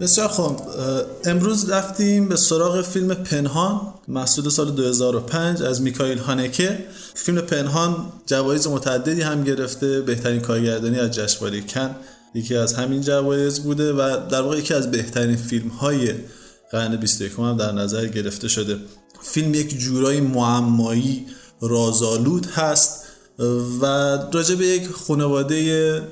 بسیار 0.00 0.28
خوب. 0.28 0.60
امروز 1.24 1.70
رفتیم 1.70 2.28
به 2.28 2.36
سراغ 2.36 2.82
فیلم 2.82 3.14
پنهان 3.14 3.80
محصول 4.08 4.48
سال 4.48 4.70
2005 4.70 5.62
از 5.62 5.82
میکایل 5.82 6.18
هانکه 6.18 6.78
فیلم 7.14 7.40
پنهان 7.40 8.12
جوایز 8.26 8.66
متعددی 8.66 9.22
هم 9.22 9.44
گرفته 9.44 10.00
بهترین 10.00 10.40
کارگردانی 10.40 10.98
از 10.98 11.10
جشنواره 11.10 11.60
کن 11.60 11.96
یکی 12.34 12.56
از 12.56 12.74
همین 12.74 13.00
جوایز 13.00 13.60
بوده 13.60 13.92
و 13.92 14.28
در 14.30 14.42
واقع 14.42 14.58
یکی 14.58 14.74
از 14.74 14.90
بهترین 14.90 15.36
فیلم 15.36 15.68
های 15.68 16.14
قرن 16.70 16.96
21 16.96 17.32
هم 17.38 17.56
در 17.56 17.72
نظر 17.72 18.06
گرفته 18.06 18.48
شده. 18.48 18.76
فیلم 19.22 19.54
یک 19.54 19.78
جورایی 19.78 20.20
معمایی 20.20 21.26
رازآلود 21.60 22.46
هست 22.46 23.04
و 23.80 23.86
راجع 24.32 24.54
به 24.54 24.66
یک 24.66 24.88
خانواده 24.88 26.02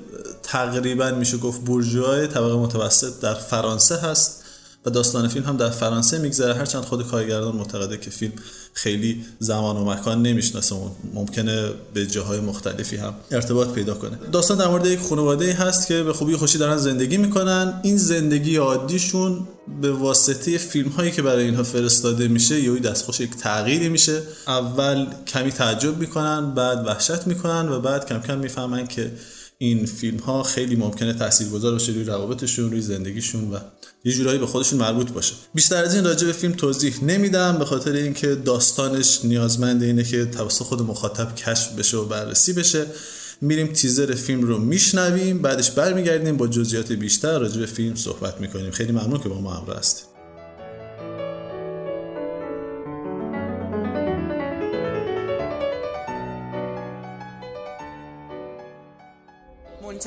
تقریبا 0.49 1.11
میشه 1.11 1.37
گفت 1.37 1.61
بورژوای 1.61 2.27
طبقه 2.27 2.57
متوسط 2.57 3.21
در 3.21 3.35
فرانسه 3.35 3.97
هست 3.97 4.45
و 4.87 4.91
داستان 4.91 5.29
فیلم 5.29 5.45
هم 5.45 5.57
در 5.57 5.71
فرانسه 5.71 6.19
میگذره. 6.19 6.55
هرچند 6.55 6.83
خود 6.83 7.07
کارگردان 7.07 7.57
معتقده 7.57 7.97
که 7.97 8.11
فیلم 8.11 8.33
خیلی 8.73 9.25
زمان 9.39 9.77
و 9.77 9.85
مکان 9.85 10.23
نمی‌شناسه 10.23 10.77
ممکنه 11.15 11.71
به 11.95 12.07
جاهای 12.07 12.41
مختلفی 12.41 12.97
هم 12.97 13.15
ارتباط 13.31 13.69
پیدا 13.69 13.95
کنه. 13.95 14.19
داستان 14.33 14.59
در 14.59 14.69
مورد 14.69 14.87
یک 14.87 15.01
خانواده 15.01 15.53
هست 15.53 15.87
که 15.87 16.03
به 16.03 16.13
خوبی 16.13 16.37
خوشی 16.37 16.59
دارن 16.59 16.77
زندگی 16.77 17.17
می‌کنن. 17.17 17.81
این 17.83 17.97
زندگی 17.97 18.57
عادیشون 18.57 19.49
به 19.81 19.93
واسطه 19.93 20.59
فیلم 20.59 20.89
هایی 20.89 21.11
که 21.11 21.23
برای 21.23 21.45
اینها 21.45 21.63
فرستاده 21.63 22.29
میشه 22.29 22.61
یا 22.61 22.75
دستخوش 22.75 23.21
یک 23.21 23.37
تغییری 23.37 23.89
میشه. 23.89 24.23
اول 24.47 25.07
کمی 25.27 25.53
تعجب 25.53 25.99
می‌کنن 25.99 26.55
بعد 26.55 26.87
وحشت 26.87 27.27
می‌کنن 27.27 27.69
و 27.69 27.81
بعد 27.81 28.07
کم 28.07 28.21
کم 28.21 28.39
می‌فهمن 28.39 28.87
که 28.87 29.13
این 29.61 29.87
فیلم 29.87 30.19
ها 30.19 30.43
خیلی 30.43 30.77
ممکنه 30.77 31.13
تاثیرگذار 31.13 31.73
باشه 31.73 31.93
روی 31.93 32.05
روابطشون 32.05 32.71
روی 32.71 32.81
زندگیشون 32.81 33.51
و 33.51 33.59
یه 34.05 34.13
جورایی 34.13 34.39
به 34.39 34.47
خودشون 34.47 34.79
مربوط 34.79 35.11
باشه. 35.11 35.35
بیشتر 35.55 35.85
از 35.85 35.95
این 35.95 36.05
راجع 36.05 36.27
به 36.27 36.33
فیلم 36.33 36.53
توضیح 36.53 37.05
نمیدم 37.05 37.59
به 37.59 37.65
خاطر 37.65 37.93
اینکه 37.93 38.35
داستانش 38.35 39.25
نیازمند 39.25 39.83
اینه 39.83 40.05
که 40.05 40.25
توسط 40.25 40.65
خود 40.65 40.83
مخاطب 40.83 41.35
کشف 41.35 41.73
بشه 41.73 41.97
و 41.97 42.05
بررسی 42.05 42.53
بشه. 42.53 42.87
میریم 43.41 43.67
تیزر 43.67 44.15
فیلم 44.15 44.43
رو 44.43 44.59
میشنویم 44.59 45.43
بعدش 45.43 45.71
برمیگردیم 45.71 46.37
با 46.37 46.47
جزئیات 46.47 46.93
بیشتر 46.93 47.39
راجع 47.39 47.61
به 47.61 47.67
فیلم 47.67 47.95
صحبت 47.95 48.41
می‌کنیم. 48.41 48.71
خیلی 48.71 48.93
ممنون 48.93 49.21
که 49.21 49.29
با 49.29 49.41
ما 49.41 49.53
همراه 49.55 49.79
هستید. 49.79 50.18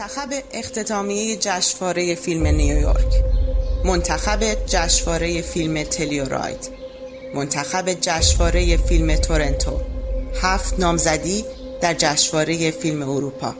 منتخب 0.01 0.33
اختتامیه 0.53 1.35
جشنواره 1.35 2.15
فیلم 2.15 2.47
نیویورک. 2.47 3.23
منتخب 3.85 4.65
جشنواره 4.65 5.41
فیلم 5.41 5.83
تلیوراید. 5.83 6.69
منتخب 7.35 7.93
جشنواره 7.93 8.77
فیلم 8.77 9.15
تورنتو. 9.15 9.81
هفت 10.41 10.79
نامزدی 10.79 11.45
در 11.81 11.93
جشنواره 11.93 12.71
فیلم 12.71 13.09
اروپا. 13.09 13.53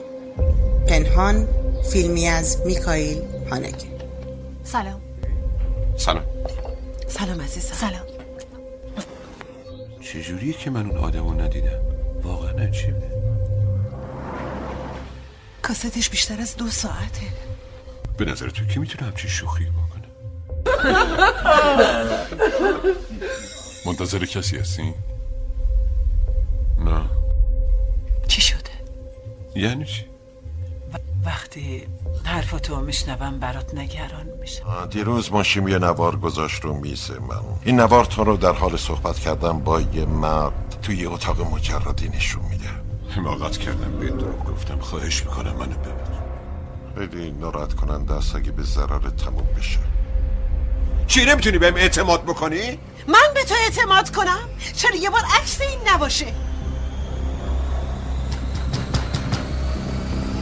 پنهان 0.88 1.48
فیلمی 1.92 2.28
از 2.28 2.58
میکائیل 2.66 3.22
هانکه 3.50 3.86
سلام. 4.64 5.00
سلام. 5.96 6.24
سلام 7.08 7.40
عزیزم. 7.40 7.74
سلام. 7.74 8.06
چجوریه 10.00 10.52
که 10.52 10.70
من 10.70 10.86
اون 10.86 10.96
آدمو 10.96 11.34
ندیدم؟ 11.34 11.80
واقعا 12.22 12.50
عجیبه. 12.50 13.21
کاستش 15.62 16.10
بیشتر 16.10 16.40
از 16.40 16.56
دو 16.56 16.68
ساعته 16.68 17.26
به 18.18 18.24
نظر 18.24 18.50
تو 18.50 18.64
کی 18.64 18.78
می‌تونه 18.78 19.10
همچین 19.10 19.30
شوخی 19.30 19.64
بکنه 19.64 20.08
منتظر 23.86 24.24
کسی 24.24 24.58
هستی؟ 24.58 24.94
نه 26.78 27.00
چی 28.28 28.40
شده؟ 28.40 28.70
یعنی 29.54 29.84
چی؟ 29.84 30.04
وقتی 31.24 31.86
حرفاتو 32.24 32.80
میشنوم 32.80 33.38
برات 33.38 33.74
نگران 33.74 34.26
میشم 34.40 34.86
دیروز 34.90 35.32
ماشین 35.32 35.68
یه 35.68 35.78
نوار 35.78 36.16
گذاشت 36.16 36.64
رو 36.64 36.74
میز 36.74 37.10
من 37.10 37.40
این 37.64 37.80
نوار 37.80 38.04
تو 38.04 38.24
رو 38.24 38.36
در 38.36 38.52
حال 38.52 38.76
صحبت 38.76 39.18
کردن 39.18 39.58
با 39.58 39.80
یه 39.80 40.04
مرد 40.04 40.78
توی 40.82 41.06
اتاق 41.06 41.40
مجردی 41.40 42.08
نشون 42.08 42.42
میده 42.50 42.81
حماقت 43.16 43.56
کردم 43.56 43.98
به 44.00 44.06
این 44.06 44.16
دروغ 44.16 44.44
گفتم 44.44 44.78
خواهش 44.78 45.24
می‌کنم 45.24 45.52
منو 45.52 45.78
ببر 45.78 46.12
خیلی 46.96 47.30
ناراحت 47.30 47.74
کننده 47.74 48.14
است 48.14 48.36
اگه 48.36 48.52
به 48.52 48.62
ضرر 48.62 49.10
تموم 49.10 49.46
بشه 49.58 49.78
چی 51.06 51.24
نمی‌تونی 51.24 51.58
بهم 51.58 51.74
اعتماد 51.74 52.22
بکنی؟ 52.22 52.78
من 53.08 53.34
به 53.34 53.44
تو 53.44 53.54
اعتماد 53.64 54.10
کنم؟ 54.10 54.48
چرا 54.76 54.96
یه 54.96 55.10
بار 55.10 55.20
عکس 55.40 55.60
این 55.60 55.78
نباشه؟ 55.88 56.26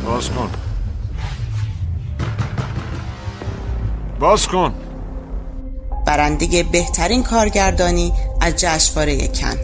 باز 0.06 0.30
کن 0.30 0.50
باز 4.20 4.46
کن 4.46 4.74
برنده 6.06 6.62
بهترین 6.62 7.22
کارگردانی 7.22 8.12
از 8.40 8.56
جشنواره 8.56 9.28
کن 9.28 9.56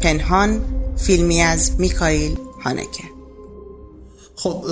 پنهان 0.00 0.64
فیلمی 0.96 1.42
از 1.42 1.80
میکائیل 1.80 2.38
هانکه 2.64 3.04
خب 4.36 4.64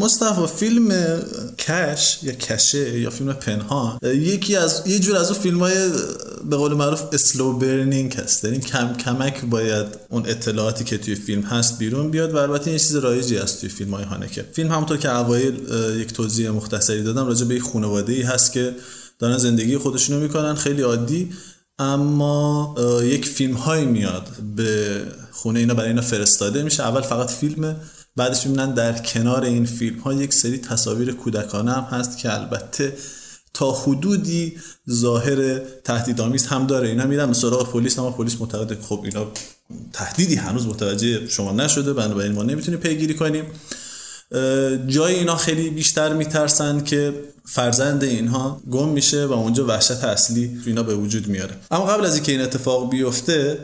مصطفی 0.00 0.46
فیلم 0.46 1.18
کش 1.58 2.18
یا 2.22 2.32
کشه 2.32 3.00
یا 3.00 3.10
فیلم 3.10 3.32
پنهان 3.32 3.98
یکی 4.02 4.56
از 4.56 4.82
یه 4.86 4.98
جور 4.98 5.16
از 5.16 5.30
اون 5.30 5.40
فیلم 5.40 5.58
های 5.58 5.90
به 6.50 6.56
قول 6.56 6.74
معروف 6.74 7.02
اسلو 7.12 7.52
برنینگ 7.52 8.14
هست. 8.14 8.44
یعنی 8.44 8.58
کم 8.58 8.92
کمک 8.92 9.44
باید 9.44 9.86
اون 10.10 10.22
اطلاعاتی 10.26 10.84
که 10.84 10.98
توی 10.98 11.14
فیلم 11.14 11.42
هست 11.42 11.78
بیرون 11.78 12.10
بیاد 12.10 12.34
و 12.34 12.36
البته 12.36 12.70
این 12.70 12.78
چیز 12.78 12.96
رایجی 12.96 13.36
هست 13.36 13.60
توی 13.60 13.68
فیلم 13.68 13.94
های 13.94 14.04
هانکه 14.04 14.44
فیلم 14.52 14.72
همونطور 14.72 14.96
که 14.96 15.16
اوایل 15.16 15.54
یک 16.00 16.12
توضیح 16.12 16.50
مختصری 16.50 17.02
دادم 17.02 17.26
راجع 17.26 17.44
به 17.44 17.54
یک 17.54 17.62
خانواده 17.62 18.12
ای 18.12 18.22
هست 18.22 18.52
که 18.52 18.74
دارن 19.18 19.38
زندگی 19.38 19.78
خودشونو 19.78 20.20
می‌کنن 20.20 20.54
خیلی 20.54 20.82
عادی. 20.82 21.30
اما 21.78 22.74
یک 23.02 23.26
فیلم 23.26 23.54
هایی 23.54 23.86
میاد 23.86 24.28
به 24.56 25.02
خونه 25.30 25.58
اینا 25.58 25.74
برای 25.74 25.88
اینا 25.88 26.02
فرستاده. 26.02 26.62
میشه 26.62 26.82
اول 26.82 27.00
فقط 27.00 27.30
فیلمه 27.30 27.76
بعدش 28.16 28.46
می‌بینن 28.46 28.74
در 28.74 28.98
کنار 28.98 29.44
این 29.44 29.66
فیلم 29.66 29.98
ها 29.98 30.12
یک 30.12 30.34
سری 30.34 30.58
تصاویر 30.58 31.12
کودکانه 31.12 31.72
هم 31.72 31.82
هست 31.82 32.18
که 32.18 32.34
البته 32.34 32.96
تا 33.54 33.72
حدودی 33.72 34.56
ظاهر 34.90 35.58
تهدیدآمیز 35.58 36.46
هم 36.46 36.66
داره. 36.66 36.88
اینا 36.88 37.06
میرن 37.06 37.26
به 37.26 37.34
سراغ 37.34 37.72
پلیس 37.72 37.98
اما 37.98 38.10
پلیس 38.10 38.40
معتقده 38.40 38.78
خب 38.82 39.00
اینا 39.04 39.26
تهدیدی 39.92 40.34
هنوز 40.34 40.66
متوجه 40.66 41.28
شما 41.28 41.52
نشده. 41.52 41.92
بنابراین 41.92 42.32
ما 42.32 42.42
نمی‌تونیم 42.42 42.80
پیگیری 42.80 43.14
کنیم. 43.14 43.44
جای 44.86 45.14
اینا 45.14 45.36
خیلی 45.36 45.70
بیشتر 45.70 46.12
میترسن 46.12 46.84
که 46.84 47.14
فرزند 47.46 48.04
اینها 48.04 48.60
گم 48.70 48.88
میشه 48.88 49.26
و 49.26 49.32
اونجا 49.32 49.66
وحشت 49.66 50.04
اصلی 50.04 50.60
تو 50.64 50.70
اینا 50.70 50.82
به 50.82 50.94
وجود 50.94 51.26
میاره. 51.26 51.56
اما 51.70 51.84
قبل 51.84 52.04
از 52.04 52.14
اینکه 52.14 52.32
این 52.32 52.40
اتفاق 52.40 52.90
بیفته 52.90 53.58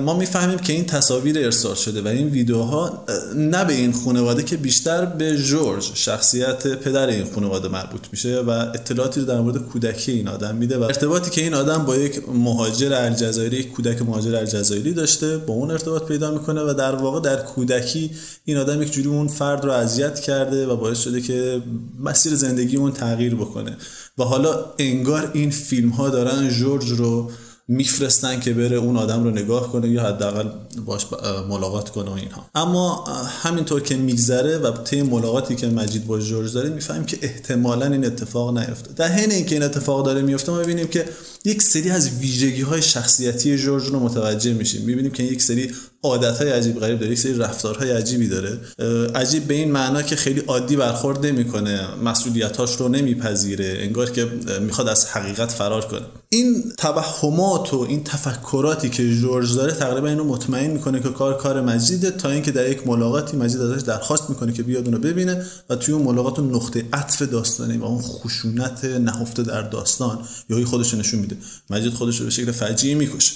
ما 0.00 0.18
می‌فهمیم 0.18 0.58
که 0.58 0.72
این 0.72 0.86
تصاویر 0.86 1.38
ارسال 1.38 1.74
شده 1.74 2.02
و 2.02 2.08
این 2.08 2.28
ویدیوها 2.28 3.04
نه 3.36 3.64
به 3.64 3.72
این 3.72 3.92
خانواده 3.92 4.42
که 4.42 4.56
بیشتر 4.56 5.04
به 5.04 5.36
جورج 5.36 5.90
شخصیت 5.94 6.66
پدر 6.66 7.06
این 7.06 7.24
خانواده 7.34 7.68
مربوط 7.68 8.00
میشه 8.12 8.40
و 8.40 8.50
اطلاعاتی 8.50 9.24
در 9.24 9.40
مورد 9.40 9.58
کودکی 9.58 10.12
این 10.12 10.28
آدم 10.28 10.54
میده 10.54 10.78
و 10.78 10.82
ارتباطی 10.82 11.30
که 11.30 11.40
این 11.40 11.54
آدم 11.54 11.84
با 11.84 11.96
یک 11.96 12.28
مهاجر 12.28 12.92
الجزایری 12.92 13.64
کودک 13.64 14.02
مهاجر 14.02 14.36
الجزایری 14.36 14.94
داشته 14.94 15.38
با 15.38 15.54
اون 15.54 15.70
ارتباط 15.70 16.04
پیدا 16.04 16.30
می‌کنه 16.30 16.60
و 16.62 16.74
در 16.74 16.94
واقع 16.94 17.20
در 17.20 17.36
کودکی 17.42 18.10
این 18.44 18.56
آدم 18.56 18.82
یک 18.82 18.92
جوری 18.92 19.08
اون 19.08 19.28
فرد 19.28 19.64
رو 19.64 19.70
اذیت 19.70 20.20
کرده 20.20 20.66
و 20.66 20.76
باعث 20.76 20.98
شده 20.98 21.20
که 21.20 21.62
مسیر 22.00 22.34
زندگی 22.34 22.76
اون 22.76 22.92
تغییر 22.92 23.34
بکنه. 23.34 23.76
و 24.18 24.24
حالا 24.24 24.64
انگار 24.78 25.30
این 25.34 25.50
فیلم 25.50 25.88
ها 25.88 26.08
دارن 26.08 26.48
جورج 26.48 26.90
رو 26.90 27.30
میفرستن 27.68 28.40
که 28.40 28.52
بره 28.52 28.76
اون 28.76 28.96
آدم 28.96 29.24
رو 29.24 29.30
نگاه 29.30 29.72
کنه 29.72 29.88
یا 29.88 30.02
حداقل 30.02 30.48
باش 30.86 31.06
ملاقات 31.48 31.90
کنه 31.90 32.10
و 32.10 32.14
اینها. 32.14 32.50
اما 32.54 33.04
همینطور 33.42 33.80
که 33.80 33.96
میگذره 33.96 34.58
و 34.58 34.70
طی 34.70 35.02
ملاقاتی 35.02 35.56
که 35.56 35.66
مجید 35.66 36.06
با 36.06 36.18
جورج 36.18 36.52
داره 36.52 36.68
می‌فهمیم 36.68 37.04
که 37.04 37.18
احتمالا 37.22 37.86
این 37.86 38.04
اتفاق 38.04 38.58
نیفته 38.58 38.92
در 38.92 39.08
حین 39.08 39.30
اینکه 39.30 39.54
این 39.54 39.64
اتفاق 39.64 40.06
داره 40.06 40.22
میفته 40.22 40.52
ما 40.52 40.58
ببینیم 40.58 40.86
که 40.86 41.08
یک 41.44 41.62
سری 41.62 41.90
از 41.90 42.10
ویژگی 42.18 42.62
های 42.62 42.82
شخصیتی 42.82 43.58
جورج 43.58 43.84
رو 43.84 44.00
متوجه 44.00 44.52
میشیم. 44.52 44.82
می‌بینیم 44.84 45.12
که 45.12 45.22
یک 45.22 45.42
سری 45.42 45.70
عادت 46.04 46.38
های 46.38 46.50
عجیب 46.50 46.80
غریب 46.80 46.98
داره 46.98 47.12
یک 47.12 47.18
سری 47.18 47.34
رفتارهای 47.34 47.90
عجیبی 47.90 48.28
داره. 48.28 48.58
عجیب 49.14 49.44
به 49.44 49.54
این 49.54 49.72
معنا 49.72 50.02
که 50.02 50.16
خیلی 50.16 50.40
عادی 50.40 50.76
برخورد 50.76 51.26
نمی‌کنه 51.26 51.80
مسئولیتاش 52.04 52.76
رو 52.76 52.88
نمیپذیره 52.88 53.78
انگار 53.80 54.10
که 54.10 54.28
می‌خواد 54.60 54.88
از 54.88 55.06
حقیقت 55.06 55.50
فرار 55.50 55.84
کنه. 55.86 56.00
این 56.28 56.72
توهمات 56.78 57.74
و 57.74 57.86
این 57.88 58.04
تفکراتی 58.04 58.90
که 58.90 59.14
جورج 59.14 59.54
داره 59.54 59.72
تقریبا 59.72 60.08
اینو 60.08 60.24
مطمئن 60.24 60.70
می‌کنه 60.70 61.00
که 61.00 61.08
کار 61.08 61.36
کار 61.36 61.60
مجیده 61.60 62.10
تا 62.10 62.30
اینکه 62.30 62.50
در 62.50 62.70
یک 62.70 62.86
ملاقاتی 62.86 63.36
مجید 63.36 63.60
ازش 63.60 63.82
درخواست 63.82 64.30
می‌کنه 64.30 64.52
که 64.52 64.62
بیاد 64.62 64.84
اونو 64.84 64.98
ببینه 64.98 65.46
و 65.70 65.76
توی 65.76 65.94
اون 65.94 66.02
ملاقات 66.02 66.38
اون 66.38 66.54
نقطه 66.54 66.84
عطف 66.92 67.22
داستانی 67.22 67.78
و 67.78 67.84
اون 67.84 68.02
خشونت 68.02 68.84
نهفته 68.84 69.42
در 69.42 69.62
داستان 69.62 70.18
یا 70.50 70.64
خودش 70.64 70.94
نشون 70.94 71.20
میده. 71.20 71.36
مجید 71.70 71.92
خودش 71.92 72.18
رو 72.18 72.24
به 72.24 72.30
شکل 72.30 72.52
فجیعی 72.52 72.94
می‌کشه. 72.94 73.32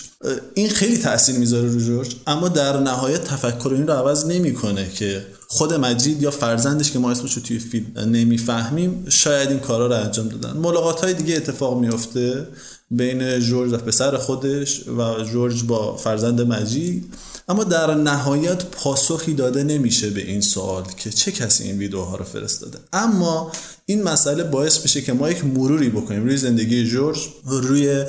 این 0.54 0.68
خیلی 0.68 0.98
تاثیر 0.98 1.38
می‌ذاره 1.38 1.68
رو 1.68 1.80
جورج 1.80 2.16
اما 2.26 2.48
در 2.56 2.80
نهایت 2.80 3.24
تفکر 3.24 3.68
این 3.68 3.86
رو 3.86 3.92
عوض 3.92 4.26
نمی‌کنه 4.26 4.90
که 4.90 5.26
خود 5.48 5.74
مجید 5.74 6.22
یا 6.22 6.30
فرزندش 6.30 6.90
که 6.92 6.98
ما 6.98 7.10
اسمش 7.10 7.32
رو 7.34 7.42
توی 7.42 7.58
فیلم 7.58 7.86
نمی‌فهمیم 7.98 9.04
شاید 9.08 9.48
این 9.48 9.58
کارا 9.58 9.86
رو 9.86 9.94
انجام 9.94 10.28
دادن. 10.28 10.56
ملاقات 10.56 11.00
های 11.00 11.14
دیگه 11.14 11.36
اتفاق 11.36 11.78
میفته 11.80 12.48
بین 12.90 13.40
جورج 13.40 13.72
و 13.72 13.76
پسر 13.76 14.16
خودش 14.16 14.88
و 14.88 15.24
جورج 15.24 15.64
با 15.64 15.96
فرزند 15.96 16.40
مجید. 16.40 17.14
اما 17.48 17.64
در 17.64 17.94
نهایت 17.94 18.64
پاسخی 18.64 19.34
داده 19.34 19.64
نمیشه 19.64 20.10
به 20.10 20.20
این 20.20 20.40
سوال 20.40 20.84
که 20.96 21.10
چه 21.10 21.32
کسی 21.32 21.64
این 21.64 21.78
ویدیوها 21.78 22.16
رو 22.16 22.25
فرستاده. 22.25 22.78
اما 22.93 23.52
این 23.87 24.02
مسئله 24.02 24.44
باعث 24.44 24.82
میشه 24.82 25.02
که 25.02 25.12
ما 25.12 25.31
یک 25.31 25.44
مروری 25.44 25.88
بکنیم. 25.88 26.25
روی 26.25 26.37
زندگی 26.37 26.84
جورج 26.84 27.19
روی 27.44 28.04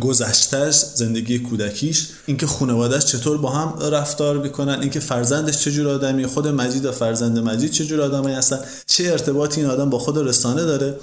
گذشتهش 0.00 0.74
زندگی 0.94 1.38
کودکیش. 1.38 2.08
اینکه 2.26 2.46
خانوادهش 2.46 3.04
چطور 3.04 3.38
با 3.38 3.50
هم 3.50 3.78
رفتار 3.92 4.38
می‌کنن 4.38 4.80
اینکه 4.80 5.00
فرزندش 5.00 5.58
چجور 5.58 5.88
آدمی 5.88 6.26
خود 6.26 6.48
مجید 6.48 6.84
و 6.84 6.92
فرزند 6.92 7.38
مجید 7.38 7.70
چجور 7.70 8.00
آدمی 8.00 8.32
هستن 8.32 8.58
چه 8.86 9.04
ارتباطی 9.04 9.60
این 9.60 9.70
آدم 9.70 9.90
با 9.90 9.98
خود 9.98 10.18
رسانه 10.18 10.64
داره. 10.64 10.96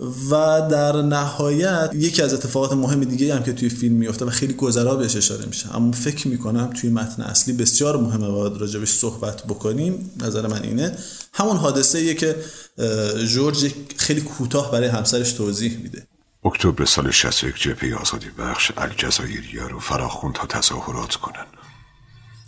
و 0.00 0.60
در 0.70 1.02
نهایت 1.02 1.90
یکی 1.94 2.22
از 2.22 2.34
اتفاقات 2.34 2.72
مهم 2.72 3.04
دیگه 3.04 3.34
هم 3.34 3.42
که 3.42 3.52
توی 3.52 3.68
فیلم 3.68 3.94
میفته 3.94 4.24
و 4.24 4.30
خیلی 4.30 4.52
گذرا 4.52 4.96
بهش 4.96 5.16
اشاره 5.16 5.46
میشه. 5.46 5.76
اما 5.76 5.92
فکر 5.92 6.28
می‌کنم 6.28 6.70
توی 6.80 6.90
متن 6.90 7.22
اصلی 7.22 7.54
بسیار 7.54 7.96
مهمه 7.96 8.28
باید 8.28 8.56
راجبش 8.56 8.88
صحبت 8.88 9.44
بکنیم. 9.44 10.10
نظر 10.20 10.46
من 10.46 10.62
اینه. 10.62 10.98
همون 11.32 11.56
حادثه 11.56 11.98
ایه 11.98 12.14
که 12.14 12.36
جورج 13.26 13.74
خیلی 13.96 14.20
کوتاه 14.20 14.72
برای 14.72 14.88
همسرش 14.88 15.32
توضیح 15.32 15.78
میده. 15.82 16.06
اکتبر 16.44 16.84
سال 16.84 17.10
61 17.10 17.54
جبهه 17.56 17.94
آزادی 18.00 18.26
بخش 18.38 18.72
الجزایریا 18.76 19.66
رو 19.66 19.80
فراخون 19.80 20.32
تا 20.32 20.46
تظاهرات 20.46 21.14
کنن. 21.14 21.46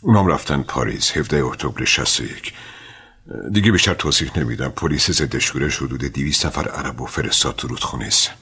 اونام 0.02 0.26
رفتن 0.26 0.62
پاریس. 0.62 1.11
17 1.17 1.44
اکتبر 1.44 1.85
61 1.85 2.52
دیگه 3.52 3.72
بیشتر 3.72 3.94
توضیح 3.94 4.38
نمیدم. 4.38 4.68
پلیس 4.68 5.10
ضد 5.10 5.38
شورش 5.38 5.76
حدود 5.76 6.00
200 6.00 6.46
نفر 6.46 6.68
عرب 6.68 7.00
و 7.00 7.06
فرستاد 7.06 7.56
تو 7.56 7.68
رودخونه. 7.68 8.10
سن 8.10 8.32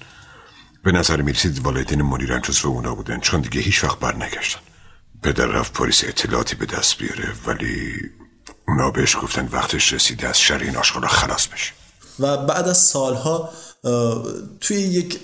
به 0.85 0.93
نظر 0.93 1.23
می‌رسید 1.23 1.67
والدین 1.67 2.03
منیرم 2.03 2.39
جزو 2.39 2.69
اونا 2.69 2.95
بودن. 2.95 3.21
چون 3.21 3.41
دیگه 3.41 3.61
هیچ 3.61 3.85
وقت 3.85 3.99
برنگشتن 3.99 4.61
پدر 5.23 5.47
رفت 5.47 5.73
پلیس 5.73 6.05
اطلاعاتی 6.05 6.57
به 6.57 6.67
دست 6.67 6.99
بیاره. 6.99 7.33
ولی 7.47 7.93
اونا 8.69 8.91
بهش 8.91 9.17
گفتن 9.23 9.49
وقتش 9.53 9.93
رسیده 9.93 10.29
از 10.29 10.41
شر 10.41 10.59
این 10.59 10.77
آشغالا 10.77 11.09
خلاص 11.09 11.47
بشه. 11.47 11.73
و 12.21 12.37
بعد 12.37 12.69
از 12.69 12.79
سالها 12.79 13.51
توی 14.61 14.77
یک 14.77 15.19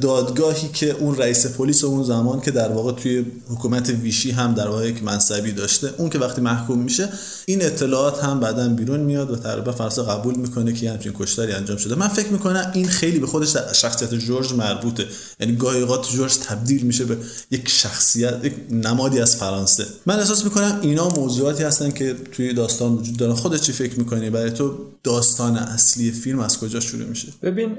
دادگاهی 0.00 0.68
که 0.68 0.90
اون 0.90 1.16
رئیس 1.16 1.46
پلیس 1.46 1.84
اون 1.84 2.04
زمان 2.04 2.40
که 2.40 2.50
در 2.50 2.68
واقع 2.68 2.92
توی 2.92 3.26
حکومت 3.48 3.88
ویشی 3.88 4.30
هم 4.30 4.54
در 4.54 4.68
واقع 4.68 4.88
یک 4.88 5.02
منصبی 5.02 5.52
داشته 5.52 5.90
اون 5.98 6.10
که 6.10 6.18
وقتی 6.18 6.40
محکوم 6.40 6.78
میشه 6.78 7.08
این 7.46 7.64
اطلاعات 7.64 8.24
هم 8.24 8.40
بعدا 8.40 8.68
بیرون 8.68 9.00
میاد 9.00 9.30
و 9.30 9.36
تقریبا 9.36 9.72
فرانسه 9.72 10.02
قبول 10.02 10.34
می‌کنه 10.34 10.72
که 10.72 10.90
همچین 10.90 11.12
کشتاری 11.18 11.52
انجام 11.52 11.76
شده. 11.76 11.94
من 11.94 12.08
فکر 12.08 12.28
می‌کنم 12.28 12.70
این 12.74 12.88
خیلی 12.88 13.18
به 13.18 13.26
خودش 13.26 13.56
شخصیت 13.72 14.14
جورج 14.14 14.52
مربوطه. 14.52 15.06
یعنی 15.40 15.56
گاهی 15.56 15.80
اوقات 15.80 16.10
جورج 16.10 16.36
تبدیل 16.36 16.82
میشه 16.82 17.04
به 17.04 17.16
یک 17.50 17.68
شخصیت 17.68 18.44
یک 18.44 18.52
نمادی 18.70 19.20
از 19.20 19.36
فرانسه. 19.36 19.86
من 20.06 20.18
احساس 20.18 20.44
می‌کنم 20.44 20.78
اینا 20.82 21.08
موضوعاتی 21.08 21.62
هستن 21.62 21.90
که 21.90 22.16
توی 22.32 22.54
داستان 22.54 22.92
وجود 22.92 23.16
دارن. 23.16 23.34
خودت 23.34 23.60
چی 23.60 23.72
فکر 23.72 23.98
می‌کنی؟ 23.98 24.30
برای 24.30 24.50
تو 24.50 24.74
داستان 25.02 25.56
اصلی 25.56 26.10
فیلم 26.10 26.40
از 26.40 26.58
کجا 26.58 26.80
شروع 26.80 27.04
میشه؟ 27.04 27.28
ببین 27.42 27.78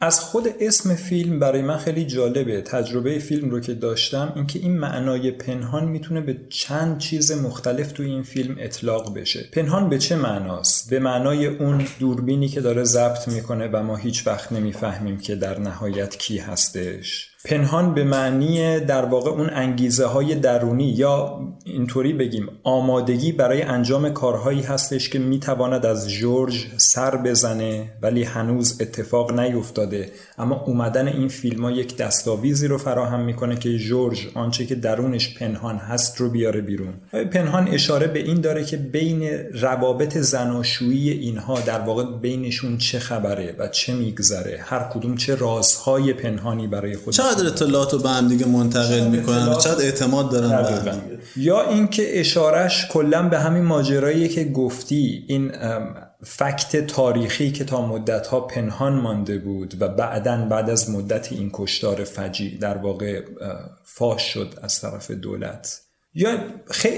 از 0.00 0.20
خود 0.20 0.48
اسم 0.60 0.94
فیلم 0.94 1.38
برای 1.38 1.62
من 1.62 1.76
خیلی 1.76 2.04
جالبه. 2.04 2.60
تجربه 2.60 3.18
فیلم 3.18 3.50
رو 3.50 3.60
که 3.60 3.74
داشتم 3.74 4.32
اینکه 4.36 4.58
این 4.58 4.78
معنای 4.78 5.30
پنهان 5.30 5.84
می‌تونه 5.84 6.20
به 6.20 6.36
چند 6.48 6.98
چیز 6.98 7.32
مختلف 7.32 7.92
توی 7.92 8.06
این 8.06 8.22
فیلم 8.22 8.56
اطلاق 8.58 9.14
بشه. 9.14 9.48
پنهان 9.52 9.88
به 9.88 9.98
چه 9.98 10.16
معناست؟ 10.16 10.90
به 10.90 10.98
معنای 10.98 11.46
اون 11.46 11.84
دوربینی 11.98 12.48
که 12.48 12.60
داره 12.60 12.84
ضبط 12.84 13.28
می‌کنه 13.28 13.68
و 13.72 13.82
ما 13.82 13.96
هیچ 13.96 14.26
وقت 14.26 14.52
نمی‌فهمیم 14.52 15.18
که 15.18 15.34
در 15.34 15.58
نهایت 15.58 16.16
کی 16.16 16.38
هستش. 16.38 17.30
پنهان 17.46 17.94
به 17.94 18.04
معنی 18.04 18.80
در 18.80 19.04
واقع 19.04 19.30
اون 19.30 19.50
انگیزه 19.50 20.06
های 20.06 20.34
درونی 20.34 20.84
یا 20.84 21.40
اینطوری 21.64 22.12
بگیم 22.12 22.48
آمادگی 22.62 23.32
برای 23.32 23.62
انجام 23.62 24.10
کارهایی 24.10 24.62
هستش 24.62 25.08
که 25.08 25.18
می‌تواند 25.18 25.86
از 25.86 26.10
جورج 26.10 26.66
سر 26.76 27.16
بزنه 27.16 27.92
ولی 28.02 28.22
هنوز 28.22 28.80
اتفاق 28.80 29.40
نیفتاده. 29.40 30.10
اما 30.38 30.64
اومدن 30.66 31.08
این 31.08 31.28
فیلم 31.28 31.64
ها 31.64 31.70
یک 31.70 31.96
دستاویزی 31.96 32.68
رو 32.68 32.78
فراهم 32.78 33.20
می‌کنه 33.20 33.56
که 33.56 33.78
جورج 33.78 34.28
آنچه 34.34 34.66
که 34.66 34.74
درونش 34.74 35.38
پنهان 35.38 35.76
هست 35.76 36.16
رو 36.20 36.30
بیاره 36.30 36.60
بیرون. 36.60 36.94
پنهان 37.32 37.68
اشاره 37.68 38.06
به 38.06 38.18
این 38.18 38.40
داره 38.40 38.64
که 38.64 38.76
بین 38.76 39.22
روابط 39.52 40.18
زناشویی 40.18 41.10
اینها 41.10 41.60
در 41.60 41.80
واقع 41.80 42.04
بینشون 42.04 42.78
چه 42.78 42.98
خبره 42.98 43.54
و 43.58 43.68
چه 43.68 43.94
میگذره؟ 43.94 44.58
هر 44.62 44.88
کدوم 44.94 45.16
چه 45.16 45.34
رازهای 45.34 46.12
پنهانی 46.12 46.66
برای 46.66 46.96
خود 46.96 47.14
چقدر 47.36 47.46
اطلاعات 47.46 47.92
رو 47.92 47.98
به 47.98 48.08
هم 48.08 48.28
دیگه 48.28 48.46
منتقل 48.46 49.06
می‌کنن. 49.06 49.58
چقدر 49.58 49.84
اعتماد 49.84 50.30
دارن 50.30 51.02
یا 51.36 51.70
اینکه 51.70 52.20
اشارش 52.20 52.86
کلا 52.88 53.28
به 53.28 53.38
همین 53.38 53.64
ماجرایی 53.64 54.28
که 54.28 54.44
گفتی 54.44 55.24
این 55.28 55.52
فکت 56.24 56.86
تاریخی 56.86 57.52
که 57.52 57.64
تا 57.64 57.86
مدت 57.86 58.26
ها 58.26 58.40
پنهان 58.40 58.92
مانده 58.92 59.38
بود 59.38 59.82
و 59.82 59.88
بعدا 59.88 60.36
بعد 60.50 60.70
از 60.70 60.90
مدت 60.90 61.32
این 61.32 61.50
کشتار 61.52 62.04
فجی 62.04 62.58
در 62.58 62.76
واقع 62.76 63.22
فاش 63.84 64.22
شد 64.22 64.54
از 64.62 64.80
طرف 64.80 65.10
دولت. 65.10 65.85
یا 66.18 66.38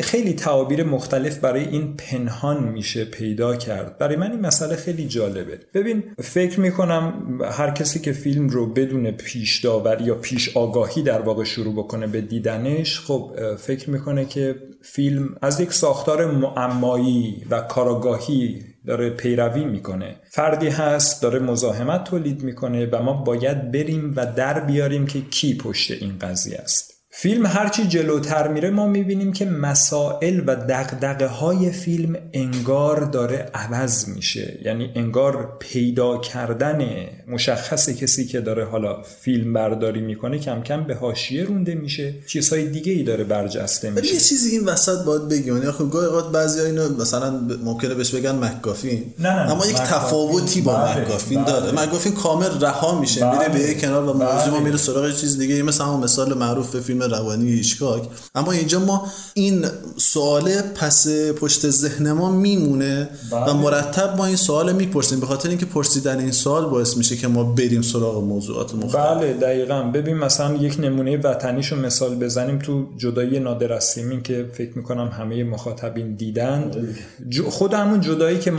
خیلی 0.03 0.33
تعابیر 0.33 0.85
مختلف 0.85 1.39
برای 1.39 1.69
این 1.69 1.97
پنهان 1.97 2.65
میشه 2.69 3.05
پیدا 3.05 3.57
کرد. 3.57 3.99
برای 3.99 4.17
من 4.17 4.31
این 4.31 4.41
مسئله 4.41 4.77
خیلی 4.77 5.09
جالبه. 5.09 5.61
ببین 5.75 6.03
فکر 6.19 6.61
می‌کنم 6.61 7.39
هر 7.53 7.71
کسی 7.71 8.01
که 8.01 8.13
فیلم 8.13 8.49
رو 8.49 8.73
بدون 8.73 9.11
پیش 9.11 9.61
داوری 9.65 10.05
یا 10.05 10.15
پیش 10.15 10.57
آگاهی 10.57 11.03
در 11.03 11.21
واقع 11.21 11.45
شروع 11.45 11.75
بکنه 11.75 12.07
به 12.07 12.21
دیدنش 12.21 13.01
خب 13.01 13.33
فکر 13.59 13.91
می‌کنه 13.91 14.25
که 14.25 14.55
فیلم 14.83 15.37
از 15.43 15.61
یک 15.61 15.73
ساختار 15.73 16.31
معمایی 16.31 17.47
و 17.51 17.61
کاراگاهی 17.61 18.63
داره 18.87 19.11
پیروی 19.11 19.65
می‌کنه. 19.65 20.17
فردی 20.31 20.69
هست 20.69 21.23
داره 21.23 21.39
مزاحمت 21.39 22.05
تولید 22.05 22.43
می‌کنه 22.43 22.87
و 22.87 23.03
ما 23.03 23.13
باید 23.13 23.73
بریم 23.73 24.13
و 24.17 24.27
در 24.27 24.61
بیاریم 24.61 25.07
که 25.07 25.21
کی 25.21 25.57
پشت 25.57 25.91
این 25.91 26.19
قضیه 26.19 26.59
است. 26.59 26.98
فیلم 27.21 27.47
هرچی 27.47 27.87
جلوتر 27.89 28.49
میره 28.49 28.71
ما 28.71 28.87
می‌بینیم 28.87 29.33
که 29.33 29.45
مسائل 29.45 30.41
و 30.47 30.57
دقدقه 30.57 31.27
های 31.27 31.71
فیلم 31.71 32.17
انگار 32.33 33.01
داره 33.01 33.51
عوض 33.55 34.09
میشه 34.09 34.59
یعنی 34.65 34.93
انگار 34.95 35.57
پیدا 35.59 36.19
کردن 36.19 36.87
مشخص 37.29 37.89
کسی 37.89 38.27
که 38.27 38.41
داره 38.41 38.65
حالا 38.65 39.03
فیلم 39.03 39.53
برداری 39.53 40.01
می‌کنه 40.01 40.39
کم 40.39 40.63
کم 40.63 40.85
به 40.85 40.95
حاشیه 40.95 41.45
رونده 41.45 41.75
میشه 41.75 42.15
چیزهای 42.27 42.69
دیگه 42.69 42.93
ای 42.93 43.03
داره 43.03 43.25
برجسته 43.25 43.91
میشه 43.91 44.15
یه 44.15 44.21
چیزی 44.21 44.51
این 44.51 44.65
وسط 44.65 45.05
باید 45.05 45.29
بگیم 45.29 45.57
یعنی 45.57 45.71
خب 45.71 45.91
گاهی 45.91 46.07
اوقات 46.07 46.33
بعضی 46.33 46.61
اینو 46.61 47.01
مثلا 47.01 47.41
ممکنه 47.65 47.95
بهش 47.95 48.15
بگن 48.15 48.31
مکافین 48.31 49.15
نه 49.19 49.29
نه 49.29 49.53
اما 49.53 49.67
یک. 49.67 49.77
تفاوتی 49.77 50.61
با 50.61 50.75
بله، 50.75 51.01
مکافین 51.01 51.45
بله. 51.45 51.53
داره 51.53 51.83
مکافین 51.83 52.13
کامل 52.13 52.61
رها 52.61 53.01
میشه 53.01 53.21
بله. 53.21 53.39
میره 53.39 53.49
به 53.49 53.61
یک 53.61 53.81
کنار 53.81 54.03
و 54.05 54.13
موضوع 54.13 54.51
بله. 54.51 54.61
میره 54.61 54.77
سراغ 54.77 55.15
چیز 55.15 55.39
دیگه 55.39 55.63
مثل 55.63 55.85
همون 55.85 56.05
مثال 56.05 56.39
معروف 56.39 56.81
فیلم 56.81 57.08
روانی 57.11 57.51
هیچکاک. 57.51 58.03
اما 58.35 58.53
اینجا 58.53 58.81
ما 58.81 59.07
این 59.35 59.65
سواله 59.97 60.63
پس 60.63 61.09
پشت 61.41 61.71
ذهن 61.71 62.13
ما 62.13 62.33
میمونه 62.33 63.09
و 63.31 63.45
بله. 63.45 63.53
مرتب 63.53 64.15
ما 64.17 64.27
این 64.27 64.37
سوال 64.37 64.73
می‌پرسیم. 64.73 65.21
به 65.21 65.27
خاطر 65.27 65.49
اینکه 65.49 65.67
پرسیدن 65.67 66.19
این 66.19 66.33
سوال 66.33 66.71
باعث 66.71 66.97
میشه 66.97 67.17
که 67.17 67.29
ما 67.29 67.45
بریم 67.45 67.83
سراغ 67.83 68.25
موضوعات 68.25 68.75
مختلف. 68.75 68.95
بله 68.95 69.33
دقیقا. 69.33 69.83
ببین 69.83 70.17
مثلا 70.17 70.55
یک 70.57 70.81
نمونه 70.81 71.17
وطنیشو 71.17 71.77
مثال 71.77 72.15
بزنیم 72.15 72.59
تو 72.59 72.87
جدایی 72.97 73.41
نادر 73.41 73.73
از 73.73 73.85
سیمین 73.85 74.23
که 74.23 74.51
فکر 74.53 74.79
می‌کنم 74.79 75.09
همه 75.09 75.45
مخاطبین 75.45 76.15
دیدند. 76.15 76.97
جو- 77.29 77.51
خود 77.51 77.75
همون 77.75 78.01
جدایی 78.01 78.39
که 78.39 78.53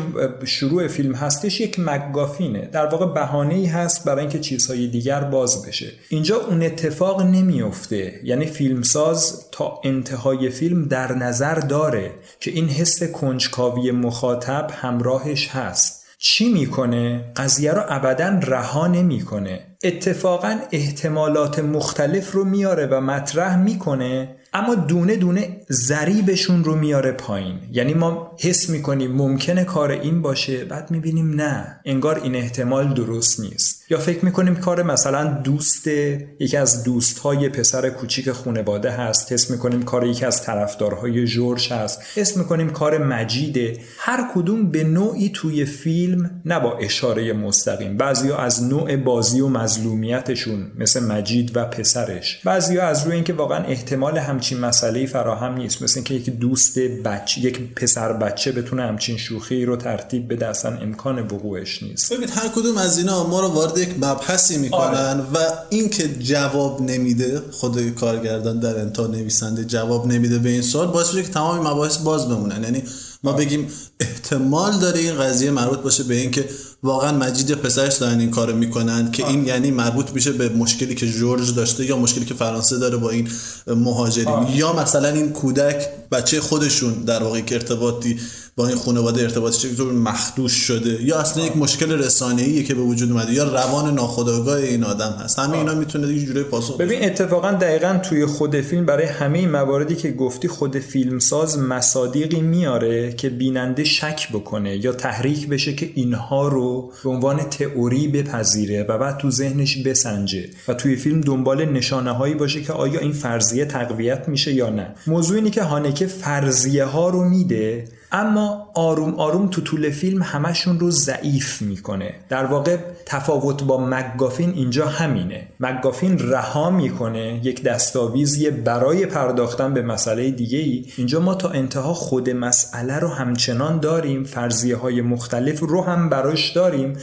شروع 0.46 0.88
فیلم 0.88 1.14
هستش 1.16 1.62
یک 1.62 1.80
مگافینه 1.80 2.70
در 2.72 2.86
واقع 2.86 3.06
بهانه 3.14 3.54
ای 3.54 3.66
هست 3.66 4.06
برای 4.06 4.22
اینکه 4.22 4.40
چیزهای 4.40 4.88
دیگر 4.88 5.22
باز 5.24 5.66
بشه. 5.66 5.88
اینجا 6.10 6.36
اون 6.36 6.64
اتفاق 6.64 7.22
نمیفته 7.22 8.14
یعنی 8.24 8.39
فیلمساز 8.46 9.46
تا 9.52 9.80
انتهای 9.84 10.50
فیلم 10.50 10.86
در 10.86 11.14
نظر 11.16 11.56
داره 11.56 12.12
که 12.40 12.52
این 12.52 12.70
حس 12.70 13.04
کنجکاوی 13.04 13.92
مخاطب 13.92 14.72
همراهش 14.74 15.48
هست 15.48 16.06
چی 16.22 16.54
می‌کنه؟ 16.54 17.32
قضیه 17.36 17.72
رو 17.72 17.84
ابدا 17.88 18.40
رها 18.44 18.88
نمی‌کنه. 18.88 19.60
اتفاقا 19.84 20.60
احتمالات 20.72 21.60
مختلف 21.60 22.32
رو 22.32 22.46
میاره 22.46 22.86
و 22.86 23.02
مطرح 23.02 23.58
می‌کنه 23.58 24.36
اما 24.54 24.76
دونه 24.76 25.16
دونه 25.16 25.62
ذریبشون 25.72 26.64
رو 26.64 26.76
میاره 26.76 27.12
پایین. 27.12 27.60
یعنی 27.72 27.94
ما 27.94 28.36
حس 28.40 28.70
می‌کنیم 28.70 29.12
ممکنه 29.12 29.64
کار 29.64 29.92
این 29.92 30.22
باشه 30.22 30.66
بعد 30.66 30.92
می‌بینیم 30.92 31.36
نه. 31.36 31.80
انگار 31.86 32.20
این 32.24 32.36
احتمال 32.36 32.94
درست 32.94 33.40
نیست. 33.40 33.92
یا 33.92 33.98
فکر 33.98 34.26
می‌کنیم 34.26 34.56
کار 34.56 34.84
مثلا 34.84 35.24
دوست 35.24 35.88
یکی 35.88 36.58
از 36.58 36.84
دوستهای 36.84 37.50
پسر 37.50 37.90
کوچیک 37.90 38.32
خونواده 38.32 38.92
هست. 38.92 39.32
حس 39.32 39.52
می‌کنیم 39.52 39.84
کار 39.84 40.06
یکی 40.06 40.26
از 40.26 40.44
طرفدارهای 40.44 41.26
جورج 41.26 41.74
هست. 41.74 42.02
حس 42.16 42.38
می‌کنیم 42.38 42.70
کار 42.70 42.98
مجیده 42.98 43.80
هر 43.98 44.30
کدوم 44.36 44.72
به 44.72 44.84
نوعی 44.84 45.30
توی 45.30 45.66
فیلم 45.66 46.42
نه 46.46 46.60
با 46.60 46.78
اشاره 46.78 47.34
مستقیم. 47.34 47.98
بعضیا 47.98 48.38
از 48.38 48.64
نوع 48.64 48.96
بازی 48.96 49.42
و 49.42 49.48
مظلومیتشون 49.48 50.72
مثل 50.78 51.04
مجید 51.04 51.58
و 51.58 51.66
پسرش. 51.66 52.42
بعضیا 52.46 52.88
از 52.88 53.06
روی 53.06 53.16
اینکه 53.16 53.34
واقعا 53.34 53.64
احتمال 53.64 54.18
همچین 54.40 54.60
مسئله 54.60 55.06
فراهم 55.06 55.54
نیست. 55.54 55.82
مثل 55.82 55.94
اینکه 55.96 56.14
یک 56.14 56.30
دوست 56.30 56.80
بچه 56.80 57.42
یک 57.42 57.74
پسر 57.76 58.14
بچه 58.14 58.52
بتونه 58.52 58.82
همچین 58.82 59.18
شوخی 59.18 59.66
رو 59.66 59.76
ترتیب 59.76 60.34
بده 60.34 60.48
اصلا 60.48 60.78
امکان 60.78 61.20
وقوعش 61.20 61.84
نیست. 61.84 62.14
ببین 62.14 62.30
هر 62.30 62.48
کدوم 62.48 62.78
از 62.78 62.98
اینا 62.98 63.28
ما 63.28 63.40
رو 63.40 63.48
وارد 63.48 63.78
یک 63.78 63.90
مبحثی 63.98 64.58
می‌کنن 64.58 65.20
و 65.34 65.38
اینکه 65.70 66.08
جواب 66.20 66.82
نمیده 66.82 67.42
خود 67.52 67.96
کارگردان 67.96 68.60
در 68.60 68.80
انتها 68.80 69.08
نویسنده 69.08 69.66
جواب 69.66 70.08
نمیده 70.08 70.40
به 70.40 70.50
این 70.50 70.62
سوال 70.62 70.88
باعث 70.88 71.14
میشه 71.14 71.28
که 71.28 71.34
تمام 71.34 71.68
مباحث 71.68 71.98
باز 71.98 72.30
بمونن. 72.30 72.64
یعنی 72.64 72.84
ما 73.24 73.34
بگیم 73.34 73.68
احتمال 74.00 74.80
داره 74.80 75.00
این 75.00 75.22
قضیه 75.22 75.52
مربوط 75.52 75.80
باشه 75.80 76.04
به 76.04 76.16
اینکه 76.16 76.46
واقعا 76.84 77.18
مجید 77.18 77.50
یا 77.50 77.56
پسرش 77.56 77.98
دارن 77.98 78.20
این 78.20 78.32
کارو 78.32 78.56
می‌کنن 78.56 79.12
که 79.12 79.28
این 79.28 79.46
یعنی 79.48 79.72
مربوط 79.72 80.12
میشه 80.12 80.32
به 80.32 80.50
مشکلی 80.50 80.96
که 80.96 81.08
جورج 81.08 81.56
داشته 81.56 81.86
یا 81.86 81.98
مشکلی 81.98 82.26
که 82.26 82.34
فرانسه 82.34 82.78
داره 82.78 82.98
با 82.98 83.10
این 83.10 83.30
مهاجرین. 83.68 84.48
یا 84.54 84.74
مثلا 84.74 85.08
این 85.08 85.30
کودک 85.30 85.88
بچه 86.12 86.42
خودشون 86.42 86.94
در 86.94 87.24
واقع 87.24 87.42
که 87.42 87.56
ارتباطی 87.56 88.20
با 88.60 88.68
این 88.68 88.78
خانواده 88.78 89.22
ارتباطی 89.22 89.58
چطور 89.58 89.94
مخدوش 89.94 90.52
شده؟ 90.52 91.04
یا 91.04 91.20
اصلا 91.20 91.46
یک 91.46 91.58
مشکل 91.58 91.92
رسانه‌ای 91.92 92.64
که 92.64 92.76
به 92.76 92.82
وجود 92.82 93.12
اومده؟ 93.12 93.34
یا 93.34 93.44
روان 93.44 93.96
ناخودآگاه 93.96 94.58
این 94.58 94.84
آدم 94.84 95.12
هست؟ 95.20 95.40
همه 95.40 95.58
اینا 95.58 95.76
می‌تونه 95.76 96.08
یه 96.08 96.26
جوری 96.26 96.44
پاسخ 96.44 96.76
بده. 96.76 96.86
ببین 96.86 97.06
اتفاقا 97.06 97.52
دقیقا 97.52 98.00
توی 98.04 98.26
خود 98.26 98.62
فیلم 98.62 98.86
برای 98.86 99.06
همه 99.06 99.48
مواردی 99.48 99.96
که 99.96 100.12
گفتی 100.12 100.48
خود 100.48 100.80
فیلمساز 100.80 101.60
مصادیقی 101.60 102.42
میاره 102.42 103.14
که 103.14 103.30
بیننده 103.30 103.84
شک 103.84 104.30
بکنه 104.34 104.86
یا 104.86 104.92
تحریک 104.92 105.48
بشه 105.48 105.74
که 105.74 105.90
اینها 105.96 106.48
رو 106.48 106.92
به 107.04 107.10
عنوان 107.10 107.38
تئوری 107.38 108.08
بپذیره 108.08 108.84
و 108.84 108.98
بعد 108.98 109.18
تو 109.18 109.32
ذهنش 109.32 109.78
بسنجه 109.78 110.50
و 110.68 110.74
توی 110.74 110.96
فیلم 110.96 111.22
دنبال 111.22 111.66
نشانه 111.66 112.12
هایی 112.12 112.34
باشه 112.34 112.62
که 112.62 112.74
آیا 112.74 113.00
این 113.00 113.12
فرضیه 113.12 113.66
تقویت 113.66 114.30
میشه 114.30 114.54
یا 114.54 114.70
نه. 114.70 114.96
موضوع 115.08 115.36
اینه 115.36 115.50
که 115.50 115.64
هانکه 115.64 116.08
فرضیه 116.08 116.86
ها 116.86 117.10
رو 117.10 117.24
میده 117.30 117.86
اما 118.12 118.72
آروم 118.74 119.16
آروم 119.16 119.48
تو 119.48 119.62
طول 119.62 119.90
فیلم 119.90 120.22
همشون 120.22 120.80
رو 120.80 120.92
ضعیف 120.92 121.62
می‌کنه. 121.62 122.16
در 122.30 122.46
واقع 122.46 122.78
تفاوت 123.06 123.64
با 123.64 123.78
مگافین 123.78 124.50
اینجا 124.50 124.88
همینه. 124.88 125.48
مگافین 125.60 126.20
رها 126.20 126.70
می‌کنه 126.70 127.42
یک 127.44 127.64
دستاویزی 127.64 128.50
برای 128.52 129.06
پرداختن 129.06 129.74
به 129.74 129.82
مسئله 129.82 130.32
دیگه 130.32 130.58
ای 130.58 130.86
اینجا 130.98 131.20
ما 131.20 131.36
تا 131.36 131.50
انتها 131.50 131.94
خود 131.94 132.30
مسئله 132.30 133.00
رو 133.00 133.08
همچنان 133.08 133.80
داریم 133.80 134.24
فرضیه 134.24 134.76
های 134.76 135.02
مختلف 135.02 135.60
رو 135.60 135.84
هم 135.84 136.10
براش 136.10 136.52
داریم. 136.52 136.98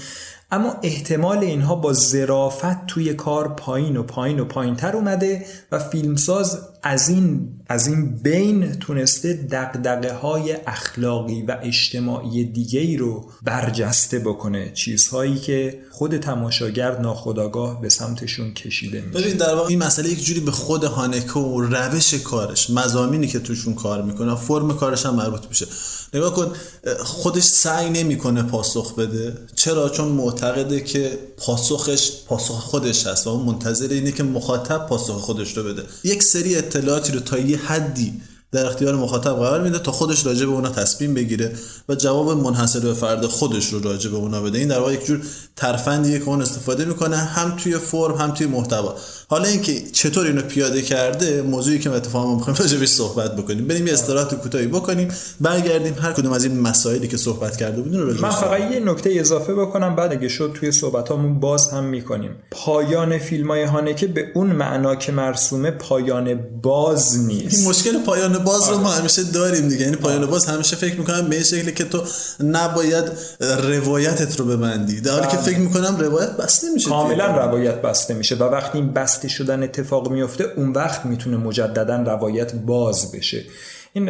اما 0.50 0.76
احتمال 0.82 1.38
اینها 1.38 1.74
با 1.74 1.92
ظرافت 1.92 2.86
توی 2.86 3.14
کار 3.14 3.48
پایین 3.48 3.96
و 3.96 4.02
پایین 4.02 4.40
و 4.40 4.44
پایین 4.44 4.76
تر 4.76 4.96
اومده 4.96 5.46
و 5.72 5.78
فیلمساز 5.78 6.58
از 6.86 7.08
این 7.08 7.48
از 7.68 7.86
این 7.86 8.16
بین 8.16 8.72
تونسته 8.72 9.32
دقدقه 9.32 10.14
های 10.14 10.56
اخلاقی 10.66 11.42
و 11.42 11.56
اجتماعی 11.62 12.44
دیگه 12.44 12.80
ای 12.80 12.96
رو 12.96 13.30
برجسته 13.42 14.18
بکنه. 14.18 14.72
چیزهایی 14.74 15.38
که 15.38 15.78
خود 15.90 16.16
تماشاگر 16.16 16.98
ناخداگاه 16.98 17.80
به 17.80 17.88
سمتشون 17.88 18.54
کشیده 18.54 19.00
میشه. 19.00 19.18
ببین 19.18 19.36
در 19.36 19.54
واقع 19.54 19.68
این 19.68 19.82
مسئله 19.82 20.08
یک 20.08 20.24
جوری 20.24 20.40
به 20.40 20.50
خود 20.50 20.84
هانکه 20.84 21.38
و 21.38 21.60
روش 21.60 22.14
کارش 22.14 22.70
مزامینی 22.70 23.26
که 23.26 23.38
توشون 23.38 23.74
کار 23.74 24.02
می‌کنه 24.02 24.36
فرم 24.36 24.76
کارش 24.76 25.06
هم 25.06 25.14
مربوط 25.14 25.46
میشه. 25.48 25.66
نگاه 26.14 26.34
کن 26.34 26.52
خودش 26.98 27.42
سعی 27.42 27.90
نمی‌کنه 27.90 28.42
پاسخ 28.42 28.94
بده. 28.94 29.34
چرا؟ 29.54 29.88
چون 29.88 30.08
معتقده 30.08 30.80
که 30.80 31.18
پاسخش 31.36 32.10
پاسخ 32.26 32.60
خودش 32.60 33.06
هست 33.06 33.26
و 33.26 33.44
منتظر 33.44 33.88
اینه 33.88 34.12
که 34.12 34.22
مخاطب 34.22 34.86
پاسخ 34.86 35.14
خودش 35.14 35.56
رو 35.56 35.64
بده. 35.64 35.82
یک 36.04 36.22
سری 36.22 36.56
اطلاعاتی 36.76 37.12
رو 37.12 37.20
تا 37.20 37.38
یه 37.38 37.58
حدی 37.58 38.20
در 38.52 38.66
اختیار 38.66 38.94
مخاطب 38.94 39.34
قرار 39.34 39.60
میده 39.60 39.78
تا 39.78 39.92
خودش 39.92 40.26
راجع 40.26 40.46
به 40.46 40.52
اونا 40.52 40.68
تصمیم 40.68 41.14
بگیره 41.14 41.52
و 41.88 41.94
جواب 41.94 42.30
منحصر 42.30 42.80
به 42.80 42.94
فرد 42.94 43.26
خودش 43.26 43.72
رو 43.72 43.80
راجع 43.80 44.10
به 44.10 44.16
اونا 44.16 44.42
بده. 44.42 44.58
این 44.58 44.68
در 44.68 44.78
واقع 44.78 44.92
یک 44.92 45.06
جور 45.06 45.20
ترفندیه 45.56 46.18
که 46.18 46.28
اون 46.28 46.42
استفاده 46.42 46.84
می‌کنه 46.84 47.16
هم 47.16 47.56
توی 47.56 47.78
فرم 47.78 48.16
هم 48.16 48.30
توی 48.30 48.46
محتوا. 48.46 48.96
حالا 49.28 49.48
اینکه 49.48 49.80
چطور 49.92 50.26
اینو 50.26 50.42
پیاده 50.42 50.82
کرده 50.82 51.42
موضوعی 51.42 51.78
که 51.78 51.90
اتفاقا 51.90 52.34
می‌خوایم 52.34 52.58
راجع 52.58 52.78
بهش 52.78 52.88
صحبت 52.88 53.36
بکنیم. 53.36 53.66
بریم 53.66 53.86
یه 53.86 53.92
استراحت 53.92 54.34
کوتاهی 54.34 54.66
بکنیم 54.66 55.08
برگردیم 55.40 55.94
هر 56.02 56.12
کدوم 56.12 56.32
از 56.32 56.44
این 56.44 56.60
مسائلی 56.60 57.08
که 57.08 57.16
صحبت 57.16 57.56
کرده 57.56 57.82
بودیم 57.82 58.00
رو 58.00 58.20
من 58.20 58.30
فقط 58.30 58.72
یه 58.72 58.80
نکته 58.80 59.10
اضافه 59.12 59.54
بکنم 59.54 59.96
بعد 59.96 60.12
اگه 60.12 60.28
شد 60.28 60.52
توی 60.54 60.72
صحبتامون 60.72 61.40
باز 61.40 61.70
هم 61.70 61.84
می‌کنیم. 61.84 62.30
پایان 62.50 63.18
فیلم 63.18 63.48
های 63.48 63.62
هانکه 63.62 64.06
به 64.06 64.24
اون 64.34 64.46
معنا 64.46 64.96
که 64.96 65.12
مرسومه 65.12 65.70
پایان 65.70 66.40
باز 66.62 67.18
نیست. 67.18 67.58
این 67.58 67.68
مشکل 67.68 67.98
پایان 67.98 68.38
باز 68.38 68.68
رو 68.68 68.78
ما 68.78 68.90
همیشه 68.90 69.22
داریم 69.22 69.68
دیگه. 69.68 69.84
یعنی 69.84 69.96
پایان 69.96 70.26
باز 70.26 70.46
همیشه 70.46 70.76
فکر 70.76 70.94
می‌کنم 70.98 71.28
به 71.28 71.34
این 71.36 71.44
شکلی 71.44 71.72
که 71.72 71.84
تو 71.84 72.02
نباید 72.40 73.04
روایتت 73.40 74.40
رو 74.40 74.44
ببندی. 74.44 75.00
در 75.00 75.12
حالی 75.12 75.26
که 75.26 75.36
فکر 75.36 75.58
می‌کنم 75.58 75.96
روایت 76.00 76.30
بسته 76.30 76.66
میشه 76.74 76.88
کاملا 76.88 77.26
روایت 77.26 77.82
بسته 77.82 78.14
میشه 78.14 78.34
و 78.34 78.42
وقتی 78.42 78.78
این 78.78 78.92
بسته 79.16 79.28
شدن 79.28 79.62
اتفاق 79.62 80.12
میفته 80.12 80.44
اون 80.56 80.72
وقت 80.72 81.06
می‌تونه 81.06 81.36
مجددا 81.36 81.96
روایت 81.96 82.54
باز 82.54 83.12
بشه. 83.12 83.44
این 83.92 84.08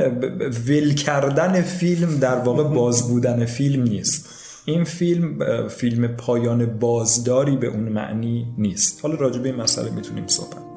ول 0.68 0.94
کردن 0.94 1.62
فیلم 1.62 2.18
در 2.18 2.36
واقع 2.36 2.62
باز 2.62 3.08
بودن 3.08 3.44
فیلم 3.44 3.82
نیست. 3.82 4.28
این 4.64 4.84
فیلم 4.84 5.38
فیلم 5.68 6.06
پایان 6.06 6.66
بازداری 6.78 7.56
به 7.56 7.66
اون 7.66 7.88
معنی 7.88 8.54
نیست. 8.58 8.98
حالا 9.02 9.14
راجع 9.14 9.40
به 9.40 9.48
این 9.48 9.60
مسئله 9.60 9.90
می‌تونیم 9.90 10.26
صحبت 10.26 10.75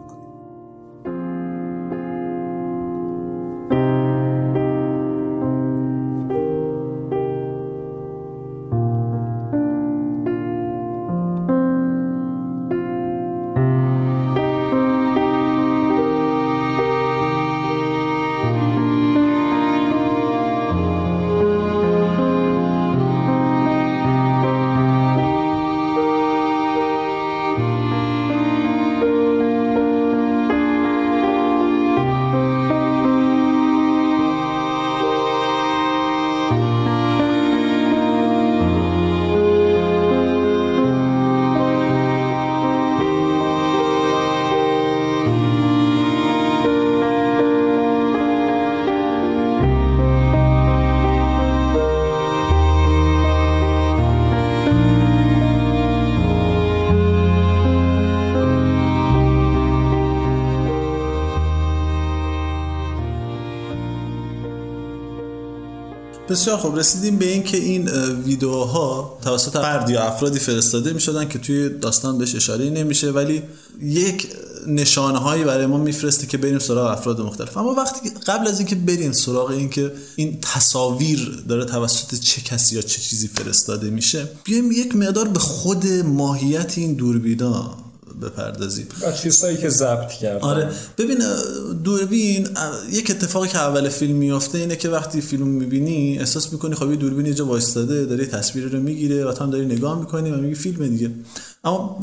بسیار 66.30 66.58
خوب. 66.58 66.80
رسیدیم 66.80 67.18
به 67.18 67.32
این 67.32 67.44
که 67.44 67.58
این 67.58 67.90
ویدیوها 68.26 69.20
توسط 69.24 69.54
فرد 69.54 69.90
یا 69.90 70.04
افرادی 70.04 70.40
فرستاده 70.40 70.94
می 70.94 71.00
شدن 71.00 71.28
که 71.28 71.40
توی 71.40 71.70
داستان 71.70 72.18
بهش 72.18 72.36
اشاره 72.36 72.70
نمیشه 72.70 73.12
ولی 73.12 73.44
یک 73.82 74.28
نشانه 74.68 75.18
هایی 75.18 75.44
برای 75.44 75.66
ما 75.66 75.78
میفرسته 75.78 76.28
که 76.28 76.38
بریم 76.38 76.60
سراغ 76.60 76.92
افراد 76.92 77.22
مختلف. 77.22 77.58
اما 77.58 77.74
وقتی 77.74 78.10
قبل 78.10 78.48
از 78.48 78.60
اینکه 78.60 78.76
بریم 78.76 79.12
سراغ 79.12 79.50
اینکه 79.50 79.92
این 80.16 80.40
تصاویر 80.42 81.44
داره 81.48 81.66
توسط 81.66 82.20
چه 82.20 82.42
کسی 82.42 82.76
یا 82.76 82.82
چه 82.82 83.02
چیزی 83.02 83.28
فرستاده 83.28 83.90
میشه 83.90 84.30
بیایم 84.44 84.72
یک 84.72 84.96
مقدار 84.96 85.28
به 85.28 85.40
خود 85.40 85.88
ماهیت 85.88 86.78
این 86.78 86.94
دوربینا 86.94 87.89
بپردازیم. 88.22 88.88
و 89.08 89.12
چیزهایی 89.12 89.58
که 89.58 89.70
ضبط 89.70 90.12
کرد 90.12 90.42
آره. 90.42 90.70
ببین 90.98 91.18
دوربین 91.84 92.48
یک 92.92 93.12
اتفاقی 93.12 93.48
که 93.48 93.58
اول 93.58 93.90
فیلم 93.90 94.16
میافته 94.16 94.58
اینه 94.58 94.76
که 94.76 94.90
وقتی 94.90 95.22
فیلم 95.22 95.48
می‌بینی 95.48 96.20
احساس 96.20 96.54
می‌کنی 96.54 96.76
خب 96.76 96.90
یه 96.90 96.96
دوربین 96.96 97.26
یه 97.26 97.34
جا 97.34 97.46
وایستاده 97.46 98.06
داره 98.06 98.26
تصویر 98.26 98.66
رو 98.66 98.80
می‌گیره 98.80 99.26
و 99.26 99.34
هم 99.40 99.50
داری 99.50 99.66
نگاه 99.66 100.00
می‌کنی 100.00 100.32
و 100.32 100.36
میگی 100.36 100.56
فیلم 100.56 100.88
دیگه. 100.88 101.12
اما 101.64 102.00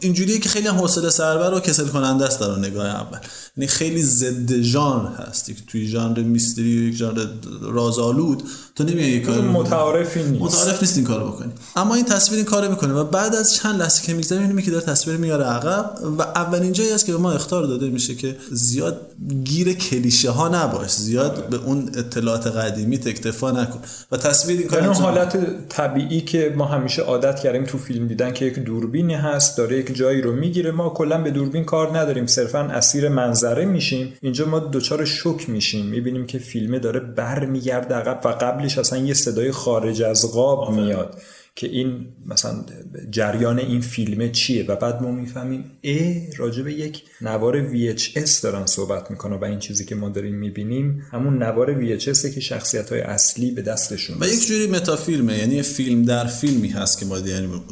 اینجوریه 0.00 0.38
که 0.38 0.48
خیلی 0.48 0.68
حوصله 0.68 1.10
سربر 1.10 1.54
و 1.54 1.60
کسل 1.60 1.86
کننده 1.86 2.24
است 2.24 2.40
در 2.40 2.58
نگاه 2.58 2.86
اول. 2.86 3.18
یعنی 3.56 3.66
خیلی 3.66 4.02
ضد 4.02 4.60
ژانر 4.60 5.08
هستی 5.08 5.54
که 5.54 5.60
توی 5.66 5.86
ژانر 5.86 6.18
میستری 6.18 6.68
یک 6.68 6.94
ژانر 6.94 7.26
رازآلود. 7.62 8.42
تو 8.74 8.84
نمیای 8.84 9.10
یک 9.10 9.22
کار 9.22 9.40
متعارفی 9.40 10.22
نیست. 10.22 10.42
متعارف 10.42 10.82
نیست 10.82 10.96
این 10.96 11.06
کارو 11.06 11.26
بکنی. 11.26 11.52
اما 11.76 11.94
این 11.94 12.04
تصویر 12.04 12.36
این 12.36 12.44
کارو 12.44 12.70
می‌کنه 12.70 12.94
و 12.94 13.04
بعد 13.04 13.34
از 13.34 13.54
چند 13.54 13.80
لحظه 13.80 14.02
که 14.02 14.14
میگذره 14.14 14.40
می‌بینی 14.40 14.62
که 14.62 14.70
داره 14.70 14.84
تصویر 14.84 15.16
میاره 15.16 15.44
عقب 15.44 15.94
و 16.18 16.22
اولین 16.22 16.72
جایی 16.72 16.92
است 16.92 17.06
که 17.06 17.12
به 17.12 17.18
ما 17.18 17.32
اختار 17.32 17.66
داده 17.66 17.88
میشه 17.88 18.14
که 18.14 18.36
زیاد 18.52 19.00
گیر 19.44 19.72
کلیشه 19.72 20.30
ها 20.30 20.48
نباش. 20.48 20.90
زیاد 20.90 21.48
به 21.48 21.56
اون 21.56 21.90
اطلاعات 21.94 22.46
قدیمی 22.46 22.96
اکتفا 22.96 23.50
نکن. 23.50 23.78
و 24.12 24.16
تصویر 24.16 24.58
این 24.58 24.68
کار 24.68 24.82
یعنی 24.82 24.94
حالت 24.94 25.68
طبیعی 25.68 26.20
که 26.20 26.54
ما 26.56 26.64
همیشه 26.64 27.02
عادت 27.02 27.40
کردیم 27.40 27.64
تو 27.64 27.78
فیلم 27.78 28.08
دیدن 28.08 28.32
که 28.32 28.44
یک 28.44 28.58
دوربینی 28.86 29.14
هست 29.14 29.58
داره 29.58 29.78
یک 29.78 29.94
جایی 29.94 30.22
رو 30.22 30.32
می‌گیره. 30.32 30.70
ما 30.70 30.88
کلا 30.88 31.22
به 31.22 31.30
دوربین 31.30 31.64
کار 31.64 31.98
نداریم 31.98 32.26
صرفا 32.26 32.58
اسیر 32.58 33.08
منظره 33.08 33.64
میشیم. 33.64 34.12
اینجا 34.20 34.46
ما 34.46 34.58
دچار 34.58 35.04
شوک 35.04 35.50
میشیم. 35.50 35.86
می‌بینیم 35.86 36.26
که 36.26 36.38
فیلمه 36.38 36.78
داره 36.78 37.00
برمیگرده 37.00 37.94
عقب 37.94 38.20
و 38.24 38.28
قبلش 38.28 38.78
اصلا 38.78 38.98
یه 38.98 39.14
صدای 39.14 39.52
خارج 39.52 40.02
از 40.02 40.32
قاب 40.32 40.70
میاد. 40.70 41.22
که 41.56 41.66
این 41.66 42.06
مثلا 42.26 42.64
جریان 43.10 43.58
این 43.58 43.80
فیلمه 43.80 44.28
چیه؟ 44.28 44.64
و 44.66 44.76
بعد 44.76 45.02
ما 45.02 45.10
می‌فهمیم 45.10 45.64
ای 45.80 46.32
راجب 46.36 46.68
یک 46.68 47.02
نوار 47.20 47.72
VHS 47.72 48.40
دارن 48.42 48.66
صحبت 48.66 49.10
می‌کنه 49.10 49.36
و 49.36 49.44
این 49.44 49.58
چیزی 49.58 49.84
که 49.84 49.94
ما 49.94 50.08
داریم 50.08 50.34
می‌بینیم 50.34 51.02
همون 51.12 51.42
نوار 51.42 51.98
VHS 51.98 52.34
که 52.34 52.40
شخصیت 52.40 52.92
های 52.92 53.00
اصلی 53.00 53.50
به 53.50 53.62
دستشون 53.62 54.16
و 54.20 54.26
یک 54.26 54.46
جوری 54.46 54.66
متافیلمه 54.66 55.38
یعنی 55.38 55.62
فیلم 55.62 56.02
در 56.02 56.26
فیلمی 56.26 56.68
هست 56.68 56.98
که 56.98 57.06
ما 57.06 57.18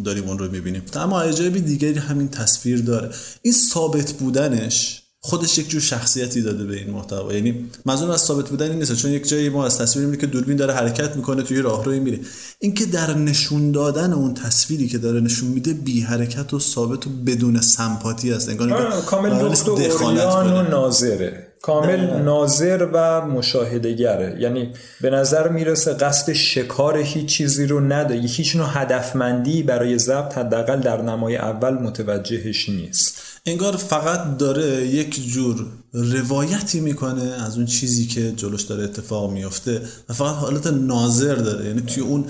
داریم 0.05 0.29
اون 0.29 0.39
رو 0.39 0.51
می‌بینیم. 0.51 0.83
اما 0.95 1.23
عجایب 1.23 1.57
دیگری 1.57 1.99
همین 1.99 2.29
تصویر 2.29 2.81
داره. 2.81 3.11
این 3.43 3.55
ثابت 3.55 4.13
بودنش 4.13 5.04
خودش 5.27 5.59
یک 5.59 5.69
جور 5.69 5.81
شخصیتی 5.81 6.43
داده 6.43 6.65
به 6.65 6.77
این 6.77 6.91
محتوا. 6.91 7.33
یعنی 7.33 7.71
منظور 7.85 8.11
از 8.11 8.21
ثابت 8.21 8.49
بودن 8.49 8.71
این 8.71 8.79
نیست 8.79 8.95
چون 8.95 9.11
یک 9.11 9.29
جایی 9.29 9.49
ما 9.49 9.67
از 9.67 9.79
تصویر 9.79 10.07
می‌بینیم 10.07 10.21
که 10.21 10.27
دوربین 10.27 10.57
داره 10.57 10.75
حرکت 10.75 11.17
می‌کنه 11.17 11.43
توی 11.43 11.63
راهروی 11.63 12.01
میره. 12.01 12.19
اینکه 12.59 12.87
در 12.87 13.15
نشون 13.15 13.73
دادن 13.73 14.13
اون 14.13 14.35
تصویری 14.35 14.89
که 14.89 14.99
داره 14.99 15.21
نشون 15.21 15.49
میده 15.49 15.73
بی 15.73 16.01
حرکت 16.01 16.55
و 16.55 16.59
ثابت 16.59 17.07
و 17.07 17.11
بدون 17.27 17.61
سمپاتی 17.61 18.33
است. 18.33 18.49
انگار 18.49 19.01
کامل 19.01 19.31
لخت 19.31 19.69
و 19.69 19.75
و 19.75 20.63
ناظره. 20.63 21.47
کامل 21.63 22.23
ناظر 22.23 22.89
و 22.93 23.27
مشاهدگره 23.27 24.37
یعنی 24.41 24.73
به 25.01 25.11
نظر 25.11 25.49
می‌رسه 25.49 25.93
قصد 25.93 26.33
شکار 26.33 26.99
هیچ 26.99 27.27
چیزی 27.27 27.67
رو 27.67 27.81
نداره 27.81 28.21
هیچ 28.21 28.57
نوع 28.57 28.69
هدفمندی 28.71 29.63
برای 29.63 29.99
ضبط 29.99 30.39
حداقل 30.39 30.81
در 30.81 31.03
نمای 31.03 31.37
اول 31.37 31.75
متوجهش 31.75 32.69
نیست. 32.69 33.34
انگار 33.47 33.77
فقط 33.77 34.39
داره 34.39 34.87
یک 34.87 35.27
جور 35.27 35.67
روایتی 35.95 36.81
می‌کنه 36.81 37.23
از 37.23 37.57
اون 37.57 37.67
چیزی 37.67 38.07
که 38.07 38.33
جلوش 38.33 38.63
داره 38.63 38.85
اتفاق 38.85 39.33
میفته 39.33 39.83
و 40.09 40.13
فقط 40.13 40.35
حالت 40.35 40.67
ناظر 40.67 41.35
داره. 41.35 41.67
یعنی 41.67 41.81
توی 41.81 42.03
اون 42.03 42.25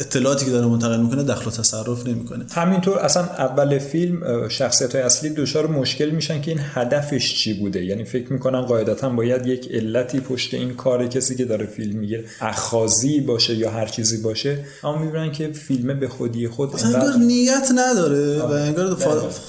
اطلاعاتی 0.00 0.44
که 0.44 0.50
داره 0.50 0.66
منتقل 0.66 1.00
می‌کنه 1.00 1.22
دخل 1.22 1.46
و 1.46 1.50
تصرف 1.50 2.06
نمی‌کنه. 2.06 2.46
همینطور 2.52 2.98
اصلا 2.98 3.22
اول 3.22 3.78
فیلم 3.78 4.48
شخصیت 4.48 4.94
های 4.94 5.04
اصلی 5.04 5.30
دچار 5.30 5.66
مشکل 5.66 6.10
میشن 6.10 6.42
که 6.42 6.50
این 6.50 6.60
هدفش 6.74 7.34
چی 7.34 7.54
بوده. 7.54 7.84
یعنی 7.84 8.04
فکر 8.04 8.32
می‌کنن 8.32 8.60
قاعدتا 8.60 9.08
باید 9.08 9.46
یک 9.46 9.68
علتی 9.70 10.20
پشت 10.20 10.54
این 10.54 10.74
کار 10.74 11.06
کسی 11.06 11.36
که 11.36 11.44
داره 11.44 11.66
فیلم 11.66 11.98
میگه 11.98 12.24
اخازی 12.40 13.20
باشه 13.20 13.54
یا 13.54 13.70
هر 13.70 13.86
چیزی 13.86 14.16
باشه 14.16 14.64
اما 14.84 14.98
می‌بینن 14.98 15.32
که 15.32 15.52
فیلم 15.52 16.00
به 16.00 16.08
خودی 16.08 16.48
خود 16.48 16.84
انگار 16.84 17.16
نیت 17.16 17.68
نداره 17.74 18.38
و 18.38 18.52
انگار 18.52 18.96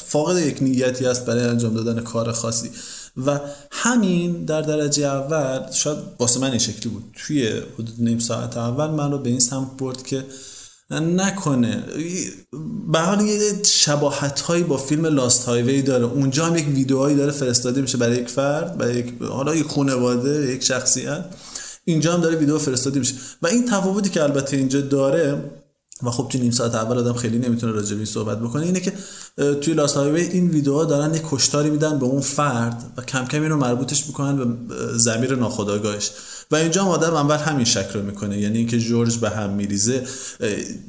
فاقد 0.05 0.37
یک 0.37 0.57
نیتی 0.61 1.05
است 1.05 1.25
برای 1.25 1.43
انجام 1.43 1.73
دادن 1.73 2.01
کار 2.01 2.31
خاصی. 2.31 2.71
و 3.17 3.39
همین 3.71 4.45
در 4.45 4.61
درجه 4.61 5.05
اول 5.05 5.71
شاید 5.71 5.97
واسه 6.19 6.39
من 6.39 6.49
این 6.49 6.59
شکلی 6.59 6.93
بود. 6.93 7.03
توی 7.13 7.47
حدود 7.73 7.95
نیم 7.97 8.19
ساعت 8.19 8.57
اول 8.57 8.87
من 8.89 9.11
رو 9.11 9.17
به 9.17 9.29
این 9.29 9.39
سمت 9.39 9.77
برد 9.77 10.03
که 10.03 10.25
نکنه. 10.91 11.83
به 12.91 12.99
حال 12.99 13.21
یه 13.21 13.63
شباهت 13.63 14.39
هایی 14.39 14.63
با 14.63 14.77
فیلم 14.77 15.05
لاست 15.05 15.45
هایوی 15.45 15.81
داره. 15.81 16.05
اونجا 16.05 16.45
هم 16.45 16.55
یک 16.55 16.67
ویدیوهایی 16.67 17.15
داره 17.15 17.31
فرستاده 17.31 17.81
میشه 17.81 17.97
برای 17.97 18.17
یک 18.17 18.29
فرد 18.29 18.77
برای 18.77 18.95
یک 18.95 19.13
حالا 19.21 19.55
یک 19.55 19.67
خانواده 19.67 20.53
یک 20.53 20.63
شخصیت. 20.63 21.25
اینجا 21.85 22.13
هم 22.13 22.21
داره 22.21 22.35
ویدیو 22.35 22.59
فرستاده 22.59 22.99
میشه. 22.99 23.15
و 23.41 23.47
این 23.47 23.65
تفاوتی 23.65 24.09
که 24.09 24.23
البته 24.23 24.57
اینجا 24.57 24.81
داره 24.81 25.43
و 26.03 26.11
خب 26.11 26.27
تو 26.31 26.37
نیم 26.37 26.51
ساعت 26.51 26.75
اول 26.75 26.97
آدم 26.97 27.13
خیلی 27.13 27.37
نمی‌تونه 27.37 27.73
راجع 27.73 27.95
به 27.95 28.05
صحبت 28.05 28.39
بکنه 28.39 28.65
اینه 28.65 28.79
که 28.79 28.93
توی 29.61 29.73
لاست 29.73 29.97
این 29.97 30.49
ویدیوها 30.49 30.85
دارن 30.85 31.13
یک 31.13 31.21
کشتاری 31.29 31.69
میدن 31.69 31.99
به 31.99 32.05
اون 32.05 32.21
فرد 32.21 32.93
و 32.97 33.01
کم 33.01 33.25
کم 33.25 33.41
اینو 33.41 33.57
مربوطش 33.57 34.07
می‌کنن 34.07 34.37
به 34.37 34.75
زمیر 34.97 35.35
ناخودآگاهش. 35.35 36.11
و 36.51 36.55
اینجا 36.55 36.83
آدم 36.83 37.13
اول 37.13 37.37
همین 37.37 37.65
شک 37.65 37.87
رو 37.93 38.01
می‌کنه 38.01 38.39
یعنی 38.39 38.57
اینکه 38.57 38.79
جورج 38.79 39.17
به 39.17 39.29
هم 39.29 39.49
میریزه 39.49 40.03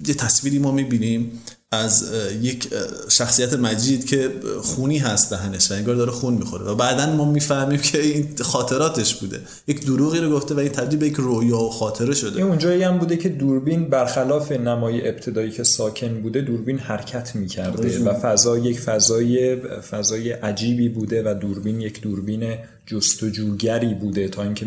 یه 0.06 0.14
تصویری 0.14 0.58
ما 0.58 0.72
می‌بینیم 0.72 1.40
از 1.72 2.04
یک 2.42 2.68
شخصیت 3.08 3.52
مجید 3.54 4.06
که 4.06 4.30
خونی 4.62 4.98
هست 4.98 5.30
دهنش 5.30 5.70
و 5.70 5.74
انگار 5.74 5.94
داره 5.94 6.10
خون 6.10 6.34
می‌خوره 6.34 6.64
و 6.64 6.74
بعدا 6.74 7.16
ما 7.16 7.32
می‌فهمیم 7.32 7.80
که 7.80 8.00
این 8.00 8.28
خاطراتش 8.40 9.14
بوده. 9.14 9.40
یک 9.66 9.86
دروغی 9.86 10.18
رو 10.18 10.30
گفته 10.30 10.54
و 10.54 10.58
این 10.58 10.68
تبدیل 10.68 10.98
به 10.98 11.06
یک 11.06 11.14
رویا 11.14 11.58
و 11.58 11.70
خاطره 11.70 12.14
شده. 12.14 12.36
این 12.36 12.46
اونجایی 12.46 12.82
هم 12.82 12.98
بوده 12.98 13.16
که 13.16 13.28
دوربین 13.28 13.90
برخلاف 13.90 14.52
نمای 14.52 15.08
ابتدایی 15.08 15.50
که 15.50 15.64
ساکن 15.64 16.20
بوده 16.22 16.40
دوربین 16.40 16.78
حرکت 16.78 17.36
می‌کرده 17.36 18.04
و 18.04 18.14
فضا 18.14 18.58
یک 18.58 18.80
فضای 18.80 19.56
فضای 19.90 20.32
عجیبی 20.32 20.88
بوده 20.88 21.22
و 21.22 21.34
دوربین 21.34 21.80
یک 21.80 22.00
دوربین 22.00 22.54
جستجوگری 22.86 23.94
بوده 23.94 24.28
تا 24.28 24.42
اینکه 24.42 24.66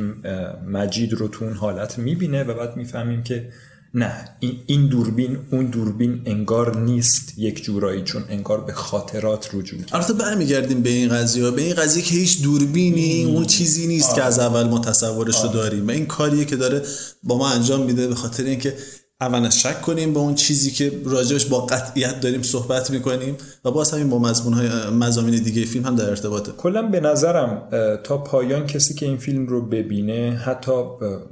مجید 0.67 1.13
رو 1.13 1.27
تو 1.27 1.45
اون 1.45 1.53
حالت 1.53 1.97
می‌بینه 1.97 2.43
و 2.43 2.53
بعد 2.53 2.77
می‌فهمیم 2.77 3.23
که 3.23 3.47
نه 3.95 4.29
این 4.65 4.87
دوربین 4.87 5.37
اون 5.51 5.65
دوربین 5.65 6.21
انگار 6.25 6.77
نیست 6.77 7.33
یک 7.37 7.63
جورایی 7.63 8.01
چون 8.01 8.23
انگار 8.29 8.61
به 8.61 8.73
خاطرات 8.73 9.49
رجوع 9.53 9.79
کرد. 9.79 9.89
البته 9.95 10.13
برمیگردیم 10.13 10.81
به 10.81 10.89
این 10.89 11.09
قضیه. 11.09 11.51
به 11.51 11.61
این 11.61 11.73
قضیه 11.73 12.03
که 12.03 12.15
هیچ 12.15 12.41
دوربینی 12.41 13.23
اون 13.23 13.45
چیزی 13.45 13.87
نیست 13.87 14.15
که 14.15 14.23
از 14.23 14.39
اول 14.39 14.63
ما 14.63 14.79
تصورش 14.79 15.43
رو 15.43 15.49
داریم. 15.49 15.87
و 15.87 15.91
این 15.91 16.05
کاریه 16.05 16.45
که 16.45 16.55
داره 16.55 16.81
با 17.23 17.37
ما 17.37 17.49
انجام 17.49 17.85
میده 17.85 18.07
به 18.07 18.15
خاطر 18.15 18.43
اینکه 18.43 18.75
اولا 19.21 19.49
شک 19.49 19.81
کنیم 19.81 20.13
به 20.13 20.19
اون 20.19 20.35
چیزی 20.35 20.71
که 20.71 20.91
راجبش 21.05 21.45
با 21.45 21.65
قطعیت 21.65 22.19
داریم 22.19 22.41
صحبت 22.41 22.91
می‌کنیم 22.91 23.37
و 23.65 23.71
باز 23.71 23.91
همین 23.91 24.09
با 24.09 24.19
مضمون 24.19 24.53
های 24.53 24.89
مزامین 24.89 25.35
دیگه 25.35 25.65
فیلم 25.65 25.85
هم 25.85 25.95
در 25.95 26.09
ارتباطه. 26.09 26.51
کلا 26.51 26.81
به 26.81 26.99
نظرم 26.99 27.67
تا 28.03 28.17
پایان 28.17 28.67
کسی 28.67 28.93
که 28.93 29.05
این 29.05 29.17
فیلم 29.17 29.47
رو 29.47 29.61
ببینه 29.61 30.41
حتی 30.45 30.71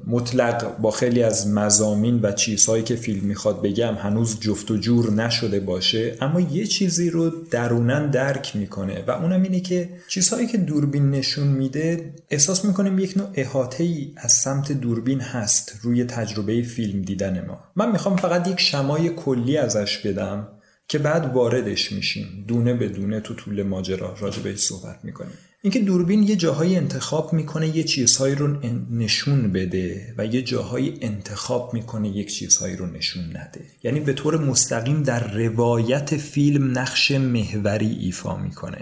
مطلق 0.08 0.78
با 0.78 0.92
خیلی 0.92 1.24
از 1.24 1.48
مزامین 1.48 2.20
و 2.22 2.32
چیزهایی 2.32 2.84
که 2.84 2.96
فیلم 2.96 3.26
می‌خواد 3.26 3.62
بگم 3.62 3.96
هنوز 3.96 4.40
جفت 4.40 4.72
و 4.72 4.78
جور 4.78 5.12
نشده 5.12 5.60
باشه 5.60 6.18
اما 6.22 6.40
یه 6.40 6.68
چیزی 6.68 7.10
رو 7.10 7.30
درونن 7.52 8.12
درک 8.12 8.56
می‌کنه 8.56 9.04
و 9.08 9.12
اونم 9.12 9.44
اینه 9.44 9.60
که 9.60 9.90
چیزهایی 10.08 10.48
که 10.48 10.58
دوربین 10.58 11.10
نشون 11.10 11.48
میده 11.48 12.14
احساس 12.30 12.66
می‌کنیم 12.66 13.00
یک 13.00 13.18
نوع 13.18 13.28
احاطه 13.34 13.84
ای 13.84 14.14
از 14.18 14.32
سمت 14.32 14.72
دوربین 14.72 15.22
هست 15.22 15.74
روی 15.82 16.04
تجربه 16.04 16.62
فیلم 16.62 17.02
دیدن 17.02 17.46
ما. 17.48 17.60
من 17.84 17.92
می‌خوام 17.92 18.16
فقط 18.16 18.48
یک 18.48 18.60
شمای 18.60 19.10
کلی 19.10 19.58
ازش 19.58 19.98
بدم 19.98 20.48
که 20.88 21.00
بعد 21.00 21.34
واردش 21.34 21.92
میشیم 21.92 22.46
دونه 22.48 22.74
به 22.74 22.88
دونه 22.88 23.20
تو 23.20 23.34
طول 23.34 23.64
ماجرا 23.64 24.16
راجع 24.20 24.42
بهش 24.42 24.60
صحبت 24.60 25.00
می‌کنیم. 25.04 25.38
اینکه 25.66 25.80
دوربین 25.80 26.24
یه 26.24 26.36
جاهایی 26.36 26.76
انتخاب 26.76 27.34
می‌کنه 27.34 27.78
یه 27.78 27.84
چیزهایی 27.84 28.36
رو 28.36 28.48
نشون 28.92 29.52
بده 29.52 30.14
و 30.18 30.26
یه 30.26 30.42
جاهایی 30.42 30.98
انتخاب 31.02 31.74
می‌کنه 31.74 32.10
یک 32.10 32.34
چیزهایی 32.34 32.76
رو 32.76 32.86
نشون 32.86 33.24
نده 33.24 33.62
یعنی 33.84 34.00
به 34.00 34.14
طور 34.14 34.38
مستقیم 34.38 35.04
در 35.04 35.34
روایت 35.34 36.18
فیلم 36.18 36.80
نقش 36.80 37.12
محوری 37.12 37.98
ایفا 38.02 38.38
می‌کنه 38.38 38.78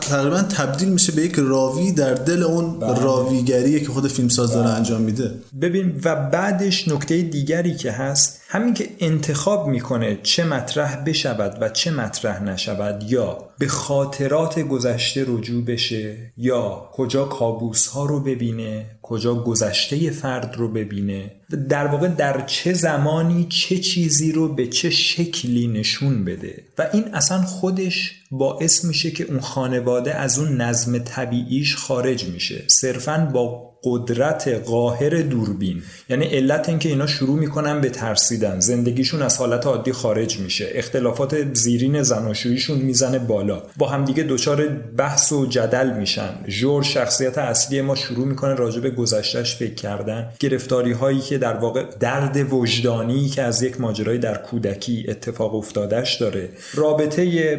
تقریبا 0.00 0.42
تبدیل 0.42 0.88
میشه 0.88 1.12
به 1.12 1.22
یک 1.22 1.34
راوی 1.36 1.92
در 1.92 2.14
دل 2.14 2.42
اون 2.42 2.78
بله. 2.78 3.02
راویگریه 3.02 3.80
که 3.80 3.88
خود 3.88 4.08
فیلمساز 4.08 4.52
داره. 4.52 4.70
انجام 4.70 5.02
میده 5.02 5.34
ببین 5.60 6.00
و 6.04 6.16
بعدش 6.16 6.88
نکته 6.88 7.22
دیگری 7.22 7.74
که 7.74 7.92
هست 7.92 8.40
همین 8.50 8.74
که 8.74 8.90
انتخاب 9.00 9.68
می‌کنه 9.68 10.18
چه 10.22 10.44
مطرح 10.44 10.96
بشود 10.96 11.58
و 11.60 11.68
چه 11.68 11.90
مطرح 11.90 12.42
نشود 12.42 13.12
یا 13.12 13.48
به 13.58 13.68
خاطرات 13.68 14.58
گذشته 14.60 15.24
رجوع 15.28 15.64
بشه 15.64 16.32
یا 16.36 16.90
کجا 16.92 17.24
کابوس 17.24 17.86
ها 17.86 18.06
رو 18.06 18.20
ببینه 18.20 18.86
کجا 19.02 19.34
گذشته 19.34 20.10
فرد 20.10 20.54
رو 20.56 20.72
ببینه 20.72 21.30
در 21.68 21.86
واقع 21.86 22.08
در 22.08 22.40
چه 22.46 22.72
زمانی 22.72 23.46
چه 23.50 23.78
چیزی 23.78 24.32
رو 24.32 24.54
به 24.54 24.66
چه 24.66 24.90
شکلی 24.90 25.66
نشون 25.66 26.24
بده. 26.24 26.64
و 26.78 26.88
این 26.92 27.14
اصلا 27.14 27.42
خودش 27.42 28.12
باعث 28.30 28.84
میشه 28.84 29.10
که 29.10 29.24
اون 29.24 29.40
خانواده 29.40 30.14
از 30.14 30.38
اون 30.38 30.60
نظم 30.60 30.98
طبیعیش 30.98 31.76
خارج 31.76 32.24
میشه. 32.24 32.64
صرفا 32.66 33.30
با 33.32 33.67
قدرت 33.84 34.48
قاهر 34.48 35.10
دوربین. 35.10 35.82
یعنی 36.10 36.24
علت 36.26 36.68
اینکه 36.68 36.88
اینا 36.88 37.06
شروع 37.06 37.38
می‌کنن 37.38 37.80
به 37.80 37.90
ترسیدن. 37.90 38.60
زندگیشون 38.60 39.22
از 39.22 39.36
حالت 39.36 39.66
عادی 39.66 39.92
خارج 39.92 40.38
میشه. 40.38 40.68
اختلافات 40.72 41.54
زیرین 41.54 42.02
زناشوییشون 42.02 42.78
می‌زنه 42.78 43.18
بالا. 43.18 43.62
با 43.76 43.88
همدیگه 43.88 44.22
دچار 44.22 44.66
بحث 44.96 45.32
و 45.32 45.46
جدل 45.46 45.90
میشن. 45.90 46.30
جور 46.48 46.82
شخصیت 46.82 47.38
اصلی 47.38 47.80
ما 47.80 47.94
شروع 47.94 48.26
می‌کنه 48.26 48.54
راجع 48.54 48.80
به 48.80 48.90
گذشتهش 48.90 49.54
فکر 49.54 49.74
کردن. 49.74 50.28
گرفتاری 50.40 50.92
هایی 50.92 51.20
که 51.20 51.38
در 51.38 51.54
واقع 51.54 51.84
درد 52.00 52.52
وجدانی 52.52 53.28
که 53.28 53.42
از 53.42 53.62
یک 53.62 53.80
ماجرای 53.80 54.18
در 54.18 54.36
کودکی 54.36 55.06
اتفاق 55.08 55.54
افتادش 55.54 56.14
داره. 56.14 56.48
رابطه 56.74 57.58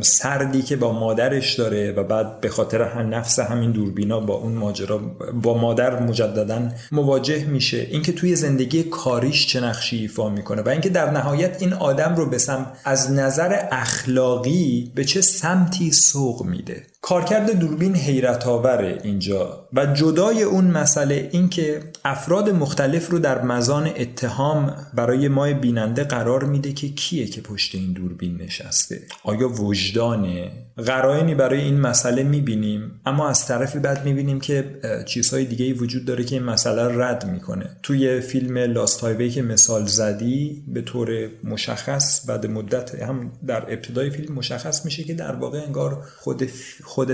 سردی 0.00 0.62
که 0.62 0.76
با 0.76 0.92
مادرش 0.92 1.54
داره 1.54 1.92
و 1.92 2.04
بعد 2.04 2.40
به 2.40 2.48
خاطر 2.48 2.82
هم 2.82 3.14
نفس 3.14 3.38
همین 3.38 3.70
دوربینا 3.70 4.20
با 4.20 4.34
اون 4.34 4.52
ماجرا 4.52 5.00
با 5.42 5.51
مادر 5.54 6.02
مجددا 6.02 6.68
مواجه 6.92 7.44
میشه. 7.44 7.86
اینکه 7.90 8.12
توی 8.12 8.36
زندگی 8.36 8.82
کاریش 8.82 9.46
چه 9.46 9.60
نقشی 9.60 9.98
ایفا 9.98 10.28
می‌کنه 10.28 10.62
و 10.62 10.68
اینکه 10.68 10.88
در 10.88 11.10
نهایت 11.10 11.56
این 11.62 11.72
آدم 11.72 12.16
رو 12.16 12.30
به 12.30 12.38
از 12.84 13.12
نظر 13.12 13.58
اخلاقی 13.72 14.92
به 14.94 15.04
چه 15.04 15.20
سمتی 15.20 15.92
سوق 15.92 16.44
میده. 16.44 16.91
کارکرد 17.04 17.58
دوربین 17.58 17.96
حیرت 17.96 18.46
آوره 18.46 18.98
اینجا 19.02 19.68
و 19.72 19.86
جدای 19.86 20.42
اون 20.42 20.64
مسئله 20.64 21.28
اینکه 21.32 21.80
افراد 22.04 22.50
مختلف 22.50 23.10
رو 23.10 23.18
در 23.18 23.42
مزان 23.42 23.90
اتهام 23.96 24.76
برای 24.94 25.28
ما 25.28 25.52
بیننده 25.52 26.04
قرار 26.04 26.44
میده 26.44 26.72
که 26.72 26.88
کیه 26.88 27.26
که 27.26 27.40
پشت 27.40 27.74
این 27.74 27.92
دوربین 27.92 28.36
نشسته. 28.42 29.02
آیا 29.24 29.48
وجدانه؟ 29.48 30.50
قرائنی 30.76 31.34
برای 31.34 31.60
این 31.60 31.80
مسئله 31.80 32.22
می‌بینیم 32.22 33.00
اما 33.06 33.28
از 33.28 33.46
طرفی 33.46 33.78
بعد 33.78 34.04
می‌بینیم 34.04 34.40
که 34.40 34.80
چیزهای 35.06 35.44
دیگه 35.44 35.74
وجود 35.74 36.04
داره 36.04 36.24
که 36.24 36.34
این 36.34 36.44
مسئله 36.44 36.82
رد 36.82 37.30
می‌کنه. 37.30 37.76
توی 37.82 38.20
فیلم 38.20 38.58
لاست 38.58 39.00
هایوی 39.00 39.30
که 39.30 39.42
مثال 39.42 39.86
زدی 39.86 40.64
به 40.68 40.82
طور 40.82 41.28
مشخص 41.44 42.28
بعد 42.28 42.46
مدت 42.46 42.94
هم 42.94 43.32
در 43.46 43.62
ابتدای 43.72 44.10
فیلم 44.10 44.34
مشخص 44.34 44.84
میشه 44.84 45.04
که 45.04 45.14
در 45.14 45.34
واقع 45.34 45.58
انگار 45.58 46.04
خود 46.16 46.46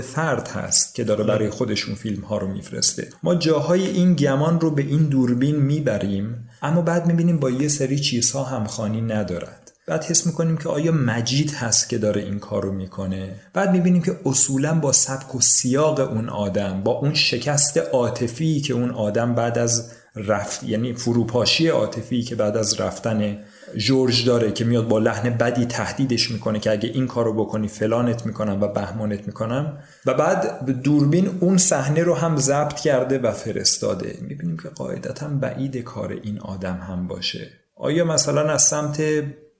فرد 0.01 0.47
هست 0.47 0.95
که 0.95 1.03
داره 1.03 1.23
برای 1.23 1.49
خودشون 1.49 1.95
فیلم 1.95 2.23
ها 2.23 2.37
رو 2.37 2.47
میفرسته. 2.47 3.09
ما 3.23 3.35
جاهای 3.35 3.87
این 3.87 4.13
گمان 4.13 4.59
رو 4.59 4.71
به 4.71 4.81
این 4.81 5.03
دوربین 5.03 5.55
می‌بریم 5.55 6.49
اما 6.61 6.81
بعد 6.81 7.05
می‌بینیم 7.05 7.39
با 7.39 7.49
یه 7.49 7.67
سری 7.67 7.99
چیزها 7.99 8.43
همخانی 8.43 9.01
ندارد. 9.01 9.71
بعد 9.87 10.03
حس 10.03 10.25
می‌کنیم 10.25 10.57
که 10.57 10.69
آیا 10.69 10.91
مجید 10.91 11.51
هست 11.51 11.89
که 11.89 11.97
داره 11.97 12.21
این 12.21 12.39
کار 12.39 12.63
رو 12.63 12.71
می‌کنه؟ 12.71 13.35
بعد 13.53 13.71
می‌بینیم 13.71 14.01
که 14.01 14.19
اصولا 14.25 14.79
با 14.79 14.91
سبک 14.91 15.35
و 15.35 15.41
سیاق 15.41 15.99
اون 15.99 16.29
آدم 16.29 16.81
با 16.83 16.91
اون 16.91 17.13
شکست 17.13 17.77
عاطفی 17.77 18.61
که 18.61 18.73
اون 18.73 18.91
آدم 18.91 19.35
بعد 19.35 19.57
از 19.57 19.91
رفت 20.15 20.63
یعنی 20.63 20.93
فروپاشی 20.93 21.67
عاطفی 21.67 22.23
که 22.23 22.35
بعد 22.35 22.57
از 22.57 22.81
رفتن 22.81 23.37
جورج 23.77 24.25
داره 24.25 24.51
که 24.51 24.65
میاد 24.65 24.87
با 24.87 24.99
لحن 24.99 25.29
بدی 25.29 25.65
تهدیدش 25.65 26.31
می‌کنه 26.31 26.59
که 26.59 26.71
اگه 26.71 26.89
این 26.89 27.07
کارو 27.07 27.33
بکنی 27.33 27.67
فلانت 27.67 28.25
می‌کنم 28.25 28.61
و 28.61 28.67
بهمانت 28.67 29.27
می‌کنم. 29.27 29.77
و 30.05 30.13
بعد 30.13 30.65
به 30.65 30.73
دوربین 30.73 31.37
اون 31.39 31.57
صحنه 31.57 32.03
رو 32.03 32.15
هم 32.15 32.37
ضبط 32.37 32.79
کرده 32.79 33.19
و 33.19 33.31
فرستاده. 33.31 34.17
می‌بینیم 34.21 34.57
که 34.57 34.69
قاعدتا 34.69 35.27
بعید 35.27 35.77
کار 35.77 36.11
این 36.23 36.39
آدم 36.39 36.77
هم 36.77 37.07
باشه. 37.07 37.47
آیا 37.75 38.05
مثلا 38.05 38.51
از 38.51 38.61
سمت 38.61 39.01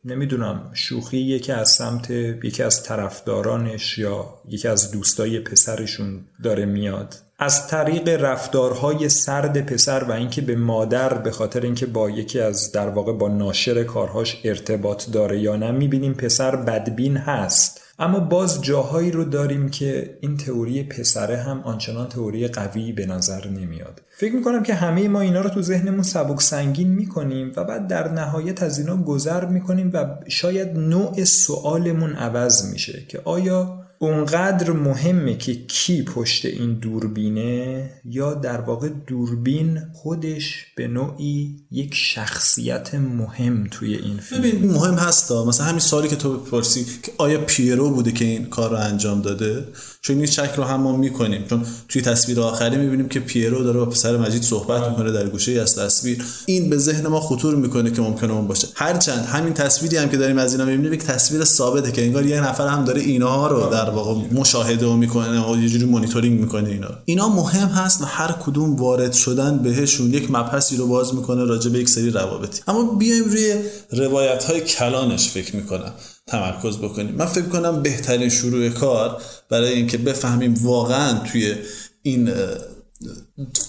نمی‌دونم 0.05 0.71
شوخی 0.73 1.17
یکی 1.17 1.51
از 1.51 1.69
سمت 1.69 2.09
یکی 2.09 2.63
از 2.63 2.83
طرفدارانش 2.83 3.97
یا 3.97 4.25
یکی 4.47 4.67
از 4.67 4.91
دوستای 4.91 5.39
پسرشون 5.39 6.25
داره 6.43 6.65
میاد؟ 6.65 7.15
از 7.41 7.67
طریق 7.67 8.07
رفتارهای 8.23 9.09
سرد 9.09 9.65
پسر 9.65 10.03
و 10.03 10.11
اینکه 10.11 10.41
به 10.41 10.55
مادر 10.55 11.13
به 11.13 11.31
خاطر 11.31 11.61
اینکه 11.61 11.85
با 11.85 12.09
یکی 12.09 12.39
از 12.39 12.71
در 12.71 12.89
واقع 12.89 13.13
با 13.13 13.27
ناشر 13.27 13.83
کارهاش 13.83 14.41
ارتباط 14.43 15.09
داره 15.09 15.39
یا 15.39 15.55
نه 15.55 15.71
می‌بینیم 15.71 16.13
پسر 16.13 16.55
بدبین 16.55 17.17
هست. 17.17 17.81
اما 17.99 18.19
باز 18.19 18.61
جاهایی 18.61 19.11
رو 19.11 19.23
داریم 19.23 19.69
که 19.69 20.17
این 20.21 20.37
تئوری 20.37 20.83
پسره 20.83 21.37
هم 21.37 21.61
آنچنان 21.61 22.09
تئوری 22.09 22.47
قوی 22.47 22.91
به 22.93 23.05
نظر 23.05 23.47
نمیاد. 23.47 24.01
فکر 24.17 24.35
می‌کنم 24.35 24.63
که 24.63 24.73
همه 24.73 25.07
ما 25.07 25.21
اینا 25.21 25.41
رو 25.41 25.49
تو 25.49 25.61
ذهنمون 25.61 26.03
سبک 26.03 26.41
سنگین 26.41 26.87
می‌کنیم 26.87 27.51
و 27.55 27.63
بعد 27.63 27.87
در 27.87 28.11
نهایت 28.11 28.63
از 28.63 28.79
اینا 28.79 28.97
گذر 28.97 29.45
می‌کنیم 29.45 29.91
و 29.93 30.05
شاید 30.27 30.77
نوع 30.77 31.23
سوالمون 31.23 32.13
عوض 32.15 32.71
میشه 32.71 33.05
که 33.07 33.21
آیا 33.25 33.79
اونقدر 34.01 34.71
مهمه 34.71 35.37
که 35.37 35.55
کی 35.65 36.03
پشت 36.03 36.45
این 36.45 36.73
دوربینه 36.73 37.91
یا 38.05 38.33
در 38.33 38.61
واقع 38.61 38.89
دوربین 39.07 39.81
خودش 39.93 40.65
به 40.75 40.87
نوعی 40.87 41.65
یک 41.71 41.93
شخصیت 41.93 42.95
مهم 42.95 43.67
توی 43.71 43.95
این 43.95 44.17
فیلم. 44.17 44.41
ببین 44.41 44.71
مهم 44.71 44.93
هستا 44.93 45.45
مثلا 45.45 45.65
همین 45.65 45.79
سالی 45.79 46.07
که 46.07 46.15
تو 46.15 46.37
بپرسی 46.37 46.85
که 47.03 47.11
آیا 47.17 47.39
پیرو 47.45 47.89
بوده 47.89 48.11
که 48.11 48.25
این 48.25 48.45
کار 48.45 48.69
رو 48.69 48.77
انجام 48.77 49.21
داده؟ 49.21 49.65
چون 50.01 50.17
این 50.17 50.25
شک 50.25 50.51
رو 50.57 50.63
هم 50.63 50.81
ما 50.81 50.97
می‌کنیم. 50.97 51.45
چون 51.49 51.65
توی 51.87 52.01
تصویر 52.01 52.41
آخری 52.41 52.77
می‌بینیم 52.77 53.09
که 53.09 53.19
پیرو 53.19 53.63
داره 53.63 53.79
با 53.79 53.85
پسر 53.85 54.17
مجید 54.17 54.43
صحبت 54.43 54.89
می‌کنه 54.89 55.11
در 55.11 55.27
گوشه 55.27 55.51
از 55.51 55.75
تصویر. 55.75 56.25
این 56.45 56.69
به 56.69 56.77
ذهن 56.77 57.07
ما 57.07 57.19
خطور 57.19 57.55
می‌کنه 57.55 57.91
که 57.91 58.01
ممکنه 58.01 58.33
اون 58.33 58.47
باشه. 58.47 58.67
هرچند 58.75 59.25
همین 59.25 59.53
تصویری 59.53 59.97
هم 59.97 60.09
که 60.09 60.17
داریم 60.17 60.37
از 60.37 60.51
اینا 60.53 60.65
می‌بینیم 60.65 60.93
یک 60.93 61.03
تصویر 61.03 61.43
ثابته 61.43 61.91
که 61.91 62.05
انگار 62.05 62.25
یه 62.25 62.41
نفر 62.41 62.67
هم 62.67 62.85
داره 62.85 63.01
اینها 63.01 63.47
رو 63.47 63.69
در 63.69 63.89
واقع 63.89 64.21
مشاهده 64.31 64.85
و 64.85 64.95
می‌کنه 64.95 65.51
و 65.51 65.57
یه 65.61 65.69
جوری 65.69 65.85
مانیتورینگ 65.85 66.39
می‌کنه 66.39 66.69
اینا 66.69 66.89
اینا 67.05 67.29
مهم 67.29 67.67
هست 67.67 68.01
و 68.01 68.05
هر 68.05 68.31
کدوم 68.31 68.75
وارد 68.75 69.13
شدن 69.13 69.57
بهشون 69.57 70.13
یک 70.13 70.31
مبحثی 70.31 70.77
رو 70.77 70.87
باز 70.87 71.15
می‌کنه 71.15 71.45
راجع 71.45 71.71
به 71.71 71.79
یک 71.79 71.89
سری 71.89 72.09
روابطی. 72.09 72.61
اما 72.67 72.83
بیایم 72.83 73.23
روی 73.23 73.55
روایت 73.91 74.43
های 74.43 74.61
کلانش 74.61 75.29
فکر 75.29 75.55
می‌کنم. 75.55 75.93
تمرکز 76.31 76.77
بکنیم. 76.77 77.15
من 77.15 77.25
فکر 77.25 77.45
کنم 77.45 77.81
بهترین 77.81 78.29
شروع 78.29 78.69
کار 78.69 79.21
برای 79.49 79.73
اینکه 79.73 79.97
بفهمیم 79.97 80.53
واقعا 80.61 81.19
توی 81.19 81.55
این 82.01 82.31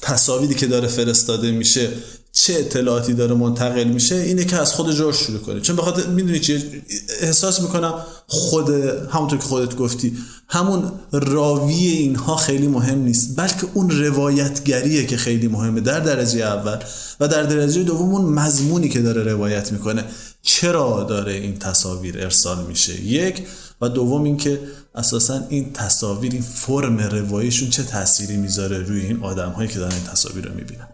تصاویری 0.03 0.55
که 0.55 0.66
داره 0.66 0.88
فرستاده 0.88 1.51
میشه 1.51 1.88
چه 2.33 2.55
اطلاعاتی 2.55 3.14
داره 3.14 3.35
منتقل 3.35 3.85
میشه 3.85 4.14
اینه 4.14 4.45
که 4.45 4.57
از 4.57 4.73
خود 4.73 4.93
جورج 4.93 5.16
شروع 5.16 5.38
کنیم 5.38 5.61
چون 5.61 5.77
بخاطر 5.77 6.07
می‌دونی 6.07 6.40
چیه؟ 6.40 6.62
احساس 7.21 7.61
می‌کنم 7.61 7.95
خود 8.27 8.71
همونطور 9.11 9.38
که 9.38 9.45
خودت 9.45 9.77
گفتی 9.77 10.16
همون 10.49 10.93
راوی 11.12 11.75
اینها 11.75 12.37
خیلی 12.37 12.66
مهم 12.66 12.99
نیست. 12.99 13.37
بلکه 13.37 13.66
اون 13.75 13.90
روایتگریه 13.90 15.07
که 15.07 15.16
خیلی 15.16 15.49
مهمه 15.49 15.81
در 15.81 16.01
درجه 16.01 16.40
اول 16.40 16.79
و 17.21 17.29
در 17.29 17.43
درجه 17.43 17.83
دوم 17.83 18.14
اون 18.14 18.25
مضمونی 18.25 18.88
که 18.88 19.01
داره 19.01 19.23
روایت 19.23 19.73
می‌کنه. 19.73 20.05
چرا 20.43 21.07
داره 21.09 21.33
این 21.33 21.59
تصاویر 21.59 22.19
ارسال 22.19 22.66
میشه؟ 22.66 23.05
یک 23.05 23.47
و 23.81 23.88
دوم 23.88 24.25
اینکه 24.25 24.61
اساسا 24.95 25.40
این 25.49 25.73
تصاویر 25.73 26.33
این 26.33 26.43
فرم 26.43 26.99
رواییشون 26.99 27.71
چه 27.71 27.83
تأثیری 27.83 28.37
می‌ذاره 28.37 28.79
روی 28.79 29.01
این 29.01 29.23
آدم 29.23 29.51
هایی 29.51 29.69
که 29.69 29.79
دارن 29.79 29.95
این 29.95 30.05
تصاویر 30.05 30.45
رو 30.45 30.55
می‌بینن؟ 30.55 30.88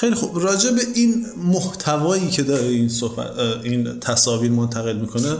خیلی 0.00 0.14
خوب. 0.14 0.38
راجع 0.38 0.70
به 0.70 0.80
این 0.94 1.26
محتوایی 1.36 2.30
که 2.30 2.42
داره 2.42 2.66
این 2.66 2.88
صحبت 2.88 3.38
این 3.38 4.00
تصاویر 4.00 4.50
منتقل 4.50 4.96
می‌کنه 4.96 5.36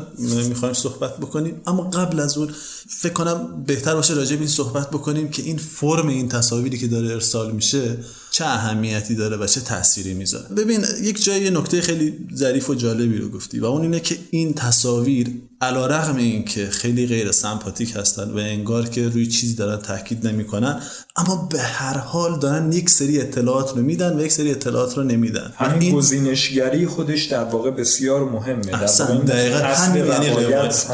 می‌خوایم 0.49 0.75
صحبت 0.75 1.17
بکنیم. 1.17 1.61
اما 1.67 1.83
قبل 1.83 2.21
از 2.21 2.39
اون 2.39 2.51
فکر 2.89 3.13
کنم 3.13 3.65
بهتر 3.67 3.95
باشه 3.95 4.15
راجع 4.15 4.33
به 4.33 4.41
این 4.41 4.49
صحبت 4.49 4.91
بکنیم 4.91 5.29
که 5.29 5.43
این 5.43 5.59
فرم 5.59 6.09
این 6.09 6.29
تصاویری 6.29 6.79
که 6.79 6.89
داره 6.89 7.13
ارسال 7.13 7.53
میشه 7.53 7.99
چه 8.39 8.45
اهمیتی 8.45 9.15
داره 9.15 9.37
و 9.37 9.47
چه 9.47 9.61
تأثیری 9.61 10.15
می‌ذاره. 10.15 10.49
ببین 10.49 10.85
یک 11.03 11.25
جای 11.25 11.51
نکته 11.51 11.81
خیلی 11.81 12.29
ظریف 12.35 12.71
و 12.71 12.75
جالبی 12.75 13.19
رو 13.19 13.29
گفتی 13.29 13.61
و 13.61 13.65
اون 13.65 13.83
اینه 13.83 14.01
که 14.01 14.17
این 14.31 14.55
تصاویر 14.55 15.29
علا 15.61 15.87
رغم 15.87 16.17
این 16.17 16.45
که 16.45 16.71
خیلی 16.71 17.07
غیر 17.07 17.33
سمپاتیک 17.33 17.97
هستن 17.97 18.31
و 18.31 18.37
انگار 18.37 18.89
که 18.89 19.09
روی 19.09 19.27
چیزی 19.27 19.55
دارن 19.55 19.83
تاکید 19.83 20.27
نمی‌کنن 20.27 20.81
اما 21.17 21.49
به 21.51 21.61
هر 21.61 21.99
حال 21.99 22.39
دارن 22.39 22.73
یک 22.73 22.91
سری 22.91 23.21
اطلاعات 23.21 23.77
رو 23.77 23.83
میدن 23.83 24.19
و 24.19 24.25
یک 24.25 24.33
سری 24.33 24.51
اطلاعات 24.51 24.97
رو 24.97 25.05
نمیدن. 25.05 25.53
همین 25.57 25.83
این 25.83 25.95
گزینشگری 25.95 26.87
خودش 26.87 27.25
در 27.25 27.45
واقع 27.45 27.71
بسیار 27.71 28.25
مهمه. 28.25 28.75
احسن 28.75 29.19
دقیقا 29.19 29.59
همین 29.59 30.07
یعنی 30.07 30.29
روایت 30.29 30.87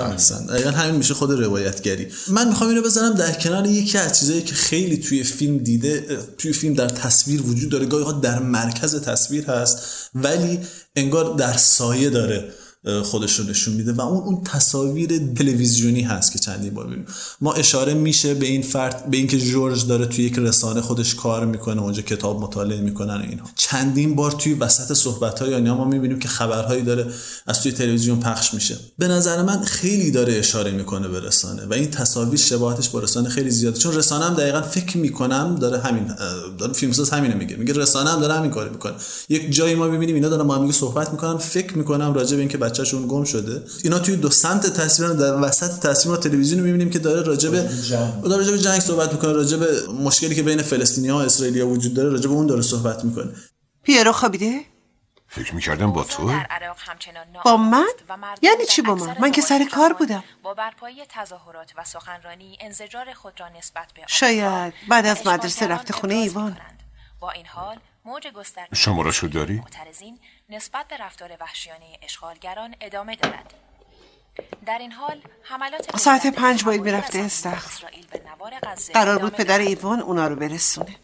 دقیقا 0.48 0.70
همین 0.70 0.96
میشه 0.96 1.14
خود 1.14 1.30
روایتگری. 1.30 2.07
من 2.28 2.48
می‌خوام 2.48 2.70
اینو 2.70 2.83
بزنم 2.83 3.14
در 3.14 3.33
کنار 3.33 3.66
یکی 3.66 3.98
از 3.98 4.20
چیزایی 4.20 4.42
که 4.42 4.54
خیلی 4.54 4.96
توی 4.96 5.24
فیلم 5.24 5.59
دیده 5.59 6.18
توی 6.38 6.52
فیلم 6.52 6.74
در 6.74 6.88
تصویر 6.88 7.34
وجود 7.40 7.70
داره 7.70 7.87
گاهی 7.87 8.20
در 8.20 8.38
مرکز 8.38 9.01
تصویر 9.01 9.44
هست 9.51 9.79
ولی 10.14 10.61
انگار 10.97 11.35
در 11.35 11.57
سایه 11.57 12.11
داره. 12.11 12.53
خودش 13.03 13.38
رو 13.38 13.44
نشون 13.44 13.75
میده 13.75 13.92
و 13.92 14.01
اون 14.01 14.23
اون 14.25 14.44
تصاویر 14.44 15.35
تلویزیونی 15.35 16.03
هست 16.03 16.33
که 16.33 16.38
چندین 16.38 16.75
بار 16.75 16.87
ببینیم 16.87 17.07
ما 17.40 17.53
اشاره 17.53 17.94
میشه 17.94 18.35
به 18.35 18.47
این 18.47 18.62
فرد 18.62 19.11
به 19.11 19.16
اینکه 19.16 19.38
جورج 19.38 19.87
داره 19.87 20.07
توی 20.07 20.25
یک 20.25 20.38
رسانه 20.38 20.81
خودش 20.81 21.14
کار 21.14 21.47
می‌کنه 21.47 21.83
اونجا 21.83 22.03
کتاب 22.03 22.40
مطالعه 22.40 22.81
می‌کنن 22.81 23.14
و 23.14 23.23
اینها 23.23 23.47
چندین 23.57 24.14
بار 24.14 24.31
توی 24.31 24.55
وسط 24.55 24.92
صحبت 24.92 25.42
های 25.42 25.61
ما 25.61 25.85
می‌بینیم 25.85 26.18
که 26.18 26.29
خبرهایی 26.29 26.83
داره 26.83 27.07
از 27.47 27.62
توی 27.62 27.73
تلویزیون 27.73 28.20
پخش 28.20 28.55
میشه. 28.55 28.77
به 28.99 29.09
نظر 29.09 29.42
من 29.42 29.62
خیلی 29.62 30.11
داره 30.11 30.35
اشاره 30.35 30.70
می‌کنه 30.70 31.09
به 31.09 31.20
رسانه 31.20 31.66
و 31.66 31.73
این 31.73 31.90
تصاویر 31.90 32.40
شباهتش 32.40 32.88
با 32.88 33.01
رسانه 33.01 33.29
خیلی 33.29 33.51
زیاده. 33.51 33.79
چون 33.79 33.94
رسانه 33.94 34.25
هم 34.25 34.35
دقیقا 34.35 34.62
فکر 34.62 34.99
می‌کنم 34.99 35.57
داره 35.61 35.79
همین 35.79 36.11
داره 36.59 36.73
فیلمساز 36.73 37.11
همینو 37.11 37.38
میگه. 37.38 37.57
میگه 37.57 37.73
رسانه 37.73 38.11
هم 38.11 38.20
داره 38.20 38.35
همین 38.35 38.51
کارو 38.51 38.70
می‌کنه. 38.70 38.92
یک 39.29 39.53
جایی 39.53 39.75
ما 39.75 39.88
می‌بینیم 39.88 40.14
اینا 40.14 40.29
دارن 40.29 40.47
با 40.47 40.55
هم 40.55 40.73
صحبت 40.73 41.11
می‌کنن 41.11 41.38
فکر 41.38 41.79
می‌کنم 41.79 42.14
راجع 42.14 42.35
به 42.37 42.40
اینکه 42.40 42.59
بچه‌شون 42.74 43.08
گم 43.08 43.24
شده. 43.24 43.62
اینا 43.84 43.98
توی 43.98 44.16
دو 44.16 44.30
سمت 44.30 44.66
تصویر 44.66 45.10
در 45.10 45.34
وسط 45.42 45.88
تصویر 45.88 46.14
ما 46.14 46.20
تلویزیون 46.20 46.60
رو 46.60 46.66
می‌بینیم 46.66 46.90
که 46.90 46.98
داره 46.98 47.22
راجع 47.22 47.50
به 47.50 47.68
داره 48.22 48.37
راجع 48.37 48.50
به 48.50 48.58
جنگ 48.58 48.80
صحبت 48.80 49.12
می‌کنه 49.12 49.32
راجع 49.32 49.56
به 49.56 49.88
مشکلی 49.88 50.34
که 50.34 50.42
بین 50.42 50.62
فلسطینی‌ها 50.62 51.18
و 51.18 51.20
اسرائیلیا 51.20 51.68
وجود 51.68 51.94
داره 51.94 52.08
راجع 52.08 52.28
به 52.28 52.34
اون 52.34 52.46
داره 52.46 52.62
صحبت 52.62 53.04
می‌کنه. 53.04 53.32
پیرو 53.82 54.12
خوابیده 54.12 54.60
فکر 55.28 55.54
می‌کردم 55.54 55.92
با 55.92 56.04
تو؟ 56.04 56.32
با 57.44 57.56
من؟ 57.56 57.87
یعنی 58.42 58.66
چی 58.66 58.82
با 58.82 58.94
من؟ 58.94 59.16
من 59.20 59.32
که 59.32 59.40
سر 59.40 59.64
کار 59.72 59.92
بودم. 59.92 60.24
با 60.42 60.54
برپایی 60.54 60.96
تظاهرات 61.08 61.70
و 61.78 61.84
سخنرانی 61.84 62.58
انزجار 62.60 63.12
خود 63.14 63.32
را 63.40 63.46
نسبت 63.58 63.87
به 63.94 64.02
شاید. 64.06 64.74
بعد 64.88 65.06
از 65.06 65.26
مدرسه 65.26 65.66
رفته 65.66 65.92
خونه 65.92 66.14
ایوان. 66.14 66.56
با 67.20 67.30
این 67.30 67.46
حال 67.46 67.76
موج 68.06 68.26
گسترده 68.26 68.76
شما 68.76 69.02
را 69.02 69.12
شو 69.12 69.26
داری؟ 69.26 69.62
نسبت 70.50 70.88
به 70.88 70.96
رفتار 71.00 71.30
وحشیانه 71.40 71.84
اشغالگران 72.02 72.74
ادامه 72.80 73.16
دارد. 73.16 73.54
در 74.66 74.78
این 74.80 74.92
حال 74.92 75.22
حملات 75.42 75.98
ساعت 75.98 76.26
پنج 76.26 76.64
باید 76.64 76.80
می‌رفته 76.80 77.18
استخر. 77.18 77.88
قرار 78.94 79.18
بود 79.18 79.32
پدر 79.32 79.58
ایوان 79.58 80.00
اونا 80.00 80.28
رو 80.28 80.36
برسونه. 80.36 80.96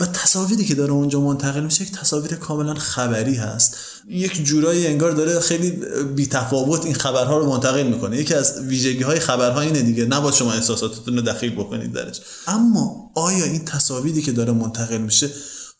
و 0.00 0.06
تصاویری 0.06 0.64
که 0.64 0.74
داره 0.74 0.92
اونجا 0.92 1.20
منتقل 1.20 1.60
میشه 1.60 1.84
یک 1.84 1.92
تصاویر 1.92 2.36
کاملا 2.36 2.74
خبری 2.74 3.36
هست. 3.36 3.76
یک 4.08 4.44
جورایی 4.44 4.86
انگار 4.86 5.10
داره 5.10 5.40
خیلی 5.40 5.70
بی 6.14 6.26
تفاوت 6.26 6.84
این 6.84 6.94
خبرها 6.94 7.38
رو 7.38 7.50
منتقل 7.50 7.82
می‌کنه. 7.82 8.16
یکی 8.16 8.34
از 8.34 8.60
ویژگی 8.60 9.02
های 9.02 9.20
خبرها 9.20 9.60
اینه 9.60 9.82
دیگه. 9.82 10.04
نباید 10.04 10.34
شما 10.34 10.52
احساساتتون 10.52 11.16
رو 11.16 11.22
دخیل 11.22 11.54
بکنید 11.54 11.92
درش. 11.92 12.20
اما 12.46 13.10
آیا 13.14 13.44
این 13.44 13.64
تصاویری 13.64 14.22
که 14.22 14.32
داره 14.32 14.52
منتقل 14.52 14.98
میشه 14.98 15.30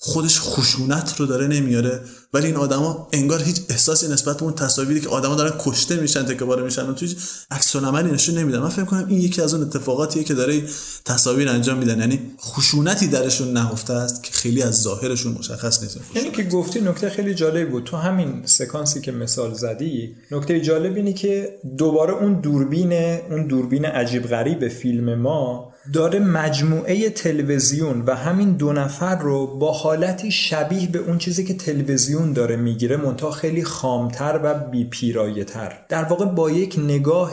خودش 0.03 0.41
خشونت 0.41 1.21
رو 1.21 1.27
داره 1.27 1.47
نمیاره. 1.47 2.01
ولی 2.35 2.47
این 2.47 2.57
آدما 2.57 3.09
انگار 3.13 3.43
هیچ 3.43 3.61
احساسی 3.69 4.09
نسبت 4.09 4.37
به 4.37 4.43
اون 4.43 4.55
تصاویری 4.55 5.01
که 5.01 5.09
آدما 5.09 5.35
دارن 5.35 5.53
کشته 5.59 5.97
میشن 5.97 6.23
تکه 6.23 6.45
باره 6.45 6.63
میشن 6.63 6.91
و 6.91 6.93
توی 6.93 7.17
عکس 7.51 7.77
العملی 7.77 8.11
نشون 8.11 8.39
نمیدن. 8.39 8.59
من 8.59 8.69
فکر 8.69 8.85
کنم 8.85 9.07
این 9.09 9.21
یکی 9.21 9.43
از 9.43 9.55
اون 9.55 9.63
اتفاقاتیه 9.63 10.25
که 10.25 10.35
داره 10.35 10.63
تصاویر 11.05 11.49
انجام 11.49 11.79
میدن. 11.79 11.99
یعنی 11.99 12.21
خشونتی 12.41 13.07
درشون 13.07 13.53
نهفته 13.53 13.93
است 13.93 14.23
که 14.23 14.33
خیلی 14.33 14.63
از 14.63 14.83
ظاهرشون 14.83 15.33
مشخص 15.33 15.83
نیست. 15.83 15.99
یعنی 16.15 16.31
که 16.31 16.43
گفتی 16.43 16.81
نکته 16.81 17.11
خیلی 17.11 17.35
جالب 17.35 17.71
بود. 17.71 17.85
تو 17.85 17.97
همین 17.97 18.43
سکانسی 18.45 19.01
که 19.01 19.13
مثال 19.13 19.55
زدی 19.55 20.17
نکته 20.31 20.61
جالب 20.61 20.97
اینه 20.97 21.13
که 21.13 21.59
دوباره 21.79 22.13
اون 22.13 22.41
دوربین 22.41 22.93
اون 23.31 23.47
دوربین 23.47 23.85
عجیب 23.85 24.27
غریب 24.27 24.69
فیلم 24.69 25.15
ما 25.15 25.71
داره 25.93 26.19
مجموعه 26.19 27.11
تلویزیون 27.11 28.03
و 28.07 28.15
همین 28.15 28.53
دو 28.53 28.73
نفر 28.73 29.19
رو 29.19 29.59
با 29.59 29.73
حالتی 29.73 30.31
شبیه 30.31 30.89
به 30.89 30.99
اون 30.99 31.19
چیزی 31.19 31.45
که 31.45 31.55
تلویزیون 31.55 32.33
داره 32.33 32.57
می‌گیره 32.57 32.97
منتها 32.97 33.31
خیلی 33.31 33.65
خامتر 33.65 34.41
و 34.43 34.55
بیپیرایه 34.55 35.45
تر 35.45 35.73
در 35.89 36.05
واقع 36.05 36.25
با 36.25 36.51
یک 36.51 36.79
نگاه 36.79 37.33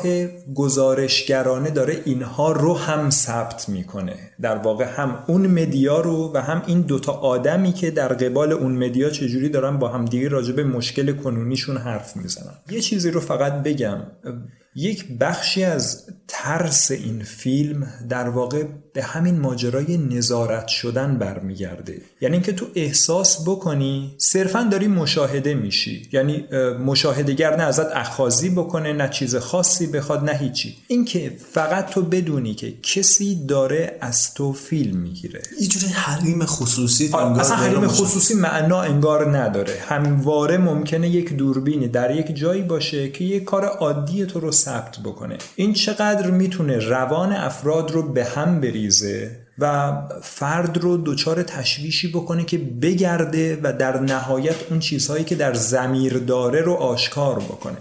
گزارشگرانه 0.55 1.69
داره 1.69 2.01
اینها 2.05 2.51
رو 2.51 2.77
هم 2.77 3.09
ثبت 3.09 3.69
می‌کنه. 3.69 4.15
در 4.41 4.57
واقع 4.57 4.85
هم 4.85 5.23
اون 5.27 5.47
مدیا 5.47 6.01
رو 6.01 6.31
و 6.33 6.41
هم 6.41 6.61
این 6.67 6.81
دوتا 6.81 7.11
آدمی 7.11 7.73
که 7.73 7.91
در 7.91 8.07
قبال 8.07 8.51
اون 8.51 8.71
مدیا 8.71 9.09
چجوری 9.09 9.49
دارن 9.49 9.77
با 9.77 9.87
هم 9.87 10.05
دیگه 10.05 10.27
راجع 10.27 10.53
به 10.53 10.63
مشکل 10.63 11.11
کنونیشون 11.11 11.77
حرف 11.77 12.17
می‌زنن. 12.17 12.53
یه 12.69 12.81
چیزی 12.81 13.11
رو 13.11 13.19
فقط 13.19 13.53
بگم. 13.53 13.97
یک 14.77 15.17
بخشی 15.19 15.63
از 15.63 16.03
ترس 16.27 16.91
این 16.91 17.23
فیلم 17.23 17.87
در 18.09 18.29
واقع 18.29 18.63
به 18.93 19.03
همین 19.03 19.39
ماجرای 19.39 19.97
نظارت 19.97 20.67
شدن 20.67 21.17
برمیگرده. 21.17 22.01
یعنی 22.21 22.35
اینکه 22.35 22.51
تو 22.51 22.65
احساس 22.75 23.41
بکنی 23.47 24.15
صرفا 24.17 24.67
داری 24.71 24.87
مشاهده 24.87 25.53
میشی. 25.53 26.09
یعنی 26.11 26.45
مشاهدهگر 26.85 27.55
نه 27.55 27.63
ازت 27.63 27.95
اخازی 27.95 28.49
بکنه 28.49 28.93
نه 28.93 29.09
چیز 29.09 29.35
خاصی 29.35 29.87
بخواد 29.87 30.23
نه 30.23 30.37
هیچی. 30.37 30.75
اینکه 30.87 31.37
فقط 31.53 31.89
تو 31.89 32.01
بدونی 32.01 32.53
که 32.53 32.73
کسی 32.83 33.45
داره 33.45 33.97
از 34.01 34.33
تو 34.33 34.53
فیلم 34.53 34.97
می‌گیره. 34.97 35.41
اینجوری 35.59 35.87
حریم 35.87 36.45
خصوصی 36.45 37.05
اصلا 37.13 37.55
حریم 37.55 37.87
خصوصی 37.87 38.33
معنا 38.33 38.81
انگار 38.81 39.37
نداره. 39.37 39.73
همواره 39.87 40.57
ممکنه 40.57 41.09
یک 41.09 41.33
دوربینی 41.33 41.87
در 41.87 42.15
یک 42.15 42.35
جایی 42.35 42.61
باشه 42.61 43.09
که 43.09 43.23
یک 43.23 43.43
کار 43.43 43.65
عادی 43.65 44.25
تو 44.25 44.39
رو 44.39 44.51
ثبت 44.67 44.99
بکنه. 44.99 45.37
این 45.55 45.73
چقدر 45.73 46.31
می‌تونه 46.31 46.77
روان 46.77 47.33
افراد 47.33 47.91
رو 47.91 48.13
به 48.13 48.25
هم 48.25 48.61
بریزه 48.61 49.39
و 49.59 49.93
فرد 50.21 50.77
رو 50.77 50.97
دچار 51.05 51.43
تشویشی 51.43 52.11
بکنه 52.11 52.45
که 52.45 52.57
بگرده 52.57 53.59
و 53.63 53.73
در 53.73 53.99
نهایت 53.99 54.55
اون 54.69 54.79
چیزهایی 54.79 55.23
که 55.23 55.35
در 55.35 55.53
زمیر 55.53 56.17
داره 56.17 56.61
رو 56.61 56.73
آشکار 56.73 57.39
بکنه. 57.39 57.77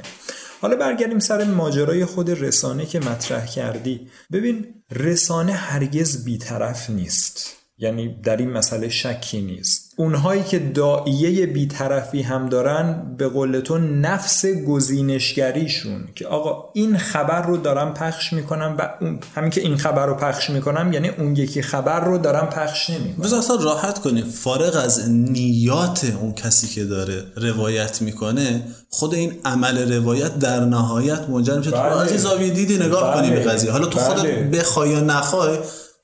حالا 0.61 0.77
برگردیم 0.77 1.18
سر 1.18 1.44
ماجرای 1.44 2.05
خود 2.05 2.31
رسانه 2.31 2.87
که 2.87 3.01
مطرح 3.01 3.46
کردی. 3.46 4.09
ببین 4.33 4.66
رسانه 4.90 5.53
هرگز 5.53 6.25
بیطرف 6.25 6.90
نیست. 6.90 7.56
یعنی 7.79 8.17
در 8.23 8.37
این 8.37 8.51
مسئله 8.51 8.89
شکی 8.89 9.41
نیست 9.41 9.87
اونهایی 9.99 10.43
که 10.43 10.59
دائیه 10.59 11.47
بیطرفی 11.47 12.23
هم 12.23 12.49
دارن 12.49 13.15
به 13.19 13.29
قول 13.29 13.61
تو 13.61 13.79
نفس 13.79 14.47
گزینشگریشون 14.47 16.09
که 16.15 16.27
آقا 16.27 16.71
این 16.75 16.99
خبر 16.99 17.43
رو 17.43 17.57
دارم 17.57 17.95
پخش 17.95 18.33
می‌کنم 18.33 18.77
و 18.79 18.91
اون 19.01 19.21
همین 19.35 19.51
که 19.51 19.61
این 19.61 19.77
خبر 19.77 20.07
رو 20.07 20.15
پخش 20.15 20.51
می‌کنم 20.51 20.93
یعنی 20.93 21.09
اون 21.09 21.37
یکی 21.37 21.62
خبر 21.62 22.05
رو 22.05 22.19
دارم 22.19 22.47
پخش 22.47 22.91
نمی‌کنم 22.91 23.25
بذار 23.25 23.39
اصلا 23.39 23.57
راحت 23.57 23.99
کنیم 23.99 24.25
فارغ 24.25 24.77
از 24.85 25.11
نیات 25.11 26.12
اون 26.21 26.33
کسی 26.33 26.67
که 26.67 26.85
داره 26.85 27.23
روایت 27.37 28.03
می‌کنه 28.03 28.62
خود 28.91 29.15
این 29.15 29.33
عمل 29.45 29.93
روایت 29.93 30.39
در 30.39 30.61
نهایت 30.61 31.21
منجر 31.29 31.59
میشه 31.59 31.71
بله. 31.71 31.91
تو 31.91 31.97
از 31.97 32.23
زاویه 32.23 32.51
دیدی 32.51 32.79
نگاه 32.79 33.15
بله. 33.15 33.29
کنی 33.29 33.37
به 33.37 33.51
قضیه 33.51 33.71
حالا 33.71 33.87
تو 33.87 33.99
خودت 33.99 34.23
بله. 34.23 34.43
بخوای 34.43 34.91
یا 34.91 35.01
نخوای 35.01 35.59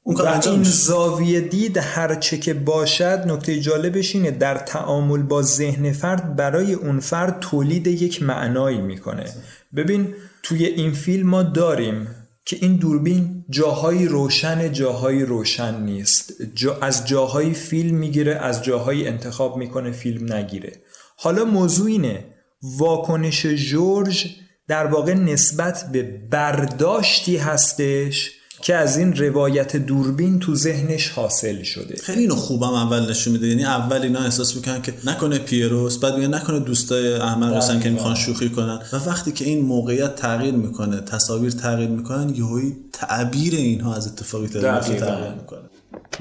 اون 0.04 0.16
و 0.16 0.40
این 0.44 0.62
زاویه 0.62 1.40
دید 1.40 1.76
هر 1.76 2.14
چه 2.14 2.38
که 2.38 2.54
باشد 2.54 3.22
نکته 3.26 3.60
جالبش 3.60 4.14
اینه 4.14 4.30
در 4.30 4.58
تعامل 4.58 5.22
با 5.22 5.42
ذهن 5.42 5.92
فرد 5.92 6.36
برای 6.36 6.74
اون 6.74 7.00
فرد 7.00 7.40
تولید 7.40 7.86
یک 7.86 8.22
معنایی 8.22 8.80
می‌کنه. 8.80 9.24
ببین 9.76 10.14
توی 10.42 10.66
این 10.66 10.92
فیلم 10.92 11.28
ما 11.28 11.42
داریم 11.42 12.08
که 12.46 12.56
این 12.60 12.76
دوربین 12.76 13.44
جاهایی 13.50 14.06
روشن 14.06 14.72
جاهایی 14.72 15.24
روشن 15.24 15.80
نیست. 15.80 16.32
جا 16.54 16.78
از 16.80 17.06
جاهایی 17.06 17.54
فیلم 17.54 17.96
می‌گیره 17.96 18.34
از 18.34 18.64
جاهایی 18.64 19.08
انتخاب 19.08 19.56
می‌کنه 19.56 19.92
فیلم 19.92 20.32
نگیره. 20.32 20.72
حالا 21.16 21.44
موضوع 21.44 21.86
اینه 21.86 22.24
واکنش 22.62 23.46
جورج 23.46 24.26
در 24.68 24.86
واقع 24.86 25.14
نسبت 25.14 25.88
به 25.92 26.02
برداشتی 26.30 27.36
هستش 27.36 28.30
که 28.62 28.74
از 28.74 28.98
این 28.98 29.16
روایت 29.16 29.76
دوربین 29.76 30.38
تو 30.38 30.54
ذهنش 30.54 31.08
حاصل 31.08 31.62
شده. 31.62 31.96
خیلی 31.96 32.20
اینو 32.20 32.36
خوبم 32.36 32.72
اول 32.72 33.10
نشون 33.10 33.32
میده. 33.32 33.46
یعنی 33.46 33.64
اول 33.64 34.02
اینا 34.02 34.20
احساس 34.20 34.56
می‌کنن 34.56 34.82
که 34.82 34.94
نکنه 35.04 35.38
پیروس 35.38 35.98
بعد 35.98 36.16
میگن 36.16 36.34
نکنه 36.34 36.60
دوستای 36.60 37.14
احمد 37.14 37.54
رسن 37.54 37.80
که 37.80 37.90
می‌خوان 37.90 38.14
شوخی 38.14 38.50
کنن. 38.50 38.82
و 38.92 38.96
وقتی 38.96 39.32
که 39.32 39.44
این 39.44 39.64
موقعیت 39.64 40.14
تغییر 40.14 40.54
می‌کنه 40.54 41.00
تصاویر 41.00 41.50
تغییر 41.50 41.88
می‌کنن 41.88 42.34
یهویی 42.34 42.76
تعبیر 42.92 43.54
اینها 43.54 43.94
از 43.94 44.06
اتفاقی 44.06 44.46
تغییر 44.46 45.34
می‌کنه. 45.34 45.60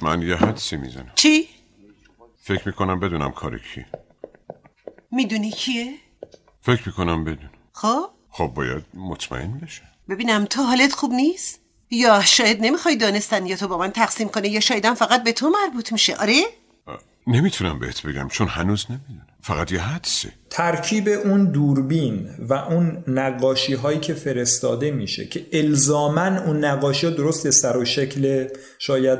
من 0.01 0.21
یه 0.21 0.35
حدسی 0.35 0.77
می‌زنم. 0.77 1.11
چی؟ 1.15 1.47
فکر 2.43 2.61
می‌کنم 2.65 2.99
بدونم 2.99 3.31
کار 3.31 3.57
کی. 3.57 3.85
می‌دونی 5.11 5.51
کیه؟ 5.51 5.93
فکر 6.61 6.81
می‌کنم 6.85 7.23
بدون 7.23 7.49
خب؟ 7.73 8.09
خب 8.29 8.51
باید 8.55 8.83
مطمئن 8.93 9.59
بشه 9.59 9.81
ببینم 10.09 10.45
تو 10.45 10.63
حالت 10.63 10.93
خوب 10.93 11.11
نیست؟ 11.11 11.60
یا 11.91 12.21
شاید 12.21 12.65
نمی‌خوای 12.65 12.95
دانستن 12.95 13.45
یا 13.45 13.55
تو 13.55 13.67
با 13.67 13.77
من 13.77 13.91
تقسیم 13.91 14.29
کنه 14.29 14.49
یا 14.49 14.59
شایدم 14.59 14.93
فقط 14.93 15.23
به 15.23 15.33
تو 15.33 15.49
مربوط 15.49 15.91
میشه 15.91 16.15
آره؟ 16.15 16.43
نمی‌تونم 17.27 17.79
بهت 17.79 18.01
بگم 18.01 18.27
چون 18.27 18.47
هنوز 18.47 18.85
نمی‌دونم 18.89 19.27
فقط 19.43 19.71
یه 19.71 19.79
حدسه. 19.79 20.29
ترکیب 20.49 21.09
اون 21.25 21.51
دوربین 21.51 22.29
و 22.39 22.53
اون 22.53 23.03
نقاشی 23.07 23.73
هایی 23.73 23.99
که 23.99 24.13
فرستاده 24.13 24.91
میشه 24.91 25.25
که 25.25 25.45
الزامن 25.53 26.37
اون 26.37 26.65
نقاشی 26.65 27.07
ها 27.07 27.13
درست 27.13 27.49
سر 27.49 27.77
و 27.77 27.85
شکل 27.85 28.47
شاید 28.79 29.19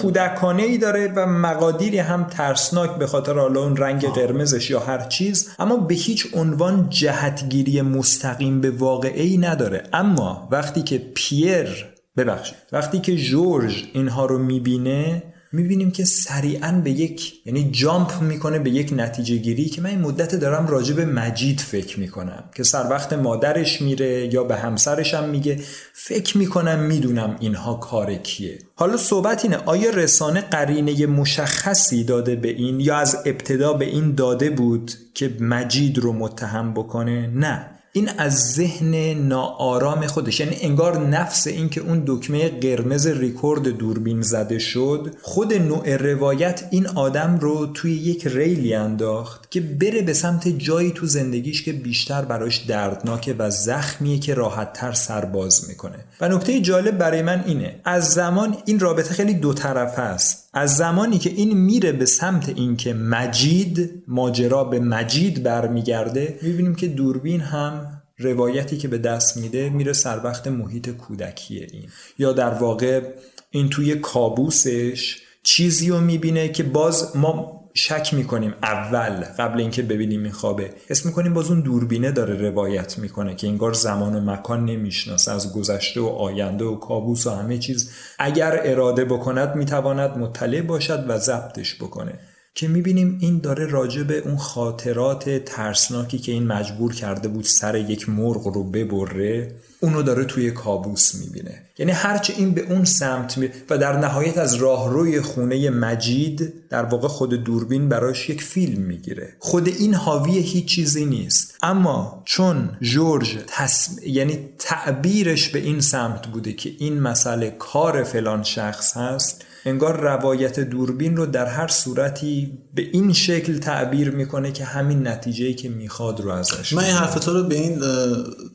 کودکانه 0.00 0.62
ای 0.62 0.78
داره. 0.78 1.12
و 1.16 1.26
مقادیری 1.26 1.98
هم 1.98 2.24
ترسناک 2.24 2.96
به 2.96 3.06
خاطر 3.06 3.38
حالا 3.38 3.62
اون 3.62 3.76
رنگ 3.76 4.06
قرمزش 4.06 4.70
یا 4.70 4.80
هر 4.80 5.06
چیز 5.06 5.50
اما 5.58 5.76
به 5.76 5.94
هیچ 5.94 6.26
عنوان 6.34 6.86
جهتگیری 6.90 7.82
مستقیم 7.82 8.60
به 8.60 8.70
واقعی 8.70 9.38
نداره. 9.38 9.82
اما 9.92 10.48
وقتی 10.52 10.82
که 10.82 10.98
پیر 11.14 11.86
ببخشید 12.16 12.58
وقتی 12.72 12.98
که 12.98 13.16
جورج 13.16 13.84
اینها 13.92 14.26
رو 14.26 14.38
می‌بینه 14.38 15.22
می‌بینیم 15.52 15.90
که 15.90 16.04
سریعا 16.04 16.80
به 16.84 16.90
یک 16.90 17.46
یعنی 17.46 17.70
جامپ 17.70 18.22
می‌کنه 18.22 18.58
به 18.58 18.70
یک 18.70 18.92
نتیجه 18.96 19.36
گیری 19.36 19.64
که 19.64 19.80
من 19.80 19.90
این 19.90 20.00
مدت 20.00 20.34
دارم 20.34 20.66
راجع 20.66 20.94
به 20.94 21.04
مجید 21.04 21.60
فکر 21.60 22.00
می‌کنم 22.00 22.44
که 22.54 22.62
سر 22.62 22.86
وقت 22.90 23.12
مادرش 23.12 23.82
میره 23.82 24.34
یا 24.34 24.44
به 24.44 24.56
همسرش 24.56 25.14
هم 25.14 25.28
میگه. 25.28 25.60
فکر 25.92 26.38
می‌کنم 26.38 26.78
می‌دونم 26.78 27.36
اینها 27.40 27.74
کار 27.74 28.14
کیه. 28.14 28.58
حالا 28.74 28.96
صحبت 28.96 29.44
اینه 29.44 29.56
آیا 29.56 29.90
رسانه 29.90 30.40
قرینه 30.40 31.06
مشخصی 31.06 32.04
داده 32.04 32.36
به 32.36 32.48
این 32.48 32.80
یا 32.80 32.96
از 32.96 33.16
ابتدا 33.26 33.72
به 33.72 33.84
این 33.84 34.14
داده 34.14 34.50
بود 34.50 34.92
که 35.14 35.36
مجید 35.40 35.98
رو 35.98 36.12
متهم 36.12 36.74
بکنه؟ 36.74 37.26
نه. 37.26 37.77
این 37.92 38.10
از 38.18 38.52
ذهن 38.52 38.94
ناآرام 39.28 40.06
خودش. 40.06 40.40
یعنی 40.40 40.56
انگار 40.60 41.06
نفس 41.06 41.46
این 41.46 41.68
که 41.68 41.80
اون 41.80 42.02
دکمه 42.06 42.48
قرمز 42.48 43.06
ریکورد 43.06 43.68
دوربین 43.68 44.22
زده 44.22 44.58
شد 44.58 45.14
خود 45.22 45.54
نوع 45.54 45.96
روایت 45.96 46.68
این 46.70 46.86
آدم 46.86 47.38
رو 47.40 47.66
توی 47.66 47.92
یک 47.92 48.26
ریلی 48.26 48.74
انداخت. 48.74 49.47
که 49.50 49.60
بره 49.60 50.02
به 50.02 50.12
سمت 50.12 50.48
جایی 50.48 50.90
تو 50.90 51.06
زندگیش 51.06 51.62
که 51.62 51.72
بیشتر 51.72 52.24
براش 52.24 52.56
دردناکه 52.56 53.34
و 53.38 53.50
زخمیه 53.50 54.18
که 54.18 54.34
راحتتر 54.34 54.92
سرباز 54.92 55.68
می‌کنه. 55.68 56.04
و 56.20 56.28
نکته 56.28 56.60
جالب 56.60 56.98
برای 56.98 57.22
من 57.22 57.44
اینه 57.46 57.80
از 57.84 58.10
زمان 58.10 58.56
این 58.64 58.80
رابطه 58.80 59.14
خیلی 59.14 59.34
دو 59.34 59.54
طرفه 59.54 60.02
است. 60.02 60.48
از 60.54 60.76
زمانی 60.76 61.18
که 61.18 61.30
این 61.30 61.58
میره 61.58 61.92
به 61.92 62.06
سمت 62.06 62.48
اینکه 62.48 62.94
مجید 62.94 64.02
ماجرا 64.08 64.64
به 64.64 64.80
مجید 64.80 65.42
برمیگرده 65.42 66.38
می‌بینیم 66.42 66.74
که 66.74 66.88
دوربین 66.88 67.40
هم 67.40 68.02
روایتی 68.18 68.76
که 68.76 68.88
به 68.88 68.98
دست 68.98 69.36
میده 69.36 69.70
میره 69.70 69.92
سر 69.92 70.20
وقت 70.24 70.46
محیط 70.46 70.90
کودکی 70.90 71.58
این. 71.58 71.88
یا 72.18 72.32
در 72.32 72.50
واقع 72.50 73.02
این 73.50 73.68
توی 73.68 73.94
کابوسش 73.94 75.16
چیزی 75.42 75.88
رو 75.88 76.00
می‌بینه 76.00 76.48
که 76.48 76.62
باز 76.62 77.16
ما 77.16 77.58
شک 77.78 78.14
می‌کنیم 78.14 78.54
اول 78.62 79.24
قبل 79.38 79.60
اینکه 79.60 79.82
ببینیم 79.82 80.22
این 80.22 80.32
خوابه 80.32 80.70
اسم 80.90 81.08
می‌کنیم 81.08 81.34
باز 81.34 81.50
اون 81.50 81.60
دوربینه 81.60 82.10
داره 82.10 82.50
روایت 82.50 82.98
می‌کنه 82.98 83.34
که 83.34 83.46
انگار 83.46 83.72
زمان 83.72 84.14
و 84.14 84.32
مکان 84.32 84.64
نمی‌شناسه 84.64 85.32
از 85.32 85.52
گذشته 85.52 86.00
و 86.00 86.06
آینده 86.06 86.64
و 86.64 86.76
کابوس 86.76 87.26
و 87.26 87.30
همه 87.30 87.58
چیز. 87.58 87.90
اگر 88.18 88.60
اراده 88.64 89.04
بکند 89.04 89.54
می‌تواند 89.56 90.18
مطلع 90.18 90.60
باشد 90.60 91.04
و 91.08 91.18
ضبطش 91.18 91.74
بکنه. 91.74 92.18
که 92.58 92.68
می‌بینیم 92.68 93.18
این 93.20 93.38
داره 93.38 93.66
راجع 93.66 94.02
به 94.02 94.18
اون 94.18 94.36
خاطرات 94.36 95.44
ترسناکی 95.44 96.18
که 96.18 96.32
این 96.32 96.46
مجبور 96.46 96.94
کرده 96.94 97.28
بود 97.28 97.44
سر 97.44 97.76
یک 97.76 98.08
مرغ 98.08 98.46
رو 98.46 98.64
ببره 98.64 99.54
اونو 99.80 100.02
داره 100.02 100.24
توی 100.24 100.50
کابوس 100.50 101.14
می‌بینه. 101.14 101.62
یعنی 101.78 101.92
هرچه 101.92 102.34
این 102.36 102.50
به 102.50 102.60
اون 102.60 102.84
سمت 102.84 103.38
می 103.38 103.48
و 103.70 103.78
در 103.78 103.96
نهایت 103.96 104.38
از 104.38 104.54
راهروی 104.54 105.20
خونه 105.20 105.70
مجید 105.70 106.52
در 106.70 106.84
واقع 106.84 107.08
خود 107.08 107.34
دوربین 107.34 107.88
براش 107.88 108.30
یک 108.30 108.42
فیلم 108.42 108.82
می‌گیره. 108.82 109.28
خود 109.38 109.68
این 109.68 109.94
حاوی 109.94 110.38
هیچ 110.38 110.64
چیزی 110.64 111.04
نیست. 111.04 111.54
اما 111.62 112.22
چون 112.24 112.70
جورج 112.80 113.38
تصم... 113.46 113.92
یعنی 114.06 114.38
تعبیرش 114.58 115.48
به 115.48 115.58
این 115.58 115.80
سمت 115.80 116.26
بوده 116.26 116.52
که 116.52 116.72
این 116.78 117.00
مسئله 117.00 117.56
کار 117.58 118.04
فلان 118.04 118.42
شخص 118.42 118.96
هست 118.96 119.44
انگار 119.64 120.00
روایت 120.00 120.60
دوربین 120.60 121.16
رو 121.16 121.26
در 121.26 121.46
هر 121.46 121.68
صورتی 121.68 122.47
به 122.74 122.82
این 122.92 123.12
شکل 123.12 123.58
تعبیر 123.58 124.10
می‌کنه 124.10 124.52
که 124.52 124.64
همین 124.64 125.06
نتیجه 125.08 125.52
که 125.52 125.68
می‌خواد 125.68 126.20
رو 126.20 126.30
ازش 126.30 126.72
من 126.72 126.84
این 126.84 126.94
حرف 126.94 127.14
تو 127.24 127.32
رو 127.32 127.42
به 127.42 127.54
این 127.54 127.82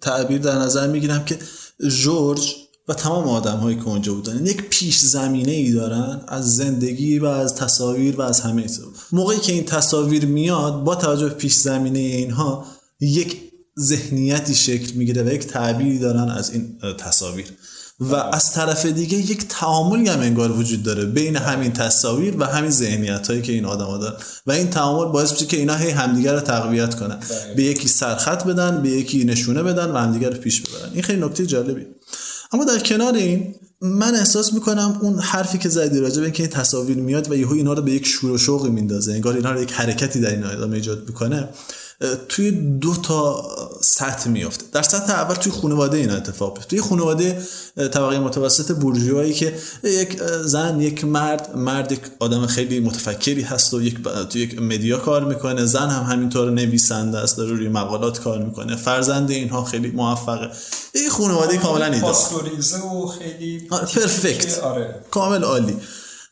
تعبیر 0.02 0.38
در 0.38 0.56
نظر 0.56 0.88
می‌گیرم 0.88 1.26
که 1.26 1.38
جورج 1.90 2.56
و 2.88 2.94
تمام 2.94 3.28
آدم 3.28 3.58
هایی 3.58 3.78
که 3.78 3.88
اونجا 3.88 4.14
بودن 4.14 4.46
یک 4.46 4.70
پیش 4.70 5.00
زمینه 5.00 5.52
ای 5.52 5.72
دارن 5.72 6.22
از 6.28 6.56
زندگی 6.56 7.20
و 7.20 7.26
از 7.26 7.56
تصاویر 7.56 8.16
و 8.16 8.22
از 8.22 8.42
همه 8.42 8.66
موقعی 9.12 9.40
که 9.40 9.54
این 9.54 9.66
تصاویر 9.66 10.26
میاد 10.26 10.84
با 10.84 10.96
توجه 10.96 11.28
به 11.28 11.34
پیش 11.34 11.54
زمینه 11.54 12.00
اینها 12.00 12.66
یک 13.00 13.38
ذهنیتی 13.80 14.56
شکل 14.56 14.96
می‌گیره 14.96 15.24
و 15.24 15.34
یک 15.34 15.48
تعبیری 15.48 16.00
دارن 16.00 16.30
از 16.30 16.52
این 16.52 16.78
تصاویر. 16.98 17.46
و 18.12 18.16
از 18.16 18.52
طرف 18.52 18.86
دیگه 18.86 19.18
یک 19.18 19.48
تعامل 19.48 20.08
هم 20.08 20.20
انگار 20.20 20.52
وجود 20.52 20.84
داره 20.84 21.06
بین 21.06 21.36
همین 21.36 21.74
تصاویر 21.74 22.36
و 22.38 22.46
همین 22.46 22.72
ذهنیت 22.72 23.28
هایی 23.28 23.42
که 23.42 23.52
این 23.52 23.66
آدم 23.66 23.98
دارن. 23.98 24.16
و 24.48 24.52
این 24.52 24.70
تعامل 24.70 25.12
باعث 25.12 25.32
میشه 25.32 25.46
که 25.46 25.58
اینا 25.58 25.76
هی 25.76 25.90
همدیگه 25.90 26.32
رو 26.32 26.40
تقویت 26.40 26.96
کنن. 26.96 27.20
به 27.56 27.64
یکی 27.64 27.88
سرخط 27.88 28.44
بدن 28.44 28.82
به 28.82 28.90
یکی 28.90 29.24
نشونه 29.24 29.64
بدن 29.64 29.92
و 29.92 29.98
همدیگه 29.98 30.30
رو 30.30 30.38
پیش 30.38 30.62
ببرن. 30.62 30.94
این 30.94 31.04
خیلی 31.04 31.26
نکته 31.26 31.46
جالبی 31.46 31.86
اما 32.52 32.66
در 32.66 32.80
کنار 32.80 33.14
این 33.14 33.56
من 33.82 34.16
احساس 34.16 34.54
می‌کنم 34.54 35.00
اون 35.02 35.20
حرفی 35.20 35.58
که 35.58 35.70
زدی 35.70 36.00
راجع 36.00 36.18
به 36.18 36.24
اینکه 36.24 36.44
این 36.44 36.52
تصاویر 36.52 36.98
میاد 36.98 37.32
و 37.32 37.36
یهو 37.36 37.54
اینا 37.54 37.74
رو 37.74 37.82
به 37.82 37.92
یک 37.92 38.06
شور 38.06 38.32
و 38.32 38.38
شوقی 38.38 38.70
میندازه 38.70 39.14
انگار 39.14 39.36
اینا 39.36 39.52
رو 39.52 39.62
یک 39.62 39.72
حرکتی 39.72 40.20
در 40.20 40.30
این 40.30 40.44
آدم 40.44 40.72
ایجاد 40.72 41.04
می‌کنه. 41.08 41.50
توی 42.30 42.52
دو 42.52 42.96
تا 42.96 43.46
سطح 43.82 44.30
میافته. 44.30 44.66
در 44.72 44.82
سطح 44.82 45.14
اول 45.14 45.36
توی 45.36 45.52
خانواده 45.52 45.98
این 45.98 46.12
اتفاق 46.12 46.54
بیفته 46.54 46.70
توی 46.70 46.82
خانواده 46.82 47.42
طبقه 47.76 48.20
متوسط 48.20 48.72
بورژوایی 48.72 49.34
که 49.34 49.54
یک 49.84 50.22
زن 50.44 50.82
یک 50.82 51.06
مرد 51.06 51.58
مرد 51.58 51.92
یک 51.92 52.00
آدم 52.20 52.46
خیلی 52.46 52.80
متفکری 52.80 53.42
هست 53.42 53.74
و 53.74 53.82
یک 53.82 53.98
توی 54.30 54.42
یک 54.42 54.62
مدیا 54.62 54.98
کار 54.98 55.24
می‌کنه. 55.26 55.66
زن 55.66 55.90
هم 55.90 56.04
همینطور 56.04 56.52
نویسنده 56.52 57.18
است 57.18 57.38
داره 57.38 57.52
روی 57.52 57.68
مقالات 57.68 58.20
کار 58.20 58.44
می‌کنه. 58.44 58.76
فرزند 58.76 59.32
اینها 59.32 59.64
خیلی 59.64 59.92
موفقه. 59.92 60.50
این 60.96 61.10
خانواده 61.10 61.58
کاملا 61.58 61.86
ایده 61.86 62.08
و 62.08 63.08
خیلی 63.08 63.60
پرفکت 63.60 64.60
آره. 64.60 64.96
کامل 65.12 65.44
عالی. 65.44 65.78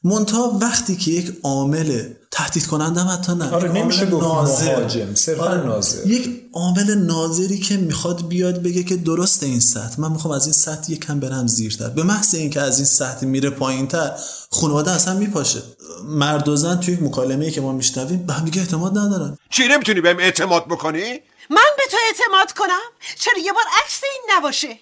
منتها 0.04 0.58
وقتی 0.62 0.95
که 0.95 1.12
یک 1.12 1.34
عامل 1.43 2.10
تهدید 2.32 2.68
کننده 2.68 3.02
حتی 3.02 3.36
نه. 3.36 3.52
آره 3.52 3.72
نمیشه 3.72 4.06
گفت 4.06 4.24
مهاجم 4.24 5.16
صرفا 5.16 5.43
آره. 5.43 5.66
ناظر. 5.66 6.08
یک 6.08 6.41
عامل 6.54 6.95
ناظری 6.95 7.60
که 7.60 7.78
می‌خواد 7.78 8.28
بیاد 8.28 8.62
بگه 8.62 8.84
که 8.84 8.95
درست 8.95 9.43
این 9.43 9.60
سطح. 9.60 10.02
من 10.02 10.12
می‌خوام 10.12 10.34
از 10.34 10.45
این 10.45 10.54
سطح 10.54 10.91
یکم 10.91 11.20
برم 11.20 11.47
زیرتر. 11.47 11.89
به 11.89 12.04
محض 12.04 12.36
اینکه 12.36 12.62
از 12.62 12.78
این 12.78 12.86
سطح 12.86 13.26
میره 13.26 13.49
پایینتر 13.49 14.12
خانواده 14.52 14.91
اصلا 14.91 15.14
میپاشه. 15.14 15.62
مرد 16.04 16.49
و 16.49 16.56
زن 16.56 16.80
توی 16.80 16.93
یک 16.93 17.04
مکالمه 17.04 17.52
که 17.52 17.62
ما 17.62 17.72
میشنویم 17.72 18.26
به 18.26 18.34
هم 18.34 18.45
دیگه 18.45 18.62
اعتماد 18.62 18.97
ندارن. 18.97 19.38
چی 19.49 19.68
نمی‌تونی 19.68 20.02
بهم 20.02 20.20
اعتماد 20.20 20.68
بکنی؟ 20.68 21.20
من 21.49 21.72
به 21.78 21.84
تو 21.91 21.97
اعتماد 22.08 22.52
کنم؟ 22.52 22.80
چرا 23.20 23.38
یه 23.45 23.54
بار 23.54 23.64
عکس 23.84 24.02
این 24.04 24.38
نباشه؟ 24.38 24.78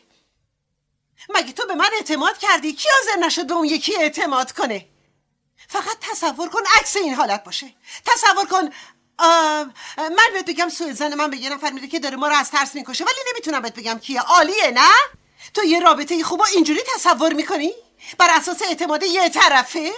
مگه 1.36 1.54
تو 1.54 1.64
به 1.68 1.76
من 1.76 1.90
اعتماد 1.98 2.38
کردی؟ 2.38 2.74
کی 2.74 2.88
حاضر 2.98 3.26
نشد 3.28 3.48
به 3.48 3.54
اون 3.54 3.66
یکی 3.66 3.92
اعتماد 4.02 4.52
کنه؟ 4.52 4.86
فقط 5.70 5.98
تصور 6.02 6.50
کن 6.50 6.62
عکس 6.80 6.96
این 6.96 7.14
حالت 7.14 7.44
باشه. 7.44 7.74
تصور 8.06 8.46
کن 8.46 8.70
من 9.98 10.34
بهت 10.34 10.46
بگم 10.46 10.70
سوی 10.70 10.94
زن 10.94 11.14
من 11.16 11.30
به 11.30 11.38
یه 11.38 11.50
نفر 11.50 11.72
میده 11.72 11.88
که 11.88 12.00
داره 12.00 12.16
ما 12.16 12.28
رو 12.28 12.36
از 12.36 12.52
ترس 12.52 12.76
می‌کشه 12.76 13.04
ولی 13.04 13.20
نمی‌تونم 13.32 13.62
بهت 13.62 13.76
بگم 13.76 14.00
کیه. 14.00 14.22
عالیه 14.22 14.72
نه؟ 14.72 14.92
تو 15.54 15.64
یه 15.64 15.80
رابطه 15.80 16.24
خوب 16.24 16.42
اینجوری 16.54 16.80
تصور 16.96 17.34
می‌کنی؟ 17.34 17.72
بر 18.18 18.28
اساس 18.30 18.62
اعتماد 18.62 19.04
یه 19.04 19.30
طرفه؟ 19.30 19.92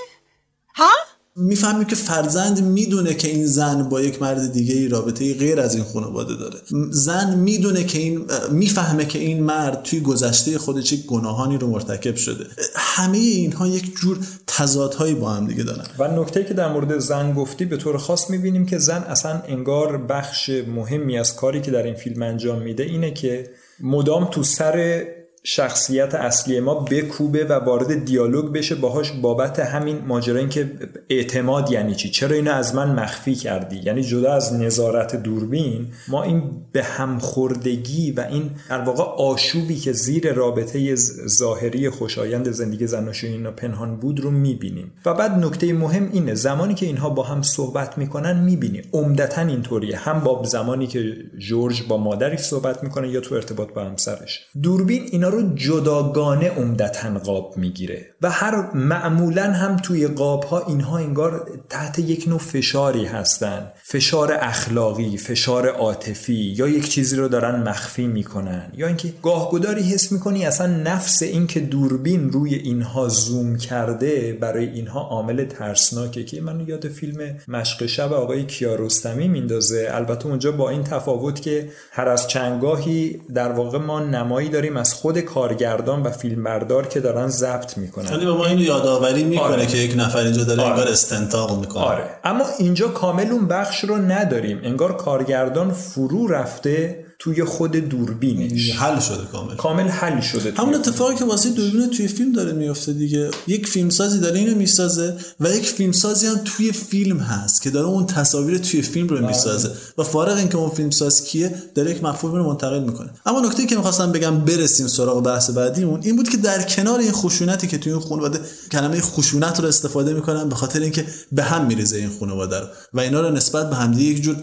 ها؟ 0.76 0.92
می‌فهمیم 1.36 1.84
که 1.84 1.96
فرزند 1.96 2.64
می‌دونه 2.64 3.14
که 3.14 3.28
این 3.28 3.46
زن 3.46 3.90
با 3.90 4.02
یک 4.02 4.22
مرد 4.22 4.54
دیگه 4.54 4.76
ای 4.76 4.88
رابطه 4.88 5.34
غیر 5.34 5.60
از 5.60 5.76
این 5.76 5.84
خانواده 5.84 6.36
داره. 6.36 6.58
زن 6.92 7.36
می‌دونه 7.36 7.84
که 7.84 8.00
این 8.00 8.26
می‌فهمه 8.52 9.06
که 9.06 9.20
این 9.20 9.44
مرد 9.44 9.84
توی 9.84 10.00
گذشته 10.00 10.58
خودش 10.58 10.84
چه 10.84 10.96
گناهانی 10.96 11.58
رو 11.58 11.68
مرتکب 11.68 12.16
شده. 12.16 12.46
همه 12.76 13.18
اینها 13.18 13.68
یک 13.68 13.96
جور 13.96 14.18
تضادهایی 14.48 15.14
با 15.14 15.30
هم 15.30 15.48
دیگه 15.48 15.64
دارن. 15.64 15.86
و 16.00 16.22
نکته 16.22 16.44
که 16.44 16.54
در 16.54 16.74
مورد 16.74 17.00
زن 17.00 17.34
گفتی 17.34 17.66
به 17.66 17.78
طور 17.78 17.98
خاص 17.98 18.30
می‌بینیم 18.30 18.66
که 18.66 18.78
زن 18.78 19.04
اصلا 19.04 19.42
انگار 19.48 19.98
بخش 19.98 20.50
مهمی 20.50 21.18
از 21.18 21.36
کاری 21.36 21.62
که 21.62 21.72
در 21.72 21.84
این 21.84 21.96
فیلم 21.96 22.22
انجام 22.22 22.62
میده 22.62 22.84
اینه 22.84 23.12
که 23.12 23.50
مدام 23.80 24.26
تو 24.26 24.44
سر 24.44 25.06
شخصیت 25.44 26.16
اصلی 26.16 26.60
ما 26.60 26.76
بکوبه 26.76 27.46
و 27.46 27.54
وارد 27.54 28.06
دیالوگ 28.06 28.54
بشه 28.54 28.76
باهاش 28.76 29.12
بابت 29.12 29.60
همین 29.60 29.98
ماجرا 30.08 30.40
این 30.40 30.50
که 30.50 30.72
اعتماد 31.10 31.72
یعنی 31.72 31.96
چی؟ 31.96 32.10
چرا 32.10 32.36
اینو 32.36 32.52
از 32.52 32.76
من 32.76 32.96
مخفی 32.96 33.36
کردی؟ 33.36 33.82
یعنی 33.84 34.04
جدا 34.04 34.34
از 34.34 34.54
نظارت 34.54 35.16
دوربین 35.16 35.88
ما 36.08 36.24
این 36.24 36.44
به 36.72 36.84
همخوردگی 36.84 38.12
و 38.12 38.28
این 38.32 38.50
در 38.70 38.82
واقع 38.82 39.04
آشوبی 39.04 39.76
که 39.76 39.92
زیر 39.92 40.34
رابطه 40.34 40.96
ظاهری 41.28 41.90
خوشایند 41.90 42.52
زندگی 42.52 42.88
زناشویی 42.88 43.34
اینا 43.34 43.52
پنهان 43.52 43.96
بود 43.96 44.20
رو 44.20 44.32
می‌بینیم. 44.32 44.92
و 45.06 45.14
بعد 45.14 45.32
نکته 45.32 45.74
مهم 45.74 46.10
اینه 46.14 46.36
زمانی 46.36 46.74
که 46.74 46.86
اینها 46.86 47.10
با 47.10 47.24
هم 47.24 47.42
صحبت 47.42 47.98
می‌کنن 47.98 48.44
می‌بینیم 48.44 48.84
عمدتا 48.94 49.42
اینطوریه. 49.42 49.98
هم 49.98 50.20
با 50.20 50.44
زمانی 50.44 50.88
که 50.88 51.16
جورج 51.38 51.84
با 51.88 51.98
مادرش 51.98 52.40
صحبت 52.40 52.84
می‌کنه 52.84 53.10
یا 53.10 53.20
تو 53.20 53.36
ارتباط 53.36 53.74
با 53.74 53.84
همسرش. 53.84 54.40
دوربین 54.64 55.02
اینا 55.12 55.31
رو 55.32 55.56
جداگانه 55.56 56.50
عمدتا 56.50 57.20
قاب 57.20 57.58
می‌گیره 57.58 58.06
و 58.22 58.30
هر 58.30 58.76
معمولا 58.76 59.44
هم 59.44 59.78
توی 59.78 60.08
قاب 60.08 60.44
ها 60.44 60.66
اینها 60.68 60.98
انگار 60.98 61.48
تحت 61.70 62.00
یک 62.00 62.28
نوع 62.28 62.40
فشاری 62.40 63.06
هستن. 63.06 63.72
فشار 63.84 64.38
اخلاقی 64.42 65.18
فشار 65.18 65.68
عاطفی 65.68 66.34
یا 66.34 66.68
یک 66.68 66.90
چیزی 66.90 67.16
رو 67.16 67.28
دارن 67.28 67.70
مخفی 67.70 68.08
می‌کنن 68.08 68.72
یا 68.74 68.88
اینکه 68.88 69.14
گاهگداری 69.24 69.82
حس 69.82 70.12
می‌کنی 70.12 70.46
اصلا 70.46 70.68
نفس 70.68 71.22
اینکه 71.22 71.60
دوربین 71.60 72.30
روی 72.30 72.56
اینها 72.56 73.08
زوم 73.08 73.58
کرده 73.58 74.38
برای 74.42 74.70
اینها 74.70 75.00
عامل 75.00 75.46
ترسناکه. 75.46 76.24
که 76.24 76.42
من 76.42 76.68
یاد 76.68 76.88
فیلم 76.88 77.36
مشق 77.48 77.86
شب 77.86 78.14
آقای 78.14 78.46
کیارستمی 78.46 79.28
میندازه. 79.28 79.90
البته 79.92 80.28
اونجا 80.28 80.52
با 80.52 80.70
این 80.70 80.84
تفاوت 80.84 81.42
که 81.42 81.70
هر 81.92 82.08
از 82.08 82.28
چنگاهی 82.28 83.22
در 83.34 83.52
واقع 83.52 83.78
ما 83.78 84.00
نمایی 84.00 84.50
داریم 84.50 84.78
از 84.78 84.94
خود 84.94 85.20
کارگردان 85.22 86.04
و 86.04 86.10
فیلمبردار 86.12 86.88
که 86.88 87.00
دارن 87.00 87.28
ضبط 87.28 87.78
می‌کنن 87.78 88.12
یعنی 88.12 88.26
ما 88.26 88.46
اینو 88.46 88.62
یادآوری 88.62 89.24
می‌کنه 89.24 89.48
آره. 89.48 89.66
که 89.66 89.78
یک 89.78 89.94
نفر 89.98 90.20
اینجا 90.20 90.44
داره 90.44 90.62
آره. 90.62 90.72
انگار 90.72 90.88
استنتاق 90.88 91.60
می‌کنه 91.60 91.84
آره 91.84 92.04
اما 92.24 92.46
اینجا 92.60 92.88
کامل 92.88 93.32
اون 93.32 93.48
بخش 93.48 93.84
رو 93.84 93.96
نداریم 93.98 94.60
انگار 94.64 94.98
کارگردان 94.98 95.72
فرو 95.72 96.28
رفته 96.28 97.06
توی 97.24 97.44
خود 97.44 97.72
دوربینش. 97.72 98.72
حل 98.76 99.00
شده 99.00 99.26
کامل. 99.32 99.56
کامل 99.56 99.88
حل 99.88 100.22
شده 100.22 100.54
همون 100.58 100.76
اتفاقی 100.76 101.16
که 101.16 101.26
واسه 101.26 101.50
دوربین 101.50 101.90
توی 101.90 102.08
فیلم 102.08 102.32
داره 102.32 102.52
میفته 102.52 102.94
دیگه. 102.94 103.32
یک 103.48 103.68
فیلمسازی 103.68 104.20
داره 104.20 104.40
اینو 104.40 104.56
می‌سازه 104.56 105.18
و 105.40 105.50
یک 105.50 105.66
فیلمسازی 105.66 106.28
هم 106.28 106.42
توی 106.46 106.72
فیلم 106.72 107.18
هست 107.20 107.62
که 107.62 107.70
داره 107.70 107.88
اون 107.88 108.06
تصاویر 108.06 108.58
توی 108.58 108.82
فیلم 108.82 109.08
رو 109.08 109.28
می‌سازه. 109.28 109.72
و 109.98 110.04
فارغ 110.04 110.38
اینکه 110.38 110.58
اون 110.58 110.70
فیلمساز 110.70 111.24
کیه 111.24 111.56
داره 111.76 111.92
یک 111.92 112.04
مفهوم 112.04 112.36
رو 112.36 112.46
منتقل 112.48 112.84
می‌کنه. 112.84 113.10
اما 113.26 113.42
نکته 113.42 113.66
که 113.66 113.76
می‌خواستم 113.76 114.12
بگم 114.12 114.40
برسیم 114.40 114.88
سراغ 114.88 115.24
بحث 115.24 115.50
بعدیمون 115.50 116.00
این 116.04 116.16
بود 116.16 116.30
که 116.30 116.38
در 116.38 116.64
کنار 116.64 117.00
این 117.00 117.12
خشونتی 117.12 117.68
که 117.68 117.78
توی 117.78 117.94
این 117.94 118.02
خانواده 118.02 118.40
کلمه 118.72 119.02
خشونت 119.02 119.60
رو 119.60 119.68
استفاده 119.68 120.14
می‌کنن 120.14 120.50
به 120.50 120.56
خاطر 120.56 120.80
اینکه 120.80 121.06
به 121.32 121.44
هم 121.44 121.66
میریزه 121.66 121.98
این 121.98 122.10
خانواده 122.20 122.60
رو. 122.60 122.66
و 122.94 123.00
اینا 123.00 123.22
رو 123.22 123.32
نسبت 123.32 123.70
به 123.70 123.76
همدیگه 123.76 124.12
یک 124.12 124.24
جور 124.24 124.36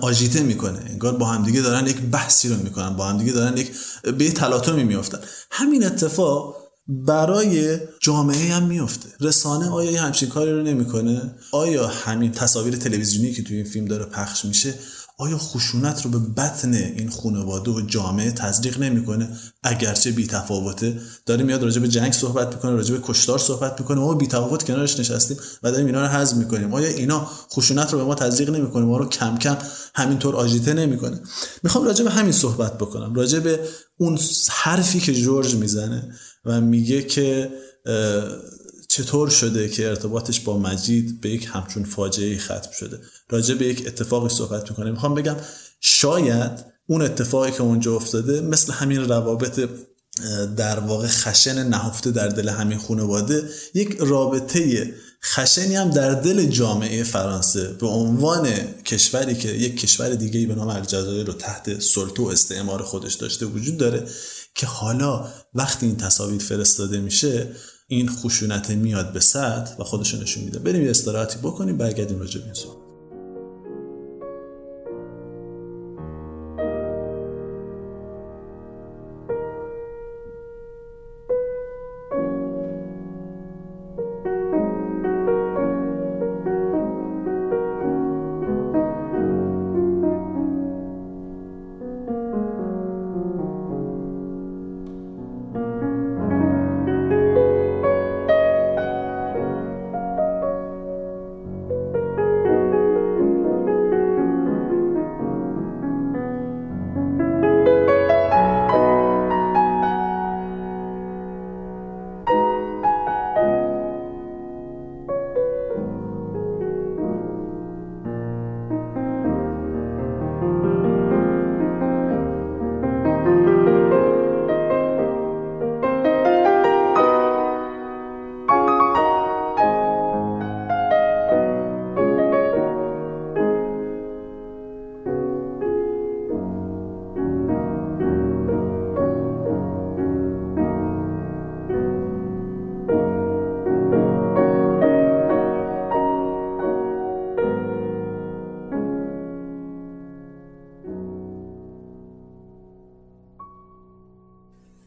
آژیته 0.00 0.40
می‌کنه. 0.40 0.78
انگار 0.90 1.16
با 1.16 1.26
همدیگه 1.26 1.60
دارن 1.60 1.86
یک 1.86 1.96
بحثی 2.16 2.48
رو 2.48 2.56
می‌کنن 2.56 2.96
با 2.96 3.06
هم 3.06 3.18
دیگه 3.18 3.32
دارن 3.32 3.56
یک 3.56 3.70
به 4.18 4.32
تلاطمی 4.32 4.84
میافتن. 4.84 5.18
همین 5.50 5.86
اتفاق 5.86 6.56
برای 6.88 7.78
جامعه 8.00 8.54
هم 8.54 8.62
میفته 8.62 9.08
رسانه 9.20 9.70
آیا 9.70 10.02
همچین 10.02 10.28
کاری 10.28 10.52
رو 10.52 10.62
نمی‌کنه؟ 10.62 11.34
آیا 11.52 11.86
همین 11.86 12.32
تصاویر 12.32 12.76
تلویزیونی 12.76 13.32
که 13.32 13.42
توی 13.42 13.56
این 13.56 13.64
فیلم 13.64 13.86
داره 13.86 14.04
پخش 14.04 14.44
میشه 14.44 14.74
آیا 15.18 15.38
خشونت 15.38 16.04
رو 16.04 16.10
به 16.10 16.18
بطن 16.18 16.74
این 16.74 17.10
خانواده 17.10 17.70
و 17.70 17.80
جامعه 17.80 18.30
تزریق 18.30 18.80
نمی‌کنه؟ 18.80 19.28
اگرچه 19.62 20.10
بی 20.10 20.26
تفاوته. 20.26 21.00
داره 21.26 21.44
میاد 21.44 21.62
راجع 21.62 21.80
به 21.80 21.88
جنگ 21.88 22.12
صحبت 22.12 22.54
می‌کنه 22.54 22.70
راجع 22.70 22.94
به 22.94 23.00
کشتار 23.02 23.38
صحبت 23.38 23.80
می‌کنه. 23.80 24.00
ما 24.00 24.14
بی 24.14 24.26
تفاوت 24.26 24.62
کنارش 24.64 25.00
نشستیم 25.00 25.36
و 25.62 25.72
داریم 25.72 25.86
اینا 25.86 26.00
رو 26.00 26.06
هضم 26.06 26.38
می‌کنیم. 26.38 26.74
آیا 26.74 26.88
اینا 26.88 27.30
خشونت 27.52 27.92
رو 27.92 27.98
به 27.98 28.04
ما 28.04 28.14
تزریق 28.14 28.50
نمی‌کنه؟ 28.50 28.84
ما 28.84 28.96
رو 28.96 29.08
کم 29.08 29.38
کم 29.38 29.56
همینطور 29.94 30.36
آژیته 30.36 30.74
نمی‌کنه. 30.74 31.20
می‌خوام 31.62 31.84
راجع 31.84 32.04
به 32.04 32.10
همین 32.10 32.32
صحبت 32.32 32.78
بکنم. 32.78 33.14
راجع 33.14 33.38
به 33.38 33.60
اون 33.96 34.18
حرفی 34.50 35.00
که 35.00 35.14
جورج 35.14 35.54
می‌زنه 35.54 36.12
و 36.44 36.60
میگه 36.60 37.02
که 37.02 37.50
چطور 38.88 39.30
شده 39.30 39.68
که 39.68 39.88
ارتباطش 39.88 40.40
با 40.40 40.58
مجید 40.58 41.20
به 41.20 41.30
یک 41.30 41.48
همچون 41.52 41.84
فاجعه 41.84 42.38
ختم 42.38 42.70
شده؟ 42.78 43.00
راجع 43.28 43.54
به 43.54 43.66
یک 43.66 43.86
اتفاقی 43.86 44.28
صحبت 44.28 44.70
می‌کنه 44.70 44.90
می‌خوام 44.90 45.14
بگم 45.14 45.36
شاید 45.80 46.64
اون 46.86 47.02
اتفاقی 47.02 47.50
که 47.50 47.62
اونجا 47.62 47.96
افتاده 47.96 48.40
مثل 48.40 48.72
همین 48.72 49.08
روابط 49.08 49.68
در 50.56 50.78
واقع 50.78 51.06
خشن 51.06 51.68
نهفته 51.68 52.10
در 52.10 52.28
دل 52.28 52.48
همین 52.48 52.78
خانواده 52.78 53.50
یک 53.74 53.96
رابطه 54.00 54.94
خشنی 55.24 55.76
هم 55.76 55.90
در 55.90 56.10
دل 56.10 56.46
جامعه 56.46 57.02
فرانسه 57.02 57.72
به 57.72 57.86
عنوان 57.86 58.48
کشوری 58.84 59.34
که 59.34 59.48
یک 59.48 59.80
کشور 59.80 60.14
دیگه 60.14 60.46
به 60.46 60.54
نام 60.54 60.68
الجزایر 60.68 61.26
رو 61.26 61.32
تحت 61.32 61.80
سلطه 61.80 62.22
و 62.22 62.26
استعمار 62.26 62.82
خودش 62.82 63.14
داشته 63.14 63.46
وجود 63.46 63.76
داره 63.76 64.06
که 64.54 64.66
حالا 64.66 65.28
وقتی 65.54 65.86
این 65.86 65.96
تصاویر 65.96 66.42
فرستاده 66.42 67.00
میشه 67.00 67.48
این 67.88 68.08
خشونت 68.08 68.70
میاد 68.70 69.12
به 69.12 69.20
سطح 69.20 69.76
و 69.78 69.84
خودشو 69.84 70.22
نشون 70.22 70.44
میده. 70.44 70.58
بریم 70.58 70.82
یه 70.82 70.90
استراحتی 70.90 71.38
بکنیم 71.38 71.76
برگردیم 71.76 72.18
راجع 72.18 72.38
به 72.38 72.44
این 72.44 72.54
صحبت. 72.54 72.85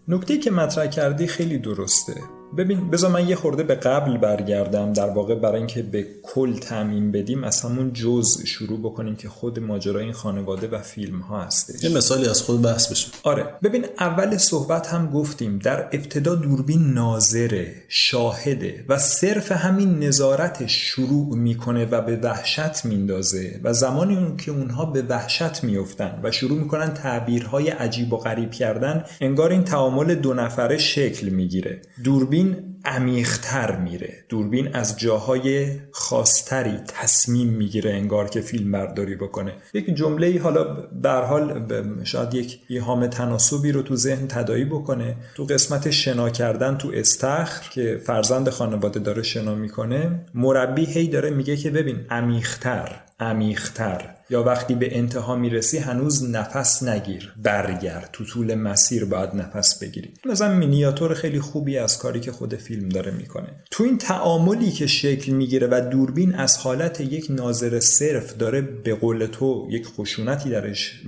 نکته 0.10 0.38
که 0.38 0.52
مطرح 0.52 0.88
کردی 0.88 1.28
خیلی 1.28 1.58
درسته. 1.58 2.39
ببین 2.58 2.90
بذار 2.90 3.12
من 3.12 3.30
یه 3.30 3.36
خورده 3.36 3.64
به 3.64 3.76
قبل 3.76 4.18
برگردم 4.18 4.94
در 4.94 5.10
واقع 5.10 5.36
برای 5.36 5.58
اینکه 5.58 5.82
به 5.82 6.06
کل 6.24 6.54
تعمین 6.58 7.12
بدیم 7.12 7.44
از 7.44 7.62
همون 7.62 7.94
جز 7.94 8.42
شروع 8.46 8.80
بکنیم 8.80 9.16
که 9.16 9.30
خود 9.30 9.60
ماجرای 9.60 10.04
این 10.04 10.14
خانواده 10.14 10.68
و 10.68 10.80
فیلم 10.82 11.20
ها 11.20 11.42
هستش. 11.42 11.84
یه 11.84 11.98
مثالی 11.98 12.28
از 12.28 12.42
خود 12.42 12.62
بحث 12.62 12.92
بشه. 12.92 13.08
آره 13.24 13.46
ببین 13.64 13.86
اول 14.00 14.38
صحبت 14.38 14.88
هم 14.88 15.12
گفتیم 15.12 15.60
در 15.60 15.82
ابتدا 15.82 16.36
دوربین 16.36 16.94
ناظره 16.94 17.74
شاهده 17.88 18.86
و 18.90 18.98
صرف 18.98 19.52
همین 19.52 20.00
نظارت 20.00 20.68
شروع 20.68 21.36
می‌کنه 21.36 21.86
و 21.86 22.02
به 22.02 22.16
وحشت 22.16 22.86
میندازه 22.86 23.60
و 23.64 23.74
زمانی 23.74 24.18
اون 24.18 24.38
که 24.38 24.52
اونها 24.52 24.86
به 24.86 25.02
وحشت 25.02 25.64
میفتن 25.64 26.20
و 26.24 26.32
شروع 26.32 26.60
می‌کنن 26.60 26.94
تعبیرهای 26.94 27.70
عجیب 27.70 28.14
و 28.14 28.18
غریب 28.18 28.52
کردن 28.52 29.04
انگار 29.22 29.52
این 29.52 29.64
تعامل 29.64 30.16
دو 30.16 30.34
نفره 30.34 30.78
شکل 30.78 31.30
می‌گیره. 31.30 31.82
دوربین 32.04 32.39
عمیقتر 32.86 33.76
میره. 33.76 34.14
دوربین 34.30 34.76
از 34.76 35.00
جاهای 35.00 35.68
خاصتری 35.92 36.78
تصمیم 36.88 37.48
می‌گیره 37.48 37.92
انگار 37.92 38.30
که 38.30 38.42
فیلم 38.42 38.72
برداری 38.72 39.16
بکنه. 39.16 39.54
یک 39.74 39.96
جمله 39.96 40.40
حالا 40.40 40.64
در 41.04 41.26
حال 41.26 41.66
شاید 42.04 42.34
یک 42.34 42.60
ایهام 42.68 43.08
تناسبی 43.08 43.72
رو 43.72 43.82
تو 43.82 43.96
ذهن 43.96 44.28
تدایی 44.28 44.66
بکنه. 44.66 45.16
تو 45.36 45.44
قسمت 45.44 45.90
شنا 45.92 46.30
کردن 46.30 46.78
تو 46.78 46.92
استخر 46.94 47.70
که 47.70 48.02
فرزند 48.06 48.50
خانواده 48.50 49.00
داره 49.00 49.24
شنا 49.24 49.56
می‌کنه 49.56 50.26
مربی 50.34 50.86
هی 50.86 51.08
داره 51.08 51.30
میگه 51.30 51.58
که 51.58 51.70
ببین 51.70 51.98
عمیقتر. 52.10 53.09
عمیقتر. 53.20 54.16
یا 54.30 54.44
وقتی 54.44 54.76
به 54.76 54.98
انتها 54.98 55.36
می‌رسی 55.36 55.78
هنوز 55.78 56.30
نفس 56.30 56.84
نگیر. 56.84 57.34
برگرد. 57.44 58.10
تو 58.14 58.26
طول 58.26 58.56
مسیر 58.56 59.06
باید 59.06 59.30
نفس 59.36 59.80
بگیری. 59.80 60.14
مثلا 60.26 60.56
مینیاتور 60.56 61.14
خیلی 61.14 61.40
خوبی 61.40 61.78
از 61.78 61.98
کاری 61.98 62.20
که 62.20 62.32
خود 62.32 62.56
فیلم 62.56 62.90
داره 62.90 63.12
می‌کنه. 63.12 63.48
تو 63.72 63.84
این 63.84 63.98
تعاملی 63.98 64.72
که 64.72 64.88
شکل 64.88 65.32
می‌گیره 65.32 65.68
و 65.72 65.90
دوربین 65.92 66.36
از 66.36 66.58
حالت 66.58 67.02
یک 67.02 67.28
ناظر 67.30 67.80
صرف 67.80 68.38
داره 68.38 68.62
به 68.62 68.96
قول 68.96 69.26
تو 69.26 69.68
یک 69.72 69.88
خشونتی 69.88 70.50
درش 70.50 71.02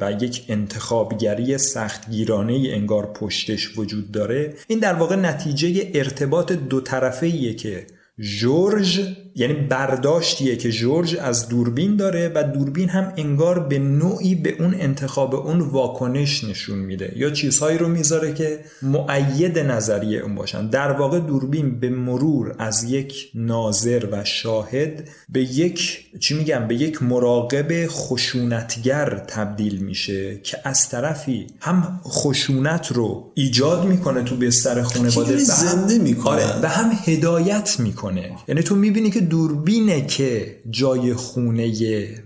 و 0.00 0.12
یک 0.12 0.44
انتخابگری 0.48 1.58
سختگیرانه 1.58 2.68
انگار 2.70 3.12
پشتش 3.12 3.78
وجود 3.78 4.12
داره. 4.12 4.54
این 4.68 4.78
در 4.78 4.94
واقع 4.94 5.16
نتیجه 5.16 5.90
ارتباط 5.94 6.52
دو 6.52 6.80
طرفه 6.80 7.54
که 7.54 7.86
جورج 8.40 9.16
یعنی 9.34 9.54
برداشتیه 9.54 10.56
که 10.56 10.70
جورج 10.70 11.16
از 11.20 11.48
دوربین 11.48 11.96
داره 11.96 12.32
و 12.34 12.44
دوربین 12.44 12.88
هم 12.88 13.12
انگار 13.16 13.58
به 13.58 13.78
نوعی 13.78 14.34
به 14.34 14.56
اون 14.58 14.74
انتخاب 14.74 15.34
اون 15.34 15.60
واکنش 15.60 16.44
نشون 16.44 16.78
میده. 16.78 17.12
یا 17.16 17.30
چیزهایی 17.30 17.78
رو 17.78 17.88
می‌ذاره 17.88 18.34
که 18.34 18.58
معید 18.82 19.58
نظریه 19.58 20.20
اون 20.20 20.34
باشن. 20.34 20.66
در 20.66 20.92
واقع 20.92 21.20
دوربین 21.20 21.80
به 21.80 21.90
مرور 21.90 22.54
از 22.58 22.84
یک 22.84 23.30
ناظر 23.34 24.06
و 24.12 24.24
شاهد 24.24 25.08
به 25.28 25.40
یک 25.40 26.04
چی 26.20 26.34
میگم 26.34 26.68
به 26.68 26.74
یک 26.74 27.02
مراقب 27.02 27.86
خشونتگر 27.86 29.24
تبدیل 29.28 29.78
میشه 29.78 30.40
که 30.42 30.58
از 30.64 30.88
طرفی 30.88 31.46
هم 31.60 32.00
خشونت 32.04 32.92
رو 32.92 33.32
ایجاد 33.34 33.86
می‌کنه 33.86 34.22
تو 34.22 34.36
بستر 34.36 34.82
خانواده 34.82 35.36
زنده 35.36 35.98
می‌کنه. 35.98 36.60
و 36.62 36.68
هم 36.68 36.90
هدایت 37.04 37.76
می‌کنه. 37.80 38.30
یعنی 38.48 38.62
تو 38.62 38.74
می‌بینی 38.74 39.10
که 39.10 39.19
دوربینه 39.20 40.06
که 40.06 40.56
جای 40.70 41.14
خونه 41.14 41.72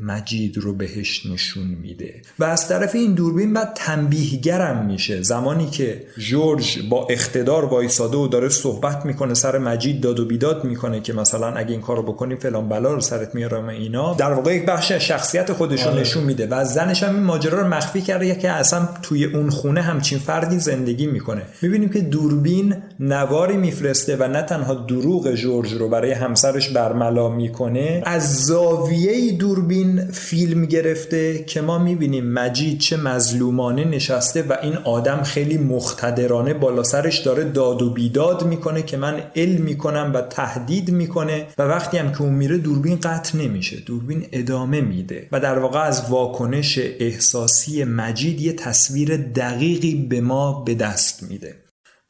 مجید 0.01 0.59
رو 0.59 0.75
بهش 0.75 1.27
نشون 1.27 1.67
میده. 1.83 2.23
و 2.39 2.45
از 2.45 2.69
طرف 2.69 2.95
این 2.95 3.15
دوربین 3.15 3.53
بعد 3.53 3.73
تنبیهگرم 3.75 4.87
میشه. 4.87 5.23
زمانی 5.23 5.67
که 5.67 6.03
جورج 6.19 6.79
با 6.91 7.07
اقتدار 7.11 7.65
وایساده 7.65 8.17
و 8.17 8.29
داره 8.29 8.49
صحبت 8.49 9.07
می‌کنه 9.07 9.35
سر 9.35 9.59
مجید 9.59 10.01
داد 10.01 10.21
و 10.21 10.25
بیداد 10.25 10.65
می‌کنه 10.65 11.01
که 11.01 11.13
مثلا 11.13 11.53
اگه 11.53 11.71
این 11.71 11.81
کارو 11.81 12.03
بکنیم 12.03 12.39
فلان 12.39 12.69
بلا 12.69 12.95
رو 12.95 13.01
سرت 13.01 13.35
میارم 13.35 13.69
اینا 13.69 14.15
در 14.15 14.33
واقع 14.33 14.55
یک 14.55 14.67
بخش 14.67 14.93
شخصیت 14.93 15.53
خودش 15.53 15.83
رو 15.83 15.91
آره. 15.91 16.01
نشون 16.01 16.25
میده 16.25 16.47
و 16.47 16.65
زنش 16.65 17.03
هم 17.03 17.15
این 17.15 17.25
ماجرا 17.25 17.61
رو 17.61 17.69
مخفی 17.69 18.01
کرده 18.01 18.35
که 18.35 18.51
اصلا 18.51 18.89
توی 19.03 19.25
اون 19.25 19.51
خونه 19.51 19.83
همچین 19.83 20.19
فردی 20.19 20.59
زندگی 20.59 21.07
می‌کنه. 21.07 21.43
می‌بینیم 21.63 21.89
که 21.89 22.01
دوربین 22.01 22.77
نواری 23.01 23.57
میفرسته 23.57 24.17
و 24.17 24.29
نه 24.29 24.43
تنها 24.43 24.75
دروغ 24.75 25.35
جورج 25.35 25.73
رو 25.73 25.89
برای 25.89 26.13
همسرش 26.13 26.69
برملا 26.89 27.29
می‌کنه 27.29 28.03
از 28.05 28.43
زاویه 28.43 29.33
دوربین 29.33 30.11
فیلم 30.11 30.67
گرفته 30.67 31.45
که 31.45 31.61
ما 31.61 31.79
می‌بینیم 31.79 32.27
مجید 32.27 32.79
چه 32.79 32.97
مظلومانه 32.97 33.85
نشسته 33.85 34.43
و 34.43 34.57
این 34.63 34.77
آدم 34.77 35.23
خیلی 35.23 35.59
مختدرانه 35.59 36.55
بالا 36.55 36.83
سرش 36.83 37.19
داره 37.19 37.45
داد 37.45 37.83
و 37.83 37.91
بیداد 37.91 38.47
می‌کنه 38.47 38.83
که 38.83 38.97
من 38.97 39.23
علم 39.37 39.63
می‌کنم 39.63 40.11
و 40.15 40.21
تهدید 40.21 40.91
می‌کنه 40.91 41.47
و 41.59 41.63
وقتی 41.63 41.97
هم 41.99 42.13
که 42.13 42.23
اون 42.23 42.35
میره 42.35 42.59
دوربین 42.59 42.97
قطع 42.97 43.39
نمیشه 43.39 43.77
دوربین 43.77 44.27
ادامه 44.33 44.81
میده 44.81 45.29
و 45.33 45.41
در 45.41 45.59
واقع 45.59 45.81
از 45.81 46.11
واکنش 46.11 46.79
احساسی 46.79 47.85
مجید 47.85 48.41
یه 48.41 48.53
تصویر 48.53 49.17
دقیقی 49.17 49.95
به 49.95 50.21
ما 50.21 50.63
به 50.63 50.75
دست 50.75 51.23
میده. 51.23 51.55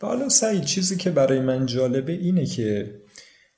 حالا 0.02 0.28
سعید 0.28 0.64
چیزی 0.64 0.96
که 0.96 1.10
برای 1.10 1.40
من 1.40 1.66
جالبه 1.66 2.12
اینه 2.12 2.46
که 2.46 2.90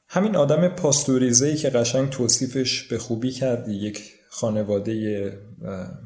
همین 0.09 0.37
آدم 0.37 0.69
پاستوریزهی 0.69 1.57
که 1.57 1.71
قشنگ 1.71 2.11
توصیفش 2.11 2.83
به 2.83 2.99
خوبی 2.99 3.31
کردی 3.31 3.73
یک 3.73 4.13
خانواده 4.31 5.33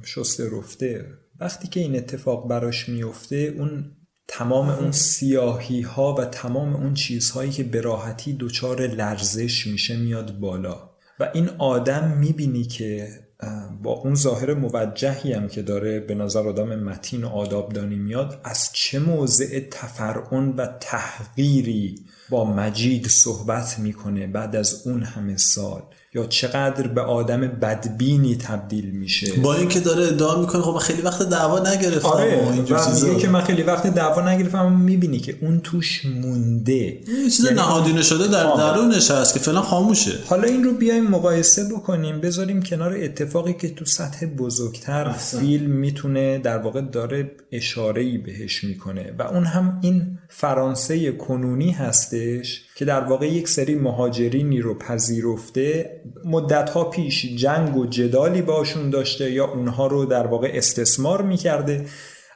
شسته 0.05 0.51
رفته. 0.59 1.07
وقتی 1.41 1.69
که 1.69 1.81
این 1.81 1.97
اتفاق 1.97 2.49
براش 2.49 2.89
میفته 2.89 3.55
اون 3.59 3.97
تمام 4.29 4.69
اون 4.69 4.93
سیاهی 4.93 5.81
ها 5.81 6.15
و 6.15 6.25
تمام 6.25 6.77
اون 6.77 6.95
چیزهایی 6.95 7.51
که 7.51 7.65
به 7.65 7.81
راحتی 7.81 8.37
دچار 8.41 8.87
لرزش 8.87 9.67
میشه 9.67 9.97
میاد 9.97 10.39
بالا. 10.39 10.91
و 11.21 11.31
این 11.35 11.49
آدم 11.49 12.17
می‌بینی 12.19 12.65
که 12.65 13.09
با 13.83 13.91
اون 13.91 14.15
ظاهر 14.15 14.55
موجهی 14.55 15.33
هم 15.33 15.49
که 15.49 15.63
داره 15.63 16.01
به 16.01 16.15
نظر 16.15 16.49
آدم 16.49 16.79
متین 16.79 17.25
و 17.25 17.29
آدابدانی 17.29 17.97
میاد 17.97 18.41
از 18.45 18.71
چه 18.73 18.99
موضع 18.99 19.61
تفرعن 19.71 20.49
و 20.49 20.67
تحقیری 20.81 21.95
با 22.31 22.45
مجید 22.45 23.07
صحبت 23.09 23.79
می‌کنه 23.79 24.27
بعد 24.27 24.57
از 24.57 24.87
اون 24.87 25.03
همه 25.03 25.37
سال؟ 25.37 25.83
یا 26.15 26.27
چقدر 26.27 26.87
به 26.87 27.01
آدم 27.01 27.41
بدبینی 27.41 28.37
تبدیل 28.37 28.91
میشه؟ 28.91 29.33
با 29.33 29.55
اینکه 29.55 29.81
داره 29.81 30.07
ادعا 30.07 30.41
می‌کنه 30.41 30.63
خب 30.63 30.77
خیلی 30.77 31.03
وقت 31.03 31.23
دعوا 31.23 31.59
نگرفتم 31.59 32.09
آره 32.09 32.49
و 32.71 32.95
میگه 32.95 33.17
که 33.17 33.29
من 33.29 33.41
خیلی 33.41 33.63
وقت 33.63 33.87
دعوا 33.87 34.31
نگرفتم 34.31 34.73
می‌بینی 34.73 35.19
که 35.19 35.37
اون 35.41 35.61
توش 35.61 36.07
مونده. 36.07 36.73
یه 36.73 37.01
چیز 37.25 37.45
یعنی 37.45 37.57
نهادینه 37.57 38.03
شده 38.03 38.29
در 38.29 38.45
درونش 38.57 39.11
هست 39.11 39.35
که 39.35 39.41
فعلا 39.41 39.63
خاموشه. 39.63 40.13
حالا 40.27 40.43
این 40.43 40.65
رو 40.65 40.73
بیایم 40.73 41.07
مقایسه 41.07 41.65
بکنیم 41.65 42.21
بذاریم 42.21 42.63
کنار 42.63 42.97
اتفاقی 42.97 43.53
که 43.53 43.75
تو 43.75 43.85
سطح 43.85 44.27
بزرگتر 44.27 45.09
احسن. 45.09 45.41
فیلم 45.41 45.71
می‌تونه 45.71 46.39
در 46.39 46.59
واقع 46.59 46.81
داره 46.81 47.31
اشاره 47.53 48.03
ای 48.03 48.19
بهش 48.19 48.65
می‌کنه. 48.65 49.15
و 49.19 49.23
اون 49.23 49.45
هم 49.45 49.79
این 49.83 50.19
فرانسه 50.29 51.13
کنونی 51.13 51.71
هستش 51.71 52.63
که 52.81 52.87
در 52.87 53.01
واقع 53.01 53.27
یک 53.27 53.49
سری 53.49 53.75
مهاجرینی 53.75 54.61
رو 54.61 54.79
پذیرفته 54.79 55.91
مدتها 56.25 56.85
پیش 56.85 57.27
جنگ 57.37 57.77
و 57.77 57.87
جدالی 57.87 58.43
باشون 58.43 58.91
داشته 58.91 59.31
یا 59.31 59.49
اونها 59.49 59.87
رو 59.87 60.05
در 60.05 60.27
واقع 60.27 60.51
استثمار 60.55 61.23
می‌کرده. 61.23 61.87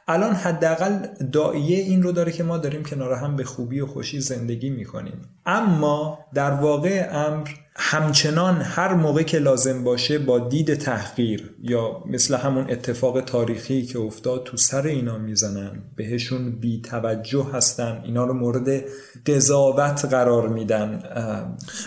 الان 0.07 0.33
حداقل 0.33 1.07
دائیه 1.31 1.77
این 1.77 2.03
رو 2.03 2.11
داره 2.11 2.31
که 2.31 2.43
ما 2.43 2.57
داریم 2.57 2.83
کنار 2.83 3.13
هم 3.13 3.35
به 3.35 3.43
خوبی 3.43 3.79
و 3.79 3.85
خوشی 3.85 4.19
زندگی 4.19 4.69
می‌کنیم. 4.69 5.21
اما 5.45 6.19
در 6.33 6.51
واقع 6.51 7.09
امر 7.11 7.47
همچنان 7.77 8.61
هر 8.61 8.93
موقع 8.93 9.23
که 9.23 9.39
لازم 9.39 9.83
باشه 9.83 10.19
با 10.19 10.39
دید 10.39 10.75
تحقیر 10.75 11.49
یا 11.63 12.03
مثل 12.09 12.35
همون 12.35 12.65
اتفاق 12.69 13.21
تاریخی 13.21 13.85
که 13.85 13.99
افتاد 13.99 14.43
تو 14.43 14.57
سر 14.57 14.87
اینا 14.87 15.17
می‌زنن. 15.17 15.71
بهشون 15.95 16.59
بی 16.59 16.81
توجه 16.81 17.47
هستن. 17.53 18.01
اینا 18.05 18.25
رو 18.25 18.33
مورد 18.33 18.83
قضاوت 19.25 20.05
قرار 20.05 20.49
میدن. 20.49 21.03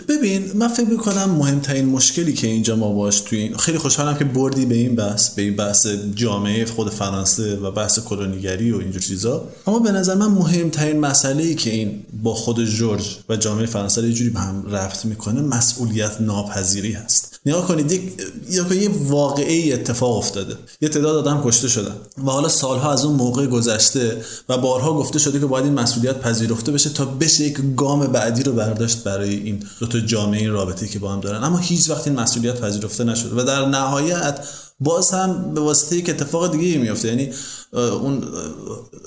ببین 0.09 0.51
من 0.55 0.67
فکر 0.67 0.89
می‌کنم 0.89 1.29
مهمترین 1.29 1.85
مشکلی 1.85 2.33
که 2.33 2.47
اینجا 2.47 2.75
ما 2.75 2.93
باش 2.93 3.21
توی 3.21 3.39
این 3.39 3.57
خیلی 3.57 3.77
خوشحالم 3.77 4.17
که 4.17 4.25
بردی 4.25 4.65
به 4.65 4.75
این 4.75 4.95
بحث 4.95 5.35
به 5.35 5.41
این 5.41 5.55
بحث 5.55 5.87
جامعه 6.15 6.65
خود 6.65 6.89
فرانسه 6.89 7.55
و 7.55 7.71
بحث 7.71 7.99
کلونیگری 7.99 8.71
و 8.71 8.77
اینجور 8.77 9.01
چیزا. 9.01 9.49
اما 9.67 9.79
به 9.79 9.91
نظر 9.91 10.15
من 10.15 10.27
مهمترین 10.27 10.99
مسئله 10.99 11.43
ای 11.43 11.55
که 11.55 11.69
این 11.69 12.03
با 12.23 12.33
خود 12.33 12.65
جورج 12.65 13.17
و 13.29 13.35
جامعه 13.35 13.65
فرانسه 13.65 14.07
یه 14.07 14.13
جوری 14.13 14.29
به 14.29 14.39
هم 14.39 14.65
رفت 14.71 15.05
می‌کنه 15.05 15.41
مسئولیت 15.79 16.21
ناپذیری 16.21 16.91
هست. 16.91 17.39
نگاه 17.45 17.67
کنید 17.67 17.91
یک 17.91 18.01
یه 18.49 18.89
واقعی 18.99 19.73
اتفاق 19.73 20.17
افتاده. 20.17 20.55
یه 20.81 20.89
تعداد 20.89 21.27
آدم 21.27 21.41
کشته 21.43 21.67
شدن. 21.67 21.95
و 22.17 22.31
حالا 22.31 22.47
سالها 22.47 22.91
از 22.91 23.05
اون 23.05 23.15
موقع 23.15 23.47
گذشته 23.47 24.21
و 24.49 24.57
بارها 24.57 24.93
گفته 24.93 25.19
شده 25.19 25.39
که 25.39 25.45
باید 25.45 25.65
این 25.65 25.73
مسئولیت 25.73 26.19
پذیرفته 26.19 26.71
بشه 26.71 26.89
تا 26.89 27.05
بشه 27.05 27.43
یک 27.43 27.57
گام 27.75 28.07
بعدی 28.07 28.43
رو 28.43 28.53
برداشت 28.53 29.03
برای 29.03 29.35
این 29.35 29.63
دو 29.79 29.87
تا 29.87 29.99
جامعه 29.99 30.39
این 30.39 30.51
رابطه 30.51 30.87
که 30.87 30.99
با 30.99 31.11
هم 31.11 31.19
دارن. 31.19 31.43
اما 31.43 31.57
هیچ 31.57 31.89
وقت 31.89 32.07
این 32.07 32.19
مسئولیت 32.19 32.61
پذیرفته 32.61 33.03
نشده. 33.03 33.41
و 33.41 33.43
در 33.43 33.65
نهایت 33.65 34.39
باز 34.79 35.11
هم 35.11 35.53
به 35.53 35.61
واسطه 35.61 35.95
یک 35.95 36.09
اتفاق 36.09 36.51
دیگه 36.51 36.77
میفته 36.77 37.07
یعنی 37.07 37.29
اون 37.73 38.23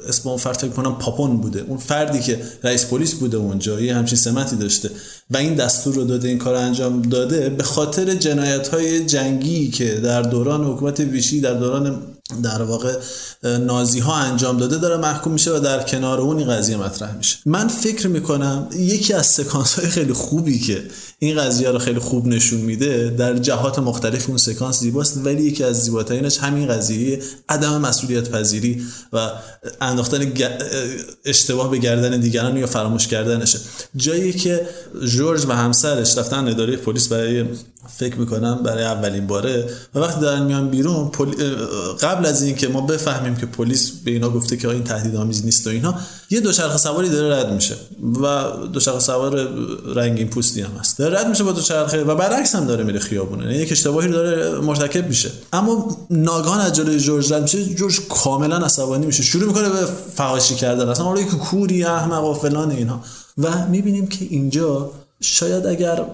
اسم 0.08 0.28
اون 0.28 0.38
فرد 0.38 0.56
فکر 0.58 0.70
کنم 0.70 0.98
پاپون 0.98 1.36
بوده. 1.36 1.64
اون 1.68 1.78
فردی 1.78 2.20
که 2.20 2.42
رئیس 2.62 2.86
پلیس 2.86 3.14
بوده 3.14 3.36
اونجا 3.36 3.80
یه 3.80 3.94
همچین 3.94 4.18
سمتی 4.18 4.56
داشته 4.56 4.90
و 5.30 5.36
این 5.36 5.54
دستور 5.54 5.94
رو 5.94 6.04
داده 6.04 6.28
این 6.28 6.38
کار 6.38 6.54
انجام 6.54 7.02
داده 7.02 7.48
به 7.48 7.62
خاطر 7.62 8.14
جنایت 8.14 8.68
های 8.68 9.06
جنگی 9.06 9.70
که 9.70 9.94
در 9.94 10.22
دوران 10.22 10.64
حکومت 10.64 11.00
ویشی 11.00 11.40
در 11.40 11.54
دوران 11.54 12.02
در 12.42 12.62
واقع 12.62 12.96
نازی 13.42 13.98
ها 14.00 14.14
انجام 14.14 14.58
داده 14.58 14.78
داره 14.78 14.96
محکوم 14.96 15.32
میشه 15.32 15.56
و 15.56 15.58
در 15.58 15.82
کنار 15.82 16.20
اون 16.20 16.38
این 16.38 16.48
قضیه 16.48 16.76
مطرح 16.76 17.16
میشه. 17.16 17.38
من 17.46 17.68
فکر 17.68 18.08
می‌کنم 18.08 18.68
یکی 18.76 19.12
از 19.12 19.26
سکانس 19.26 19.74
های 19.74 19.88
خیلی 19.88 20.12
خوبی 20.12 20.58
که 20.58 20.82
این 21.18 21.40
قضیه 21.40 21.70
رو 21.70 21.78
خیلی 21.78 21.98
خوب 21.98 22.26
نشون 22.26 22.60
میده 22.60 23.14
در 23.18 23.38
جهات 23.38 23.78
مختلف 23.78 24.28
اون 24.28 24.38
سکانس 24.38 24.80
زیباست 24.80 25.20
ولی 25.24 25.42
یکی 25.42 25.64
از 25.64 25.82
زیباترینش 25.82 26.38
همین 26.38 26.68
قضیه 26.68 27.22
عدم 27.48 27.80
مسئولیت 27.80 28.28
پذیری 28.28 28.82
و 29.12 29.30
انداختن 29.80 30.32
اشتباه 31.24 31.70
به 31.70 31.78
گردن 31.78 32.20
دیگران 32.20 32.56
یا 32.56 32.66
فراموش 32.66 33.06
کردنشه. 33.06 33.58
جایی 33.96 34.32
که 34.32 34.66
جورج 35.06 35.44
و 35.48 35.52
همسرش 35.52 36.18
رفتن 36.18 36.48
اداره 36.48 36.76
پلیس 36.76 37.08
برای 37.08 37.44
فکر 37.88 38.16
می‌کنم 38.16 38.62
برای 38.62 38.84
اولین 38.84 39.26
باره 39.26 39.70
و 39.94 39.98
وقتی 39.98 40.20
دارن 40.20 40.42
میان 40.42 40.70
بیرون 40.70 41.10
قبل 42.00 42.26
از 42.26 42.42
اینکه 42.42 42.68
ما 42.68 42.80
بفهمیم 42.80 43.36
که 43.36 43.46
پلیس 43.46 43.90
به 44.04 44.10
اینا 44.10 44.30
گفته 44.30 44.56
که 44.56 44.68
این 44.68 44.84
تهدید 44.84 45.16
آمیز 45.16 45.44
نیست 45.44 45.66
و 45.66 45.70
اینها 45.70 45.94
یه 46.30 46.40
دوچرخه 46.40 46.76
سواری 46.76 47.08
داره 47.08 47.36
رد 47.36 47.52
میشه 47.52 47.74
و 48.22 48.50
دوچرخه 48.72 48.98
سوار 48.98 49.48
رنگین 49.94 50.28
پوستی 50.28 50.60
هم 50.60 50.70
هست. 50.80 50.98
داره 50.98 51.20
رد 51.20 51.28
میشه 51.28 51.44
با 51.44 51.52
دوچرخه 51.52 52.04
و 52.04 52.14
برعکس 52.14 52.54
هم 52.54 52.66
داره 52.66 52.84
میره 52.84 52.98
خیابونه. 52.98 53.44
یعنی 53.44 53.58
یک 53.58 53.72
اشتباهی 53.72 54.08
داره 54.08 54.60
مرتکب 54.60 55.08
میشه. 55.08 55.30
اما 55.52 55.96
ناگهان 56.10 56.60
از 56.60 56.72
جلوی 56.72 57.00
جورج 57.00 57.32
رد 57.32 57.42
میشه 57.42 57.64
جورج 57.64 58.00
کاملا 58.08 58.56
عصبانی 58.56 59.06
میشه. 59.06 59.22
شروع 59.22 59.46
می‌کنه 59.46 59.68
به 59.68 59.86
فحاشی 60.14 60.54
کردن. 60.54 60.88
اصلا 60.88 61.06
اون 61.06 61.24
که 61.24 61.36
کوری 61.36 61.84
احمق 61.84 62.24
و 62.24 62.34
فلان 62.34 62.70
اینها 62.70 63.00
و 63.38 63.66
می‌بینیم 63.66 64.06
که 64.06 64.26
اینجا 64.30 64.90
شاید 65.20 65.66
اگر 65.66 66.04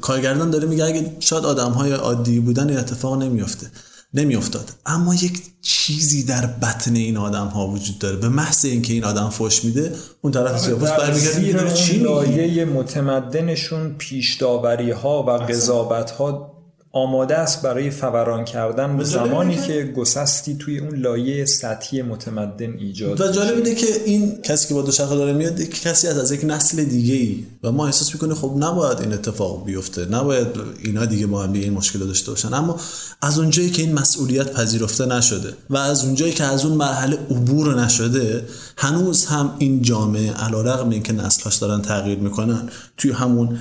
کارگردان 0.00 0.50
داره 0.50 0.68
میگه 0.68 0.84
اگه 0.84 1.16
شاید 1.20 1.44
آدم 1.44 1.70
های 1.70 1.92
عادی 1.92 2.40
بودن 2.40 2.68
این 2.68 2.78
اتفاق 2.78 3.22
نمیافته 3.22 3.66
نمیافتاد. 4.14 4.70
اما 4.86 5.14
یک 5.14 5.42
چیزی 5.62 6.22
در 6.22 6.46
بطن 6.46 6.96
این 6.96 7.16
آدم 7.16 7.46
ها 7.46 7.66
وجود 7.66 7.98
داره. 7.98 8.16
به 8.16 8.28
محض 8.28 8.64
اینکه 8.64 8.92
این 8.92 9.04
آدم 9.04 9.30
فوش 9.30 9.64
میده 9.64 9.92
اون 10.22 10.32
طرف 10.32 10.60
سیاپوس 10.60 10.90
برمیگرده. 10.90 11.74
چی 11.74 11.98
لایه 11.98 12.64
متمدنشون 12.64 13.94
پیش 13.98 14.42
ها 14.42 15.22
و 15.22 15.30
قضاوت 15.30 16.10
ها 16.10 16.52
آماده 16.94 17.38
است 17.38 17.62
برای 17.62 17.90
فوران 17.90 18.44
کردن 18.44 18.96
به 18.96 19.04
زمانی 19.04 19.56
که 19.56 19.92
گسستی 19.96 20.54
توی 20.54 20.78
اون 20.78 20.96
لایه 20.96 21.44
سطحی 21.44 22.02
متمدن 22.02 22.74
ایجاد 22.78 23.20
و 23.20 23.32
جالب 23.32 23.56
اینه 23.56 23.74
که 23.74 23.86
این 24.04 24.42
کسی 24.42 24.68
که 24.68 24.74
با 24.74 24.82
دوچرخه 24.82 25.16
داره 25.16 25.32
میاد 25.32 25.60
کسی 25.60 26.08
از 26.08 26.18
از 26.18 26.32
یک 26.32 26.44
نسل 26.44 26.84
دیگه 26.84 27.14
ای 27.14 27.44
و 27.62 27.72
ما 27.72 27.86
احساس 27.86 28.14
می‌کنه 28.14 28.34
خب 28.34 28.54
نباید 28.56 29.00
این 29.00 29.12
اتفاق 29.12 29.64
بیفته 29.64 30.06
نباید 30.06 30.46
اینا 30.84 31.06
دیگه 31.06 31.26
با 31.26 31.42
هم 31.42 31.52
این 31.52 31.72
مشکل 31.72 31.98
داشته 31.98 32.30
باشن. 32.30 32.54
اما 32.54 32.76
از 33.22 33.38
اونجایی 33.38 33.70
که 33.70 33.82
این 33.82 33.92
مسئولیت 33.92 34.52
پذیرفته 34.52 35.06
نشده 35.06 35.52
و 35.70 35.76
از 35.76 36.04
اونجایی 36.04 36.32
که 36.32 36.44
از 36.44 36.64
اون 36.64 36.76
مرحله 36.76 37.18
عبور 37.30 37.82
نشده 37.84 38.44
هنوز 38.76 39.24
هم 39.24 39.54
این 39.58 39.82
جامعه 39.82 40.32
علیرغم 40.32 40.90
اینکه 40.90 41.12
نسل‌هاش 41.12 41.56
دارن 41.56 41.82
تغییر 41.82 42.18
می‌کنن 42.18 42.68
توی 42.96 43.10
همون 43.10 43.58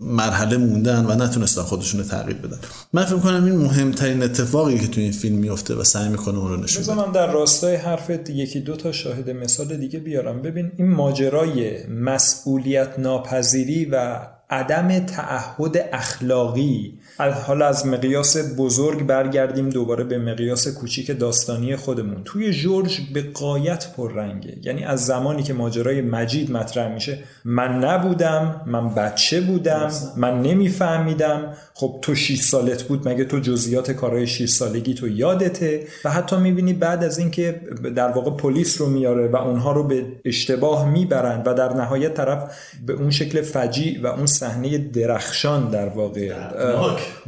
مرحله 0.00 0.56
موندن 0.56 1.06
و 1.06 1.14
نتونستن 1.14 1.62
خودشون 1.62 2.00
رو 2.00 2.06
تغییر 2.06 2.36
بدن. 2.36 2.58
من 2.92 3.04
فکر 3.04 3.18
کنم 3.18 3.44
این 3.44 3.56
مهمترین 3.56 4.22
اتفاقی 4.22 4.78
که 4.78 4.86
تو 4.86 5.00
این 5.00 5.12
فیلم 5.12 5.36
میفته 5.36 5.74
و 5.74 5.84
سعی 5.84 6.08
می‌کنه 6.08 6.38
اون 6.38 6.48
رو 6.48 6.56
نشون 6.56 6.82
بده. 6.82 6.94
من 6.94 7.12
در 7.12 7.32
راستای 7.32 7.76
حرفت 7.76 8.30
یکی 8.30 8.60
دو 8.60 8.76
تا 8.76 8.92
شاهد 8.92 9.30
مثال 9.30 9.76
دیگه 9.76 9.98
بیارم. 9.98 10.42
ببین 10.42 10.72
این 10.76 10.88
ماجرای 10.88 11.86
مسئولیت 11.86 12.98
ناپذیری 12.98 13.84
و 13.84 14.20
عدم 14.50 14.98
تعهد 14.98 15.88
اخلاقی 15.92 16.97
حالا 17.18 17.66
از 17.66 17.86
مقیاس 17.86 18.36
بزرگ 18.58 19.06
برگردیم 19.06 19.68
دوباره 19.68 20.04
به 20.04 20.18
مقیاس 20.18 20.68
کوچیک 20.68 21.18
داستانی 21.18 21.76
خودمون. 21.76 22.22
توی 22.24 22.52
جورج 22.52 23.00
به 23.14 23.22
قایت 23.34 23.86
پررنگه. 23.96 24.56
یعنی 24.62 24.84
از 24.84 25.06
زمانی 25.06 25.42
که 25.42 25.54
ماجرای 25.54 26.00
مجید 26.00 26.50
مطرح 26.50 26.94
میشه 26.94 27.18
من 27.44 27.84
نبودم 27.84 28.60
من 28.66 28.94
بچه 28.94 29.40
بودم 29.40 29.90
من 30.16 30.42
نمیفهمیدم. 30.42 31.54
خب 31.74 31.98
تو 32.02 32.14
6 32.14 32.40
سالت 32.40 32.82
بود 32.82 33.08
مگه 33.08 33.24
تو 33.24 33.38
جزئیات 33.38 33.90
کارهای 33.90 34.26
6 34.26 34.48
سالگی 34.48 34.94
تو 34.94 35.08
یادته؟ 35.08 35.86
و 36.04 36.10
حتی 36.10 36.36
می‌بینی 36.36 36.72
بعد 36.72 37.04
از 37.04 37.18
اینکه 37.18 37.60
در 37.96 38.08
واقع 38.08 38.30
پلیس 38.30 38.80
رو 38.80 38.86
میاره 38.86 39.28
و 39.28 39.36
اونها 39.36 39.72
رو 39.72 39.84
به 39.84 40.06
اشتباه 40.24 40.90
می‌برند 40.90 41.42
و 41.46 41.54
در 41.54 41.72
نهایت 41.72 42.14
طرف 42.14 42.50
به 42.86 42.92
اون 42.92 43.10
شکل 43.10 43.42
فجیع 43.42 43.98
و 43.98 44.06
اون 44.06 44.26
صحنه 44.26 44.78
درخشان 44.78 45.70
در 45.70 45.88
واقع 45.88 46.32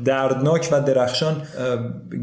دردناک 0.04 0.68
و 0.72 0.80
درخشان 0.80 1.42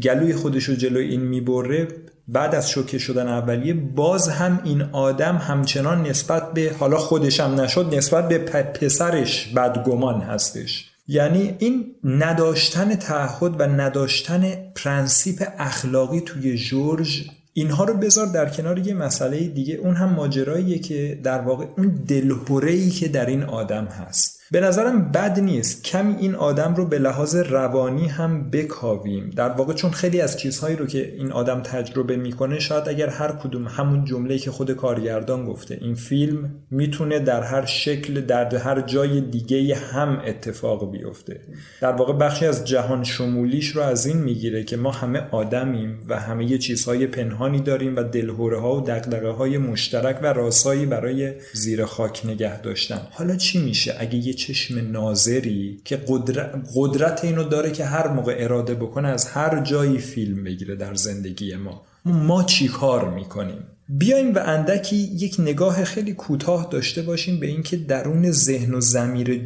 گلوی 0.02 0.34
خودش 0.34 0.64
رو 0.64 0.74
جلوی 0.74 1.08
این 1.08 1.20
می‌بره. 1.20 1.88
بعد 2.28 2.54
از 2.54 2.70
شوکه 2.70 2.98
شدن 2.98 3.28
اولیه 3.28 3.74
باز 3.74 4.28
هم 4.28 4.60
این 4.64 4.82
آدم 4.82 5.36
همچنان 5.36 6.02
نسبت 6.06 6.52
به 6.52 6.72
حالا 6.80 6.98
خودش 6.98 7.40
هم 7.40 7.60
نشد 7.60 7.94
نسبت 7.94 8.28
به 8.28 8.38
پسرش 8.38 9.46
بدگمان 9.56 10.20
هستش. 10.20 10.90
یعنی 11.08 11.54
این 11.58 11.94
نداشتن 12.04 12.94
تعهد 12.94 13.60
و 13.60 13.62
نداشتن 13.62 14.52
پرنسیپ 14.74 15.48
اخلاقی 15.58 16.20
توی 16.20 16.56
جورج 16.56 17.30
اینها 17.52 17.84
رو 17.84 17.94
بذار 17.94 18.26
در 18.26 18.48
کنار 18.48 18.78
یه 18.78 18.94
مسئله 18.94 19.38
دیگه. 19.38 19.74
اون 19.74 19.94
هم 19.94 20.08
ماجراییه 20.08 20.78
که 20.78 21.20
در 21.22 21.40
واقع 21.40 21.64
اون 21.76 22.04
دلهوره 22.08 22.90
که 22.90 23.08
در 23.08 23.26
این 23.26 23.42
آدم 23.42 23.84
هست. 23.84 24.37
به 24.50 24.60
نظرم 24.60 25.12
بد 25.12 25.40
نیست. 25.40 25.84
کمی 25.84 26.14
این 26.16 26.34
آدم 26.34 26.74
رو 26.74 26.86
به 26.86 26.98
لحاظ 26.98 27.36
روانی 27.36 28.06
هم 28.06 28.50
بکاویم. 28.50 29.30
در 29.36 29.48
واقع 29.48 29.72
چون 29.72 29.90
خیلی 29.90 30.20
از 30.20 30.38
چیزهایی 30.38 30.76
رو 30.76 30.86
که 30.86 31.14
این 31.14 31.32
آدم 31.32 31.60
تجربه 31.60 32.16
می‌کنه 32.16 32.58
شاید 32.58 32.88
اگر 32.88 33.08
هر 33.08 33.32
کدوم 33.32 33.68
همون 33.68 34.04
جمله 34.04 34.38
که 34.38 34.50
خود 34.50 34.72
کارگردان 34.72 35.46
گفته 35.46 35.78
این 35.80 35.94
فیلم 35.94 36.50
می‌تونه 36.70 37.18
در 37.18 37.42
هر 37.42 37.64
شکل 37.66 38.20
در 38.20 38.56
هر 38.56 38.80
جای 38.80 39.20
دیگه 39.20 39.74
هم 39.74 40.22
اتفاق 40.26 40.90
بیفته. 40.90 41.40
در 41.80 41.92
واقع 41.92 42.12
بخشی 42.12 42.46
از 42.46 42.64
جهان 42.64 43.04
شمولیش 43.04 43.68
رو 43.68 43.82
از 43.82 44.06
این 44.06 44.16
می‌گیره 44.16 44.64
که 44.64 44.76
ما 44.76 44.90
همه 44.90 45.22
آدمیم 45.30 45.98
و 46.08 46.20
همه 46.20 46.58
چیزهای 46.58 47.06
پنهانی 47.06 47.60
داریم 47.60 47.96
و 47.96 48.02
دلهوره 48.02 48.60
ها 48.60 48.76
و 48.76 48.80
دقدقه 48.80 49.28
های 49.28 49.58
مشترک 49.58 50.18
و 50.22 50.32
راسایی 50.32 50.86
برای 50.86 51.32
زیر 51.52 51.84
خاک 51.84 52.26
نگه 52.26 52.60
داشتن. 52.60 53.00
حالا 53.10 53.36
چی 53.36 53.64
میشه؟ 53.64 53.96
اگه 53.98 54.16
یه 54.16 54.37
چشم 54.38 54.90
ناظری 54.92 55.80
که 55.84 56.02
قدرت, 56.08 56.68
قدرت 56.74 57.24
اینو 57.24 57.44
داره 57.44 57.72
که 57.72 57.84
هر 57.84 58.08
موقع 58.08 58.36
اراده 58.38 58.74
بکنه 58.74 59.08
از 59.08 59.26
هر 59.26 59.62
جایی 59.64 59.98
فیلم 59.98 60.44
بگیره 60.44 60.74
در 60.76 60.94
زندگی 60.94 61.56
ما. 61.56 61.82
ما 62.04 62.42
چی 62.44 62.68
کار 62.68 63.14
می‌کنیم؟ 63.14 63.62
بیایم 63.88 64.34
و 64.34 64.38
اندکی 64.38 64.96
یک 64.96 65.36
نگاه 65.38 65.84
خیلی 65.84 66.12
کوتاه 66.12 66.68
داشته 66.70 67.02
باشیم 67.02 67.40
به 67.40 67.46
اینکه 67.46 67.76
درون 67.76 68.30
ذهن 68.30 68.74
و 68.74 68.80
زمیر 68.80 69.44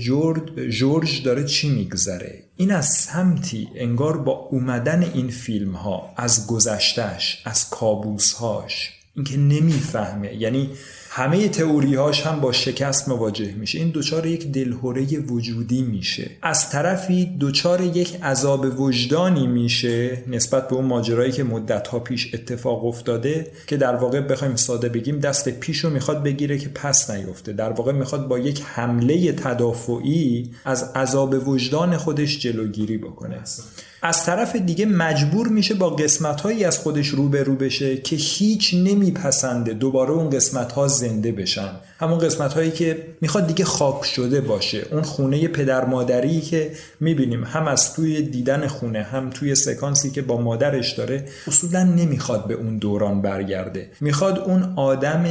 جورج 0.69 1.23
داره 1.25 1.45
چی 1.45 1.71
میگذره. 1.71 2.43
این 2.57 2.71
از 2.71 2.87
سمتی 2.87 3.69
انگار 3.77 4.19
با 4.19 4.33
اومدن 4.33 5.03
این 5.03 5.29
فیلم 5.29 5.73
ها 5.73 6.15
از 6.17 6.47
گذشتش 6.47 7.43
از 7.45 7.71
کابوسهاش 7.71 8.91
اینکه 9.15 9.37
نمی‌فهمه. 9.37 10.35
یعنی 10.35 10.71
همه 11.15 11.49
تئوری 11.49 11.95
هاش 11.95 12.27
هم 12.27 12.41
با 12.41 12.53
شکست 12.53 13.09
مواجه 13.09 13.55
میشه. 13.55 13.79
این 13.79 13.91
دچار 13.95 14.27
یک 14.27 14.53
دلهوره 14.53 15.19
وجودی 15.19 15.83
میشه. 15.83 16.31
از 16.43 16.71
طرفی 16.71 17.37
دچار 17.41 17.81
یک 17.81 18.23
عذاب 18.23 18.81
وجدانی 18.81 19.47
میشه 19.47 20.23
نسبت 20.27 20.69
به 20.69 20.77
اون 20.77 20.85
ماجرایی 20.85 21.33
که 21.33 21.45
مدت 21.45 21.89
ها 21.89 21.99
پیش 21.99 22.35
اتفاق 22.35 22.85
افتاده 22.85 23.47
که 23.67 23.77
در 23.77 23.97
واقع 23.97 24.21
بخوایم 24.21 24.57
ساده 24.57 24.89
بگیم 24.89 25.19
دست 25.19 25.49
پیشو 25.49 25.91
می‌خواد 25.91 26.23
بگیره 26.23 26.59
که 26.59 26.69
پس 26.69 27.11
نیفته. 27.11 27.53
در 27.53 27.71
واقع 27.73 27.93
می‌خواد 27.93 28.29
با 28.29 28.39
یک 28.39 28.63
حمله 28.67 29.33
تدافعی 29.33 30.51
از 30.65 30.83
عذاب 30.95 31.49
وجدان 31.49 31.97
خودش 31.97 32.39
جلوگیری 32.39 32.99
بکنه. 32.99 33.41
از 34.03 34.25
طرف 34.25 34.57
دیگه 34.57 34.87
مجبور 34.87 35.49
میشه 35.49 35.75
با 35.75 35.91
قسمت 35.91 36.41
هایی 36.41 36.65
از 36.65 36.79
خودش 36.79 37.09
روبرو 37.09 37.57
بشه 37.57 37.97
که 37.97 38.17
هیچ 38.17 38.75
نمیپسنده 38.75 39.75
دوباره 39.75 40.11
اون 40.11 40.31
قسمت 40.31 40.73
ها 40.73 40.89
زنده 40.89 41.33
بشن. 41.33 41.71
همون 42.03 42.19
قسمت 42.19 42.53
هایی 42.53 42.71
که 42.71 43.07
می‌خواد 43.21 43.47
دیگه 43.47 43.65
خاک 43.65 44.05
شده 44.05 44.41
باشه. 44.41 44.87
اون 44.91 45.03
خونه 45.03 45.49
پدر 45.49 45.85
مادری 45.85 46.41
که 46.41 46.71
می‌بینیم 47.01 47.45
هم 47.45 47.69
از 47.69 47.95
توی 47.95 48.23
دیدن 48.23 48.67
خونه 48.67 49.03
هم 49.03 49.31
توی 49.31 49.55
سکانسی 49.55 50.11
که 50.11 50.23
با 50.23 50.41
مادرش 50.41 50.93
داره 50.93 51.25
اصولا 51.47 51.83
نمی‌خواد 51.83 52.47
به 52.47 52.55
اون 52.55 52.79
دوران 52.79 53.23
برگرده. 53.23 53.91
می‌خواد 54.01 54.39
اون 54.39 54.73
آدم 54.77 55.25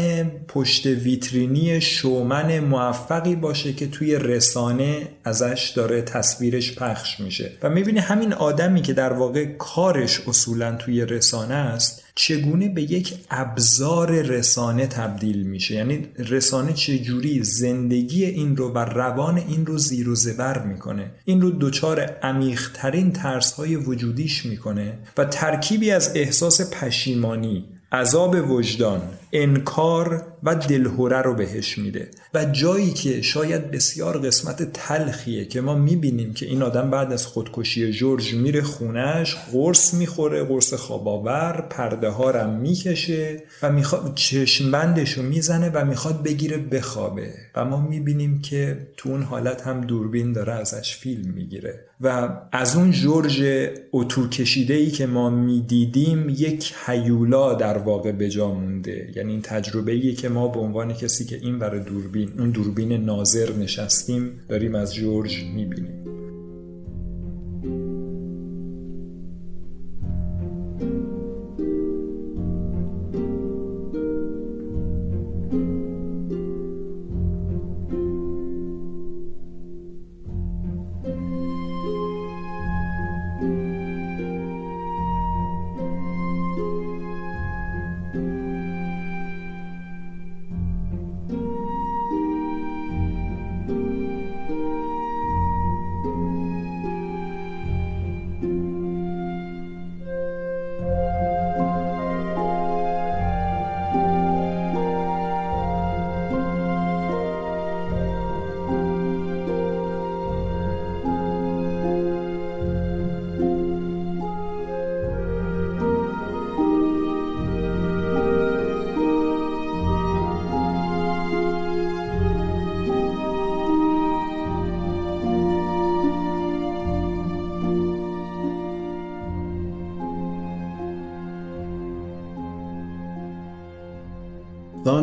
پشت 0.48 0.86
ویترینی 0.86 1.82
شومن 1.82 2.60
موفقی 2.60 3.36
باشه 3.36 3.74
که 3.74 3.88
توی 3.88 4.16
رسانه 4.16 5.08
ازش 5.24 5.74
داره 5.76 6.02
تصویرش 6.02 6.76
پخش 6.76 7.20
میشه. 7.20 7.52
و 7.64 7.70
می‌بینی 7.70 8.00
همین 8.00 8.34
آدمی 8.34 8.82
که 8.82 8.94
در 8.94 9.14
واقع 9.14 9.46
کارش 9.46 10.22
اصولا 10.28 10.76
توی 10.76 11.06
رسانه 11.06 11.54
است 11.54 12.01
چگونه 12.16 12.70
به 12.70 12.82
یک 12.82 13.14
ابزار 13.30 14.22
رسانه 14.22 14.88
تبدیل 14.88 15.44
میشه؟ 15.44 15.76
یعنی 15.76 16.08
رسانه 16.18 16.74
چجوری 16.74 17.44
زندگی 17.44 18.26
این 18.26 18.58
رو 18.58 18.74
و 18.74 18.78
روان 18.78 19.38
این 19.38 19.66
رو 19.66 19.78
زیر 19.78 20.10
و 20.10 20.16
زبر 20.16 20.66
می‌کنه؟ 20.66 21.12
این 21.26 21.42
رو 21.42 21.52
دچار 21.60 22.00
عمیقترین 22.02 23.12
ترس 23.12 23.54
های 23.54 23.76
وجودیش 23.76 24.46
می‌کنه 24.46 24.98
و 25.18 25.26
ترکیبی 25.26 25.92
از 25.92 26.12
احساس 26.16 26.74
پشیمانی 26.74 27.66
عذاب 27.92 28.52
وجدان 28.52 29.02
انکار 29.34 30.26
و 30.44 30.56
دلهوره 30.56 31.22
رو 31.22 31.36
بهش 31.36 31.78
میده. 31.78 32.10
و 32.34 32.46
جایی 32.46 32.92
که 32.92 33.22
شاید 33.22 33.72
بسیار 33.72 34.18
قسمت 34.18 34.74
تلخیه 34.74 35.46
که 35.46 35.62
ما 35.62 35.76
می‌بینیم 35.76 36.34
که 36.34 36.46
این 36.46 36.62
آدم 36.62 36.90
بعد 36.90 37.14
از 37.14 37.26
خودکشی 37.26 37.92
جورج 37.92 38.34
میره 38.34 38.62
خونش 38.62 39.36
قرص 39.52 39.94
می‌خوره 39.94 40.44
قرص 40.44 40.74
خواباور 40.74 41.68
پرده 41.70 42.10
ها 42.10 42.32
رو 42.32 42.52
می‌کشه 42.52 43.44
و 43.62 43.72
می‌خواد 43.72 44.12
چشم 44.16 44.72
بندش 44.72 45.12
رو 45.12 45.24
می‌زنه 45.24 45.70
و 45.74 45.86
می‌خواد 45.86 46.24
بگیره 46.24 46.58
بخوابه. 46.58 47.34
و 47.56 47.66
ما 47.66 47.88
می‌بینیم 47.88 48.42
که 48.42 48.88
تو 48.98 49.10
اون 49.10 49.24
حالت 49.24 49.62
هم 49.62 49.82
دوربین 49.82 50.34
داره 50.34 50.54
ازش 50.54 50.98
فیلم 50.98 51.32
می‌گیره. 51.32 51.86
و 52.02 52.30
از 52.52 52.76
اون 52.76 52.92
جورج 52.92 53.44
اتو 53.92 54.30
کشیده 54.30 54.74
ای 54.74 54.92
که 54.92 55.06
ما 55.06 55.30
می‌دیدیم 55.30 56.30
یک 56.30 56.74
حیولا 56.86 57.54
در 57.54 57.78
واقع 57.78 58.12
به 58.12 58.30
جا 58.30 58.54
مونده. 58.54 59.12
یعنی 59.22 59.34
این 59.34 59.42
تجربه 59.42 59.92
ایه 59.92 60.16
که 60.16 60.30
ما 60.30 60.48
به 60.48 60.60
عنوان 60.60 60.94
کسی 60.94 61.26
که 61.26 61.36
این 61.36 61.60
برای 61.60 61.84
دوربین 61.84 62.30
اون 62.40 62.50
دوربین 62.50 62.92
ناظر 63.06 63.52
نشستیم 63.52 64.32
داریم 64.50 64.76
از 64.76 64.96
جورج 64.96 65.44
می‌بینیم. 65.44 66.11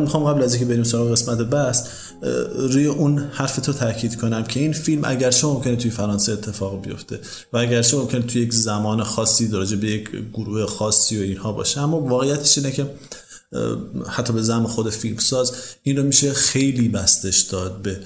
می‌خوام 0.09 0.33
قبل 0.33 0.43
از 0.43 0.53
اینکه 0.53 0.69
بریم 0.69 0.83
سراغ 0.83 1.11
قسمت 1.11 1.37
بس 1.37 1.83
روی 2.55 2.85
اون 2.85 3.17
حرف 3.31 3.55
تو 3.55 3.73
تاکید 3.73 4.15
کنم 4.15 4.43
که 4.43 4.59
این 4.59 4.73
فیلم 4.73 5.01
اگرچه 5.05 5.47
ممکنه 5.47 5.75
توی 5.75 5.91
فرانسه 5.91 6.31
اتفاق 6.31 6.81
بیفته 6.81 7.19
و 7.53 7.57
اگرچه 7.57 7.97
ممکنه 7.97 8.21
توی 8.21 8.41
یک 8.41 8.53
زمان 8.53 9.03
خاصی 9.03 9.47
درجه 9.47 9.75
به 9.75 9.87
یک 9.87 10.09
گروه 10.33 10.65
خاصی 10.65 11.19
و 11.19 11.21
اینها 11.21 11.51
باشه. 11.51 11.81
اما 11.81 11.99
واقعیتش 11.99 12.57
اینه 12.57 12.71
که 12.71 12.85
حتی 14.07 14.33
به 14.33 14.41
زم 14.41 14.67
خود 14.67 14.89
فیلمساز 14.89 15.53
این 15.83 15.97
رو 15.97 16.03
میشه 16.03 16.33
خیلی 16.33 16.89
بستش 16.89 17.39
داد 17.39 17.81
به 17.81 17.99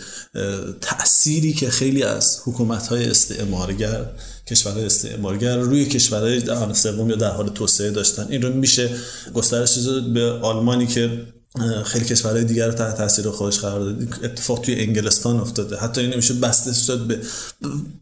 تأثیری 0.81 1.53
که 1.53 1.69
خیلی 1.69 2.03
از 2.03 2.39
حکومت 2.45 2.87
های 2.87 3.09
استعمارگر 3.09 4.05
کشورهای 4.47 4.85
استعمارگر 4.85 5.57
روی 5.57 5.85
کشورهای 5.85 6.39
در 6.39 6.73
سوم 6.73 7.09
یا 7.09 7.15
در 7.15 7.31
حال 7.31 7.49
توسعه 7.49 7.91
داشتن. 7.91 8.27
این 8.29 8.41
رو 8.41 8.53
میشه 8.53 8.89
گسترش 9.33 9.77
به 10.13 10.31
آلمانی 10.31 10.87
که 10.87 11.21
خیلی 11.85 12.05
کشورهای 12.05 12.43
دیگر 12.43 12.67
رو 12.67 12.73
تحت 12.73 12.97
تاثیر 12.97 13.29
خودش 13.29 13.59
قرار 13.59 13.79
داد 13.79 14.19
اتفاق 14.23 14.59
توی 14.59 14.75
انگلستان 14.75 15.39
افتاده. 15.39 15.77
حتی 15.77 16.01
این 16.01 16.15
میشه 16.15 16.33
بسته 16.33 16.73
شد 16.73 16.99
به 17.07 17.19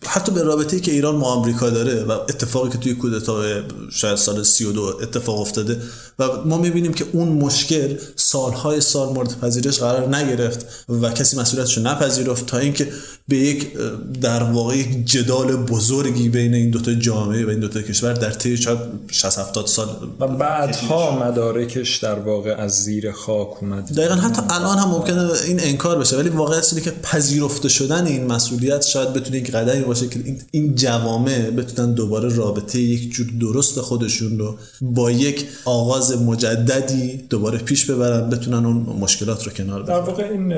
حتی 0.06 0.32
به 0.32 0.44
رابطه 0.44 0.80
که 0.80 0.92
ایران 0.92 1.20
با 1.20 1.28
آمریکا 1.28 1.70
داره 1.70 2.04
و 2.04 2.12
اتفاقی 2.12 2.70
که 2.70 2.78
توی 2.78 2.94
کودتا 2.94 3.44
شاید 3.92 4.16
سال 4.16 4.44
32 4.44 4.82
اتفاق 5.02 5.40
افتاده 5.40 5.82
و 6.20 6.28
ما 6.46 6.58
می‌بینیم 6.58 6.94
که 6.94 7.06
اون 7.14 7.28
مشکل 7.28 7.98
سالهای 8.16 8.82
سال 8.82 9.14
مورد 9.14 9.40
پذیرش 9.40 9.80
قرار 9.80 10.16
نگرفت 10.16 10.66
و 10.90 11.10
کسی 11.10 11.38
مسئولیتش 11.38 11.78
رو 11.78 11.84
نپذیرفت 11.84 12.46
تا 12.46 12.58
اینکه 12.58 12.88
به 13.28 13.38
یک 13.38 13.74
در 14.22 14.44
واقع 14.44 14.84
جدال 15.06 15.56
بزرگی 15.56 16.30
بین 16.30 16.54
این 16.54 16.70
دوتا 16.70 16.94
جامعه 16.94 17.46
و 17.46 17.50
این 17.50 17.60
دوتا 17.60 17.82
کشور 17.82 18.14
در 18.14 18.32
طی 18.32 18.58
شاید 18.58 18.80
60 19.12 19.40
70 19.40 19.68
سال 19.68 19.88
و 20.20 20.28
بعدها 20.28 21.20
مدارکش 21.20 21.98
در 21.98 22.20
واقع 22.20 22.56
از 22.58 22.84
زیر 22.84 23.12
خاک 23.46 23.64
اومد. 23.64 23.96
دقیقا 23.98 24.16
حتی 24.16 24.42
الان 24.50 24.78
هم 24.78 24.90
ممکنه 24.90 25.32
این 25.48 25.60
انکار 25.64 26.00
بشه 26.00 26.18
ولی 26.18 26.30
واقعیت 26.30 26.70
اینه 26.74 26.86
که 26.86 26.92
پذیرفته 26.92 27.70
شدن 27.70 28.06
این 28.06 28.26
مسئولیت 28.26 28.82
شاید 28.82 29.14
بتونه 29.14 29.38
یک 29.38 29.52
قدمی 29.52 29.84
باشه 29.84 30.08
که 30.08 30.20
این 30.52 30.76
جوامع 30.76 31.50
بتونن 31.50 31.94
دوباره 31.94 32.36
رابطه 32.36 32.80
یک 32.80 33.12
جور 33.12 33.28
درست 33.42 33.82
خودشون 33.82 34.40
رو 34.40 34.58
با 34.82 35.12
یک 35.12 35.46
آغاز 35.66 36.22
مجددی 36.22 37.18
دوباره 37.18 37.58
پیش 37.58 37.92
ببرن 37.92 38.30
بتونن 38.30 38.66
اون 38.66 38.76
مشکلات 38.76 39.44
رو 39.44 39.52
کنار 39.52 39.84
در 39.84 40.00
واقع 40.00 40.24
این 40.24 40.54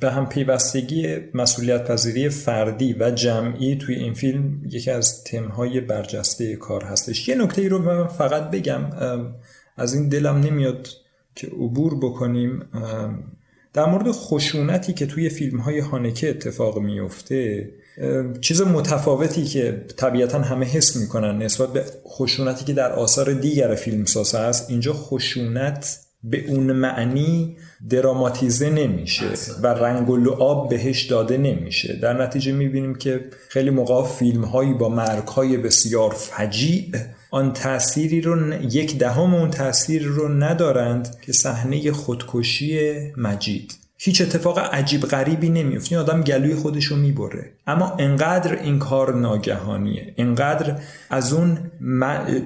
به 0.00 0.10
هم 0.10 0.28
پیوستگی 0.28 1.16
مسئولیت 1.34 1.84
پذیری 1.84 2.28
فردی 2.28 2.96
و 3.00 3.10
جمعی 3.10 3.76
توی 3.76 3.94
این 3.94 4.14
فیلم 4.14 4.62
یکی 4.70 4.90
از 4.90 5.24
تمهای 5.24 5.80
برجسته 5.80 6.56
کار 6.56 6.84
هستش. 6.84 7.28
یه 7.28 7.34
نکته 7.34 7.62
ای 7.62 7.68
رو 7.68 7.78
من 7.78 8.06
فقط 8.06 8.50
بگم 8.50 8.80
از 9.76 9.94
این 9.94 10.08
دلم 10.08 10.36
نمیاد 10.36 10.88
که 11.34 11.46
عبور 11.46 11.94
بکنیم 11.94 12.62
در 13.72 13.86
مورد 13.86 14.10
خشونتی 14.10 14.92
که 14.92 15.06
توی 15.06 15.28
فیلم 15.28 15.58
های 15.58 15.78
هانکه 15.78 16.30
اتفاق 16.30 16.78
میفته 16.78 17.70
چیز 18.40 18.62
متفاوتی 18.62 19.44
که 19.44 19.84
طبیعتا 19.96 20.38
همه 20.38 20.66
حس 20.66 20.96
می‌کنن 20.96 21.42
نسبت 21.42 21.72
به 21.72 21.84
خشونتی 22.08 22.64
که 22.64 22.72
در 22.72 22.92
آثار 22.92 23.32
دیگر 23.32 23.74
فیلمساز 23.74 24.34
هست 24.34 24.70
اینجا 24.70 24.92
خشونت 24.92 25.98
به 26.24 26.44
اون 26.48 26.72
معنی 26.72 27.56
دراماتیزه 27.90 28.70
نمیشه 28.70 29.26
و 29.62 29.66
رنگ 29.66 30.10
و 30.10 30.16
لعاب 30.16 30.68
بهش 30.68 31.02
داده 31.02 31.36
نمیشه. 31.36 31.96
در 32.02 32.22
نتیجه 32.22 32.52
می‌بینیم 32.52 32.94
که 32.94 33.24
خیلی 33.48 33.70
موقع 33.70 34.04
فیلم 34.04 34.44
هایی 34.44 34.74
با 34.74 34.88
مرگ 34.88 35.28
های 35.28 35.56
بسیار 35.56 36.10
فجیع 36.10 36.92
آن 37.30 37.52
تأثیری 37.52 38.20
رو 38.20 38.62
یک 38.62 38.98
دهم 38.98 39.34
اون 39.34 39.50
تأثیر 39.50 40.02
رو 40.02 40.28
ندارند 40.28 41.16
که 41.22 41.32
صحنه 41.32 41.92
خودکشی 41.92 42.98
مجید. 43.16 43.74
هیچ 43.98 44.20
اتفاق 44.20 44.58
عجیب 44.58 45.00
غریبی 45.00 45.48
نمیفته 45.48 45.98
آدم 45.98 46.22
گلوی 46.22 46.54
خودش 46.54 46.84
رو 46.84 46.96
می‌بره. 46.96 47.52
اما 47.70 47.92
انقدر 47.98 48.58
این 48.62 48.78
کار 48.78 49.14
ناگهانیه. 49.14 50.14
انقدر 50.16 50.76
از 51.10 51.32
اون 51.32 51.58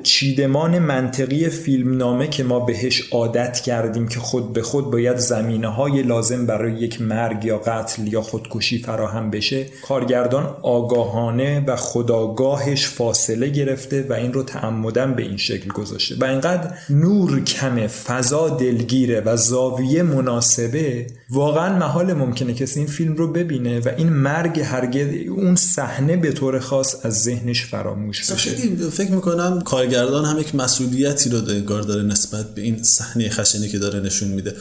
چیدمان 0.03 0.79
منطقی 0.79 1.49
فیلمنامه 1.49 2.29
که 2.29 2.45
ما 2.45 2.61
بهش 2.61 3.09
عادت 3.13 3.61
کردیم 3.61 4.09
که 4.09 4.21
خود 4.21 4.53
به 4.53 4.63
خود 4.63 4.91
باید 4.91 5.17
زمینه 5.17 5.69
های 5.69 6.03
لازم 6.03 6.47
برای 6.47 6.73
یک 6.73 7.03
مرگ 7.03 7.45
یا 7.45 7.59
قتل 7.59 8.07
یا 8.07 8.23
خودکشی 8.23 8.79
فراهم 8.79 9.31
بشه 9.31 9.67
کارگردان 9.89 10.57
آگاهانه 10.63 11.65
و 11.67 11.77
خداگاهش 11.77 12.89
فاصله 12.89 13.49
گرفته 13.49 14.07
و 14.09 14.13
این 14.13 14.33
رو 14.33 14.43
تعمدن 14.43 15.15
به 15.15 15.23
این 15.23 15.37
شکل 15.37 15.69
گذاشته. 15.69 16.15
و 16.21 16.25
اینقدر 16.25 16.71
نور 16.91 17.45
کمه 17.45 17.87
فضا 17.87 18.49
دلگیره 18.49 19.21
و 19.21 19.37
زاویه 19.37 20.03
مناسبه 20.03 21.07
واقعا 21.31 21.79
محال 21.79 22.13
ممکنه 22.13 22.55
کسی 22.55 22.81
این 22.81 22.89
فیلم 22.89 23.17
رو 23.17 23.33
ببینه 23.33 23.81
و 23.81 23.89
این 23.97 24.09
مرگ 24.09 24.61
هرگز 24.61 25.14
اون 25.29 25.57
صحنه 25.57 26.17
به 26.17 26.33
طور 26.33 26.61
خاص 26.61 26.95
از 27.03 27.23
ذهنش 27.23 27.65
فراموش 27.65 28.31
بشه. 28.31 28.51
فکر 28.91 29.11
می‌کنم 29.11 29.61
کارگردان 29.61 30.25
هم 30.25 30.41
یک 30.41 30.55
مسئولیتی 30.55 31.31
رو 31.31 31.49
انگار 31.49 31.83
داره 31.83 32.03
نسبت 32.03 32.55
به 32.55 32.63
این 32.63 32.83
صحنه 32.83 33.31
خشنی 33.31 33.69
که 33.69 33.79
داره 33.79 34.01
نشون 34.01 34.29
میده. 34.29 34.55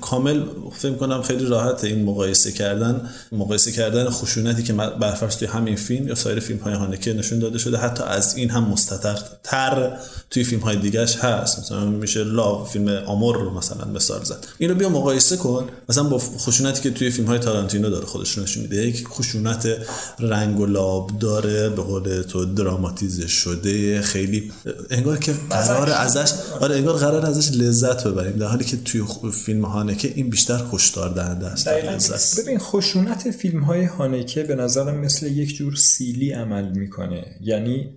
کامل 0.00 0.42
فکر 0.78 0.90
می‌کنم 0.90 1.22
خیلی 1.22 1.44
راحت 1.44 1.84
این 1.84 2.04
مقایسه 2.04 2.52
کردن 2.52 3.10
مقایسه 3.32 3.72
کردن 3.72 4.10
خشونتی 4.10 4.62
که 4.62 4.72
برفرض 4.72 5.36
توی 5.36 5.48
همین 5.48 5.76
فیلم 5.76 6.08
یا 6.08 6.14
سایر 6.14 6.40
فیلم 6.40 6.58
های 6.58 6.74
هانکه 6.74 7.12
نشون 7.12 7.38
داده 7.38 7.58
شده 7.58 7.76
حتی 7.76 8.04
از 8.04 8.36
این 8.36 8.50
هم 8.50 8.64
مستتر 8.64 9.18
تر 9.44 9.98
توی 10.30 10.44
فیلم 10.44 10.60
های 10.62 10.76
دیگهش 10.76 11.16
هست. 11.16 11.58
مثلا 11.58 11.84
میشه 11.84 12.24
لا 12.24 12.64
فیلم 12.64 12.88
آمور 12.88 13.36
رو 13.36 13.58
مثلا 13.58 13.84
مثال 13.84 14.24
زد. 14.24 14.46
اینو 14.58 14.74
بیا 14.74 14.88
مقایسه 14.88 15.36
کن. 15.36 15.68
مثلا 15.88 16.04
با 16.04 16.18
خشونتی 16.18 16.82
که 16.82 16.90
توی 16.90 17.10
فیلم 17.10 17.28
های 17.28 17.38
تارانتینو 17.38 17.90
داره 17.90 18.06
خودش 18.06 18.38
نشون 18.38 18.62
میده. 18.62 18.76
یک 18.76 19.08
خشونت 19.08 19.69
رنگ 20.18 20.60
و 20.60 20.66
لاب 20.66 21.18
داره 21.18 21.68
به 21.68 21.82
قول 21.82 22.22
تو 22.22 22.44
دراماتیزه 22.44 23.28
شده. 23.28 24.00
خیلی 24.00 24.52
انگار 24.90 25.18
که 25.18 25.34
قرار 25.50 25.90
ازش. 25.90 26.32
آره 26.60 26.76
انگار 26.76 26.96
قرار 26.96 27.26
ازش 27.26 27.56
لذت 27.56 28.06
ببریم. 28.06 28.36
در 28.36 28.46
حالی 28.46 28.64
که 28.64 28.76
توی 28.76 29.02
فیلم 29.32 29.64
هانکه 29.64 30.12
این 30.14 30.30
بیشتر 30.30 30.60
هشدار 30.72 31.08
دهنده 31.08 31.46
است. 31.46 32.40
ببین 32.40 32.58
خشونت 32.58 33.30
فیلم 33.30 33.60
های 33.60 33.84
هانکه 33.84 34.42
به 34.42 34.54
نظر 34.54 34.92
مثل 34.92 35.26
یک 35.26 35.56
جور 35.56 35.74
سیلی 35.74 36.32
عمل 36.32 36.68
می‌کنه. 36.68 37.24
یعنی 37.40 37.96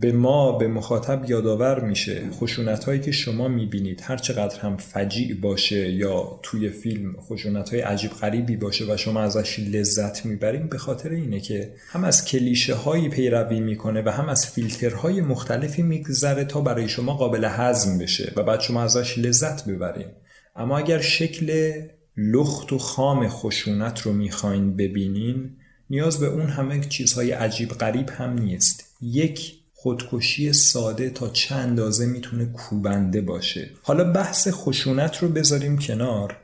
به 0.00 0.12
ما 0.12 0.52
به 0.52 0.68
مخاطب 0.68 1.30
یادآور 1.30 1.80
میشه 1.80 2.30
خشونت 2.30 2.84
هایی 2.84 3.00
که 3.00 3.12
شما 3.12 3.48
می‌بینید. 3.48 4.00
هر 4.04 4.16
چقدر 4.16 4.60
هم 4.60 4.76
فجیع 4.76 5.40
باشه 5.40 5.92
یا 5.92 6.40
توی 6.42 6.70
فیلم 6.70 7.16
خشونت 7.20 7.68
های 7.68 7.80
عجیب 7.80 8.10
غریبی 8.10 8.56
باشه 8.56 8.92
و 8.92 8.96
شما 8.96 9.20
ازش 9.20 9.58
لذت 9.58 10.26
می‌بریم 10.26 10.68
به 10.68 10.78
خاطر 10.78 11.10
اینه 11.10 11.40
که 11.40 11.72
هم 11.88 12.04
از 12.04 12.24
کلیشه 12.24 12.74
هایی 12.74 13.08
پیروی 13.08 13.60
می‌کنه 13.60 14.02
و 14.06 14.08
هم 14.08 14.28
از 14.28 14.46
فیلترهای 14.46 15.20
مختلفی 15.20 15.82
میگذره 15.82 16.44
تا 16.44 16.60
برای 16.60 16.88
شما 16.88 17.14
قابل 17.14 17.44
هضم 17.44 17.98
بشه 17.98 18.32
و 18.36 18.42
بعد 18.42 18.60
شما 18.60 18.82
ازش 18.82 19.18
لذت 19.18 19.68
ببریم 19.68 20.08
اما 20.56 20.78
اگر 20.78 21.00
شکل 21.00 21.72
لخت 22.16 22.72
و 22.72 22.78
خام 22.78 23.28
خشونت 23.28 24.00
رو 24.00 24.12
می‌خواین 24.12 24.76
ببینین 24.76 25.50
نیاز 25.90 26.20
به 26.20 26.26
اون 26.26 26.46
همه 26.46 26.80
چیزهای 26.80 27.30
عجیب 27.30 27.68
غریب 27.68 28.10
هم 28.10 28.38
نیست. 28.38 28.96
یک 29.00 29.65
خودکشی 29.78 30.52
ساده 30.52 31.10
تا 31.10 31.28
چه 31.28 31.54
اندازه 31.54 32.06
می‌تونه 32.06 32.46
کوبنده 32.46 33.20
باشه. 33.20 33.70
حالا 33.82 34.12
بحث 34.12 34.48
خشونت 34.50 35.16
رو 35.16 35.28
بذاریم 35.28 35.78
کنار. 35.78 36.36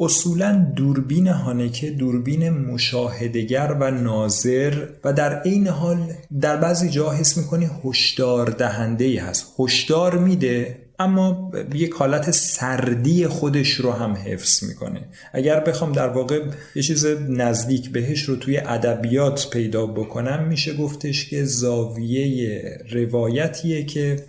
اصولا 0.00 0.72
دوربین 0.76 1.26
هانکه 1.26 1.90
دوربین 1.90 2.50
مشاهدگر 2.50 3.76
و 3.80 3.90
ناظر 3.90 4.86
و 5.04 5.12
در 5.12 5.40
عین 5.42 5.66
حال 5.68 6.12
در 6.40 6.56
بعضی 6.56 6.88
جا 6.88 7.12
حس 7.12 7.36
می‌کنی 7.36 7.70
هشدار 7.84 8.50
دهنده 8.50 9.04
ای 9.04 9.16
هست. 9.16 9.54
هشدار 9.58 10.18
میده 10.18 10.78
اما 11.00 11.52
یک 11.74 11.92
حالت 11.92 12.30
سردی 12.30 13.26
خودش 13.26 13.74
رو 13.74 13.92
هم 13.92 14.12
حفظ 14.12 14.64
می‌کنه. 14.64 15.00
اگر 15.32 15.60
بخوام 15.60 15.92
در 15.92 16.08
واقع 16.08 16.44
یه 16.74 16.82
چیز 16.82 17.06
نزدیک 17.28 17.90
بهش 17.90 18.22
رو 18.22 18.36
توی 18.36 18.58
ادبیات 18.58 19.50
پیدا 19.50 19.86
بکنم 19.86 20.48
میشه 20.48 20.76
گفتش 20.76 21.28
که 21.28 21.44
زاویه 21.44 22.60
روایتیه 22.90 23.84
که 23.84 24.24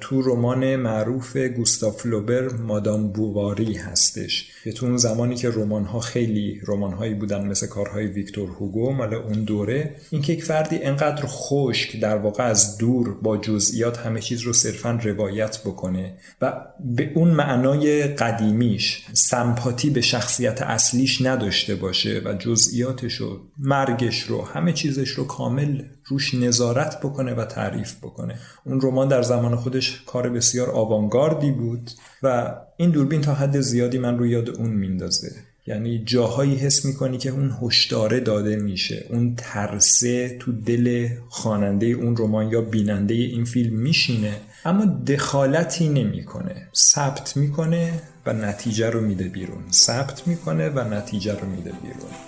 تو 0.00 0.22
رمان 0.22 0.76
معروف 0.76 1.36
گوستاف 1.36 2.06
لوبر 2.06 2.48
مادام 2.48 3.12
بوواری 3.12 3.74
هستش. 3.74 4.52
که 4.64 4.72
تو 4.72 4.86
اون 4.86 4.96
زمانی 4.96 5.34
که 5.34 5.50
رمان 5.50 5.84
ها 5.84 6.00
خیلی 6.00 6.60
رمان 6.66 6.92
هایی 6.92 7.14
بودن 7.14 7.46
مثل 7.46 7.66
کارهای 7.66 8.06
ویکتور 8.06 8.48
هوگو 8.48 8.92
مال 8.92 9.14
اون 9.14 9.44
دوره 9.44 9.94
اینکه 10.10 10.32
یک 10.32 10.44
فردی 10.44 10.78
انقدر 10.82 11.22
خشک 11.26 12.00
در 12.00 12.16
واقع 12.16 12.44
از 12.44 12.78
دور 12.78 13.14
با 13.22 13.36
جزئیات 13.36 13.98
همه 13.98 14.20
چیز 14.20 14.40
رو 14.40 14.52
صرفا 14.52 14.98
روایت 15.02 15.58
بکنه 15.58 16.14
و 16.40 16.52
به 16.80 17.12
اون 17.14 17.28
معنای 17.28 18.02
قدیمیش 18.02 19.06
سمپاتی 19.12 19.90
به 19.90 20.00
شخصیت 20.00 20.62
اصلیش 20.62 21.22
نداشته 21.22 21.74
باشه 21.74 22.22
و 22.24 22.34
جزئیاتش 22.34 23.14
رو 23.14 23.40
مرگش 23.58 24.22
رو 24.22 24.44
همه 24.44 24.72
چیزش 24.72 25.08
رو 25.08 25.26
کامل 25.26 25.82
روش 26.08 26.34
نظارت 26.34 27.00
بکنه 27.00 27.34
و 27.34 27.44
تعریف 27.44 27.96
بکنه. 27.96 28.38
اون 28.64 28.80
رمان 28.80 29.08
در 29.08 29.22
زمان 29.22 29.56
خودش 29.56 30.02
کار 30.06 30.28
بسیار 30.28 30.70
آوانگاردی 30.70 31.50
بود 31.50 31.90
و 32.22 32.56
این 32.76 32.90
دوربین 32.90 33.20
تا 33.20 33.34
حد 33.34 33.60
زیادی 33.60 33.98
من 33.98 34.18
رو 34.18 34.26
یاد 34.26 34.50
اون 34.50 34.70
میندازه. 34.70 35.30
یعنی 35.66 36.04
جاهایی 36.04 36.56
حس 36.56 36.84
می‌کنی 36.84 37.18
که 37.18 37.30
اون 37.30 37.56
هشداره 37.62 38.20
داده 38.20 38.56
میشه. 38.56 39.06
اون 39.10 39.34
ترسه 39.36 40.38
تو 40.38 40.52
دل 40.52 41.08
خواننده 41.28 41.86
اون 41.86 42.16
رمان 42.16 42.48
یا 42.48 42.60
بیننده 42.60 43.14
این 43.14 43.44
فیلم 43.44 43.76
میشینه. 43.76 44.36
اما 44.64 44.84
دخالتی 44.84 45.88
نمی‌کنه. 45.88 46.68
ثبت 46.76 47.36
می‌کنه 47.36 47.92
و 48.26 48.32
نتیجه 48.32 48.90
رو 48.90 49.00
میده 49.00 49.24
بیرون. 49.24 49.62
ثبت 49.72 50.26
می‌کنه 50.26 50.68
و 50.68 50.94
نتیجه 50.94 51.40
رو 51.40 51.48
میده 51.48 51.72
بیرون. 51.82 52.27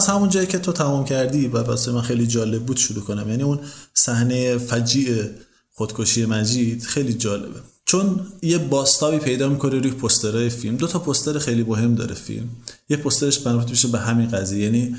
از 0.00 0.06
همون 0.06 0.28
جایی 0.28 0.46
که 0.46 0.58
تو 0.58 0.72
تمام 0.72 1.04
کردی 1.04 1.46
و 1.46 1.58
واسه 1.58 1.92
من 1.92 2.02
خیلی 2.02 2.26
جالب 2.26 2.62
بود 2.62 2.76
شروع 2.76 3.04
کنم. 3.04 3.30
یعنی 3.30 3.42
اون 3.42 3.60
صحنه 3.94 4.58
فجیع 4.58 5.24
خودکشی 5.74 6.26
مجید 6.26 6.82
خیلی 6.82 7.14
جالبه. 7.14 7.60
چون 7.84 8.20
یه 8.42 8.58
باستابی 8.58 9.18
پیدا 9.18 9.48
می‌کنه 9.48 9.78
روی 9.78 9.90
پسترهای 9.90 10.50
فیلم. 10.50 10.76
دو 10.76 10.86
تا 10.86 10.98
پستر 10.98 11.38
خیلی 11.38 11.62
مهم 11.62 11.94
داره 11.94 12.14
فیلم. 12.14 12.48
یه 12.88 12.96
پسترش 12.96 13.46
مربوط 13.46 13.70
میشه 13.70 13.88
به 13.88 13.98
همین 13.98 14.28
قضیه. 14.28 14.64
یعنی 14.64 14.96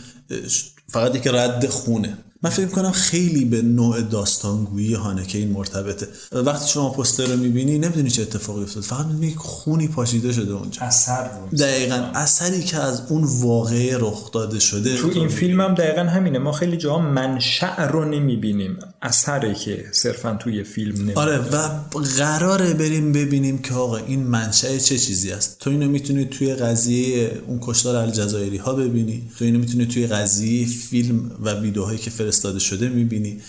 فقط 0.87 1.15
یک 1.15 1.27
رد 1.27 1.67
خونه. 1.69 2.17
من 2.43 2.49
فکر 2.49 2.67
کنم 2.67 2.91
خیلی 2.91 3.45
به 3.45 3.61
نوع 3.61 4.01
داستانگویی 4.01 4.93
هانکه 4.93 5.37
این 5.37 5.51
مرتبطه. 5.51 6.07
وقتی 6.31 6.69
شما 6.69 6.89
پوستر 6.89 7.25
رو 7.25 7.37
می‌بینی 7.37 7.79
نمی‌دونی 7.79 8.09
چه 8.09 8.21
اتفاقی 8.21 8.63
افتاد 8.63 8.83
فقط 8.83 9.05
می‌بینی 9.05 9.35
خونی 9.37 9.87
پاشیده 9.87 10.33
شده 10.33 10.53
اونجا. 10.53 10.81
اثر 10.81 11.29
دقیقا. 11.59 11.95
اثری 11.95 12.63
که 12.63 12.77
از 12.77 13.01
اون 13.09 13.23
واقعه 13.23 13.97
رخ 13.97 14.31
داده 14.31 14.59
شده. 14.59 14.97
تو 14.97 15.09
این 15.13 15.27
فیلم 15.27 15.61
هم 15.61 15.75
دقیقا 15.75 16.01
همینه. 16.01 16.39
ما 16.39 16.51
خیلی 16.51 16.77
جاها 16.77 16.99
منشأ 16.99 17.87
رو 17.87 18.05
نمی‌بینیم. 18.05 18.77
اثری 19.01 19.53
که 19.53 19.85
صرفا 19.91 20.37
توی 20.39 20.63
فیلم 20.63 20.91
نمی‌بینیم. 20.91 21.17
آره 21.17 21.37
و 21.37 21.69
قراره 22.17 22.73
بریم 22.73 23.11
ببینیم 23.11 23.57
که 23.57 23.73
آقا 23.73 23.97
این 23.97 24.23
منشأ 24.23 24.77
چه 24.77 24.97
چیزی 24.97 25.31
است. 25.31 25.59
تو 25.59 25.69
اینو 25.69 25.89
می‌تونی 25.89 26.25
توی 26.25 26.53
قضیه 26.53 27.41
اون 27.47 27.59
کشتار 27.61 27.95
الجزایری 27.95 28.57
ها 28.57 28.73
ببینی. 28.73 29.31
تو 29.37 29.45
اینو 29.45 29.59
می‌تونی 29.59 29.85
توی 29.85 30.07
قضیه 30.07 30.67
فیلم 30.67 31.31
و 31.41 31.53
ویدیوهایی 31.53 31.99
که 31.99 32.09
فرستاده 32.31 32.59
شده 32.59 32.89
می‌بینی. 32.89 33.41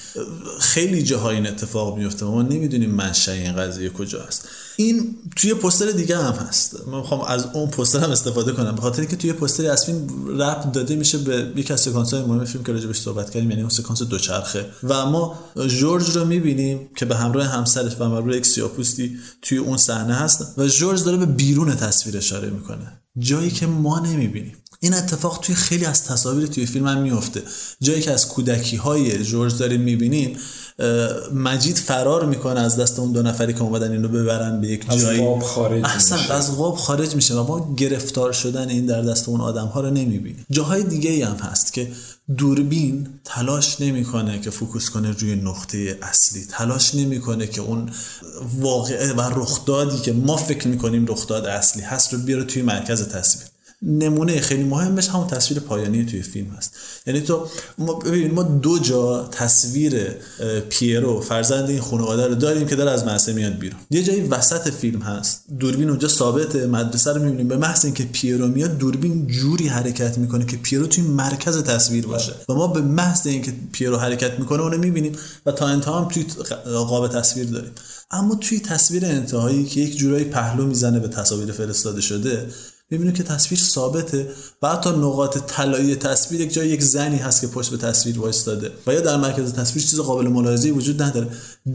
خیلی 0.60 1.02
جاها 1.02 1.30
این 1.30 1.46
اتفاق 1.46 1.98
میفته 1.98 2.24
ما 2.24 2.42
نمی‌دونیم 2.42 2.90
منشأ 2.90 3.32
این 3.32 3.56
قضیه 3.56 3.88
کجا 3.88 4.22
است 4.22 4.48
این 4.76 5.16
توی 5.36 5.54
پستر 5.54 5.90
دیگه 5.90 6.18
هم 6.18 6.32
هست. 6.32 6.88
من 6.88 6.98
می‌خوام 6.98 7.20
از 7.20 7.46
اون 7.52 7.70
پستر 7.70 7.98
هم 7.98 8.10
استفاده 8.10 8.52
کنم. 8.52 8.74
به 8.74 8.80
خاطر 8.80 9.00
اینکه 9.00 9.16
توی 9.16 9.32
پستری 9.32 9.68
از 9.68 9.84
فیلم 9.84 10.06
رپ 10.40 10.72
داده 10.72 10.96
میشه 10.96 11.18
به 11.18 11.52
یک 11.56 11.70
از 11.70 11.80
سکانس 11.80 12.14
های 12.14 12.22
مهم 12.22 12.44
فیلم 12.44 12.64
که 12.64 12.72
راجبش 12.72 13.00
صحبت 13.00 13.30
کردیم 13.30 13.50
یعنی 13.50 13.62
اون 13.62 13.70
سکانس 13.70 14.02
دوچرخه. 14.02 14.66
و 14.84 15.06
ما 15.06 15.38
جورج 15.68 16.16
رو 16.16 16.24
می‌بینیم 16.24 16.88
که 16.96 17.04
به 17.04 17.16
همراه 17.16 17.46
همسرش 17.46 18.00
و 18.00 18.04
همراه 18.04 18.36
یک 18.36 18.46
سیاپوستی 18.46 19.16
توی 19.42 19.58
اون 19.58 19.76
صحنه 19.76 20.14
هست 20.14 20.58
و 20.58 20.66
جورج 20.66 21.04
داره 21.04 21.16
به 21.16 21.26
بیرون 21.26 21.76
تصویر 21.76 22.16
اشاره 22.16 22.50
می‌کنه. 22.50 23.00
جایی 23.18 23.50
که 23.50 23.66
ما 23.66 23.98
نمی‌بینیم. 23.98 24.56
این 24.84 24.94
اتفاق 24.94 25.38
توی 25.42 25.54
خیلی 25.54 25.84
از 25.84 26.04
تصاویر 26.04 26.46
توی 26.46 26.66
فیلم 26.66 26.86
هم 26.86 26.98
میفته 26.98 27.42
جایی 27.80 28.00
که 28.02 28.10
از 28.10 28.28
کودکی 28.28 28.76
های 28.76 29.24
جورج 29.24 29.58
داریم 29.58 29.80
می‌بینیم 29.80 30.36
مجید 31.34 31.76
فرار 31.76 32.26
می‌کنه 32.26 32.60
از 32.60 32.76
دست 32.76 32.98
اون 32.98 33.12
دو 33.12 33.22
نفری 33.22 33.52
که 33.52 33.62
اومدن 33.62 33.92
اینو 33.92 34.08
ببرن 34.08 34.60
به 34.60 34.68
یک 34.68 34.90
جایی. 34.90 35.20
از 35.20 35.26
غاب 35.26 35.42
خارج 35.42 35.84
اصلا 35.84 36.18
میشه. 36.18 36.34
از 36.34 36.56
غاب 36.56 36.76
خارج 36.76 37.14
میشه 37.14 37.34
و 37.34 37.46
ما 37.46 37.74
گرفتار 37.74 38.32
شدن 38.32 38.68
این 38.68 38.86
در 38.86 39.02
دست 39.02 39.28
اون 39.28 39.40
آدم 39.40 39.66
ها 39.66 39.80
رو 39.80 39.90
نمی‌بینیم. 39.90 40.46
جاهای 40.50 40.82
دیگه 40.84 41.10
ای 41.10 41.22
هم 41.22 41.36
هست 41.36 41.72
که 41.72 41.92
دوربین 42.36 43.08
تلاش 43.24 43.80
نمی‌کنه 43.80 44.40
که 44.40 44.50
فوکوس 44.50 44.90
کنه 44.90 45.10
روی 45.10 45.34
نقطه 45.34 45.98
اصلی. 46.02 46.44
تلاش 46.50 46.94
نمی‌کنه 46.94 47.46
که 47.46 47.60
اون 47.60 47.90
واقعه 48.60 49.12
و 49.12 49.20
رخدادی 49.20 49.98
که 49.98 50.12
ما 50.12 50.36
فکر 50.36 50.68
می‌کنیم 50.68 51.06
رخداد 51.06 51.46
اصلی 51.46 51.82
هست 51.82 52.12
رو 52.12 52.18
بیاره 52.18 52.44
توی 52.44 52.62
مرکز 52.62 53.08
تصویر. 53.08 53.51
نمونه 53.82 54.40
خیلی 54.40 54.64
مهمش 54.64 55.08
همون 55.08 55.26
تصویر 55.26 55.60
پایانی 55.60 56.04
توی 56.04 56.22
فیلم 56.22 56.50
هست. 56.50 56.74
یعنی 57.06 57.20
تو 57.20 57.48
ما 57.78 57.94
ببین 57.94 58.34
ما 58.34 58.42
دو 58.42 58.78
جا 58.78 59.28
تصویر 59.32 60.06
پیرو 60.68 61.20
فرزند 61.20 61.70
این 61.70 61.80
خانواده 61.80 62.26
رو 62.26 62.34
داریم 62.34 62.66
که 62.66 62.76
داره 62.76 62.90
از 62.90 63.04
مدرسه 63.04 63.32
میاد 63.32 63.58
بیرون. 63.58 63.80
یه 63.90 64.02
جایی 64.02 64.20
وسط 64.20 64.70
فیلم 64.70 65.02
هست. 65.02 65.44
دوربین 65.58 65.88
اونجا 65.90 66.08
ثابته 66.08 66.66
مدرسه 66.66 67.12
رو 67.12 67.22
می‌بینیم. 67.22 67.48
به 67.48 67.56
محض 67.56 67.84
اینکه 67.84 68.04
پیرو 68.04 68.48
میاد 68.48 68.78
دوربین 68.78 69.26
جوری 69.26 69.68
حرکت 69.68 70.18
می‌کنه 70.18 70.46
که 70.46 70.56
پیرو 70.56 70.86
توی 70.86 71.04
مرکز 71.04 71.62
تصویر 71.62 72.06
باشه. 72.06 72.32
و 72.48 72.54
ما 72.54 72.66
به 72.66 72.80
محض 72.80 73.26
اینکه 73.26 73.52
پیرو 73.72 73.96
حرکت 73.96 74.38
می‌کنه 74.38 74.62
اونو 74.62 74.78
می‌بینیم 74.78 75.12
و 75.46 75.52
تا 75.52 75.66
انتها 75.66 76.00
هم 76.00 76.08
توی 76.08 76.26
قاب 76.64 77.08
تصویر 77.08 77.46
داریم. 77.46 77.70
اما 78.10 78.34
توی 78.34 78.60
تصویر 78.60 79.04
انتهایی 79.04 79.64
که 79.64 79.80
یک 79.80 79.96
جورایی 79.96 80.24
پهلو 80.24 80.66
می‌زنه 80.66 81.00
به 81.00 81.08
تصاویر 81.08 81.52
فرستاده 81.52 82.00
شده 82.00 82.46
می‌بینیم 82.92 83.14
که 83.14 83.22
تصویر 83.22 83.60
ثابته 83.60 84.26
و 84.62 84.68
حتی 84.68 84.90
نقاط 84.90 85.38
طلایی 85.46 85.96
تصویر 85.96 86.40
یک 86.40 86.52
جای 86.52 86.68
یک 86.68 86.82
زنی 86.82 87.16
هست 87.16 87.40
که 87.40 87.46
پشت 87.46 87.70
به 87.70 87.76
تصویر 87.76 88.18
وایستاده 88.20 88.70
و 88.86 88.92
یا 88.94 89.00
در 89.00 89.16
مرکز 89.16 89.52
تصویر 89.52 89.84
چیز 89.84 90.00
قابل 90.00 90.28
ملاحظه‌ای 90.28 90.74
وجود 90.74 91.02
نداره. 91.02 91.26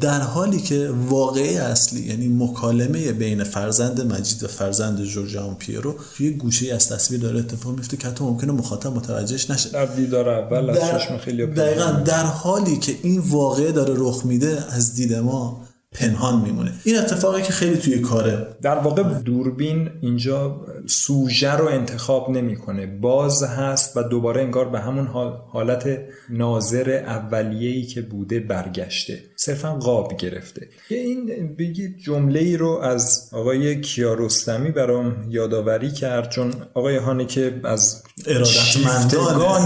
در 0.01 0.19
حالی 0.19 0.61
که 0.61 0.91
واقعه 1.09 1.59
اصلی 1.59 1.99
یعنی 1.99 2.27
مکالمه 2.27 3.11
بین 3.11 3.43
فرزند 3.43 4.13
مجید 4.13 4.43
و 4.43 4.47
فرزند 4.47 5.03
جورجان 5.03 5.55
پیرو 5.55 5.95
توی 6.17 6.31
گوشه 6.31 6.73
از 6.73 6.89
تصویر 6.89 7.21
داره 7.21 7.39
اتفاق 7.39 7.75
میفته 7.75 7.97
که 7.97 8.07
حتی 8.07 8.23
ممکنه 8.23 8.51
مخاطب 8.51 8.95
متوجهش 8.95 9.49
نشه. 9.49 9.69
در 9.69 9.85
دیدار 9.85 10.29
اول 10.29 10.69
از 10.69 10.77
چشم 10.77 11.17
خیلی 11.17 11.45
دقیقا. 11.45 11.91
در 11.91 12.23
حالی 12.23 12.77
که 12.77 12.95
این 13.03 13.19
واقعه 13.19 13.71
داره 13.71 13.93
رخ 13.97 14.25
میده 14.25 14.63
از 14.69 14.95
دید 14.95 15.13
ما 15.13 15.67
پنهان 15.91 16.41
میمونه. 16.41 16.73
این 16.83 16.97
اتفاقی 16.97 17.41
که 17.41 17.51
خیلی 17.51 17.77
توی 17.77 17.99
کاره. 17.99 18.47
در 18.61 18.77
واقع 18.79 19.03
دوربین 19.03 19.89
اینجا 20.01 20.61
سوژه 20.87 21.51
رو 21.51 21.67
انتخاب 21.67 22.29
نمی‌کنه. 22.29 22.85
باز 22.85 23.43
هست 23.43 23.97
و 23.97 24.03
دوباره 24.03 24.41
انگار 24.41 24.69
به 24.69 24.79
همون 24.79 25.07
حالت 25.51 25.99
ناظر 26.29 27.03
اولیه‌ای 27.07 27.83
که 27.83 28.01
بوده 28.01 28.39
برگشته. 28.39 29.23
صرفا 29.35 29.73
قاب 29.75 30.17
گرفته. 30.17 30.67
یه 30.89 30.97
این 30.97 31.55
بگی 31.59 31.95
جمله 32.05 32.39
ای 32.39 32.57
رو 32.57 32.69
از 32.69 33.29
آقای 33.33 33.81
کیارستمی 33.81 34.71
برام 34.71 35.15
یادآوری 35.29 35.91
کرد 35.91 36.29
چون 36.29 36.53
آقای 36.73 36.95
هانکه 36.95 37.61
از 37.63 38.03
ارادتمندان 38.27 39.65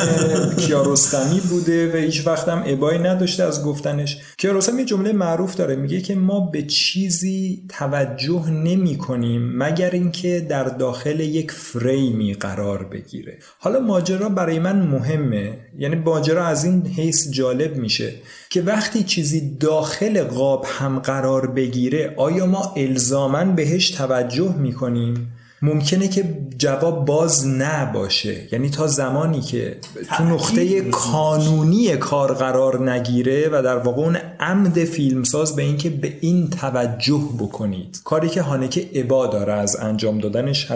کیارستمی 0.55 1.39
بوده 1.39 1.93
و 1.93 1.97
هیچ 1.97 2.27
وقت 2.27 2.49
هم 2.49 2.63
ابایی 2.65 2.99
نداشته 2.99 3.43
از 3.43 3.65
گفتنش. 3.65 4.17
کیارستمی 4.37 4.85
جمله 4.85 5.13
معروف 5.13 5.55
داره 5.55 5.75
میگه 5.75 6.01
که 6.01 6.15
ما 6.15 6.39
به 6.39 6.63
چیزی 6.63 7.63
توجه 7.69 8.49
نمی 8.49 8.97
کنیم 8.97 9.57
مگر 9.57 9.89
اینکه 9.89 10.45
در 10.49 10.63
داخل 10.63 11.10
یک 11.19 11.51
فریمی 11.51 12.33
قرار 12.33 12.83
بگیره. 12.83 13.37
حالا 13.59 13.79
ماجرا 13.79 14.29
برای 14.29 14.59
من 14.59 14.79
مهمه. 14.79 15.57
یعنی 15.77 15.95
ماجرا 15.95 16.45
از 16.45 16.65
این 16.65 16.87
حیث 16.87 17.31
جالب 17.31 17.75
میشه 17.75 18.13
که 18.49 18.61
وقتی 18.61 19.03
چیزی 19.03 19.57
داخل 19.57 20.23
قاب 20.23 20.65
هم 20.67 20.99
قرار 20.99 21.47
بگیره 21.47 22.13
آیا 22.17 22.45
ما 22.45 22.73
الزاما 22.77 23.45
بهش 23.45 23.89
توجه 23.89 24.55
می‌کنیم؟ 24.57 25.33
ممکنه 25.63 26.07
که 26.07 26.23
جواب 26.57 27.05
باز 27.05 27.47
نباشه. 27.47 28.35
یعنی 28.51 28.69
تا 28.69 28.87
زمانی 28.87 29.41
که 29.41 29.77
تو 30.17 30.23
نقطه 30.23 30.81
کانونی 30.81 31.97
کار 31.97 32.33
قرار 32.33 32.91
نگیره 32.91 33.49
و 33.51 33.61
در 33.63 33.77
واقع 33.77 34.01
اون 34.01 34.17
عمد 34.39 34.83
فیلمساز 34.83 35.55
به 35.55 35.61
اینکه 35.61 35.89
به 35.89 36.13
این 36.21 36.49
توجه 36.49 37.21
بکنید. 37.39 38.01
کاری 38.03 38.29
که 38.29 38.41
هانکه 38.41 38.89
ابا 38.93 39.27
داره 39.27 39.53
از 39.53 39.75
انجام 39.75 40.19
دادنش 40.19 40.71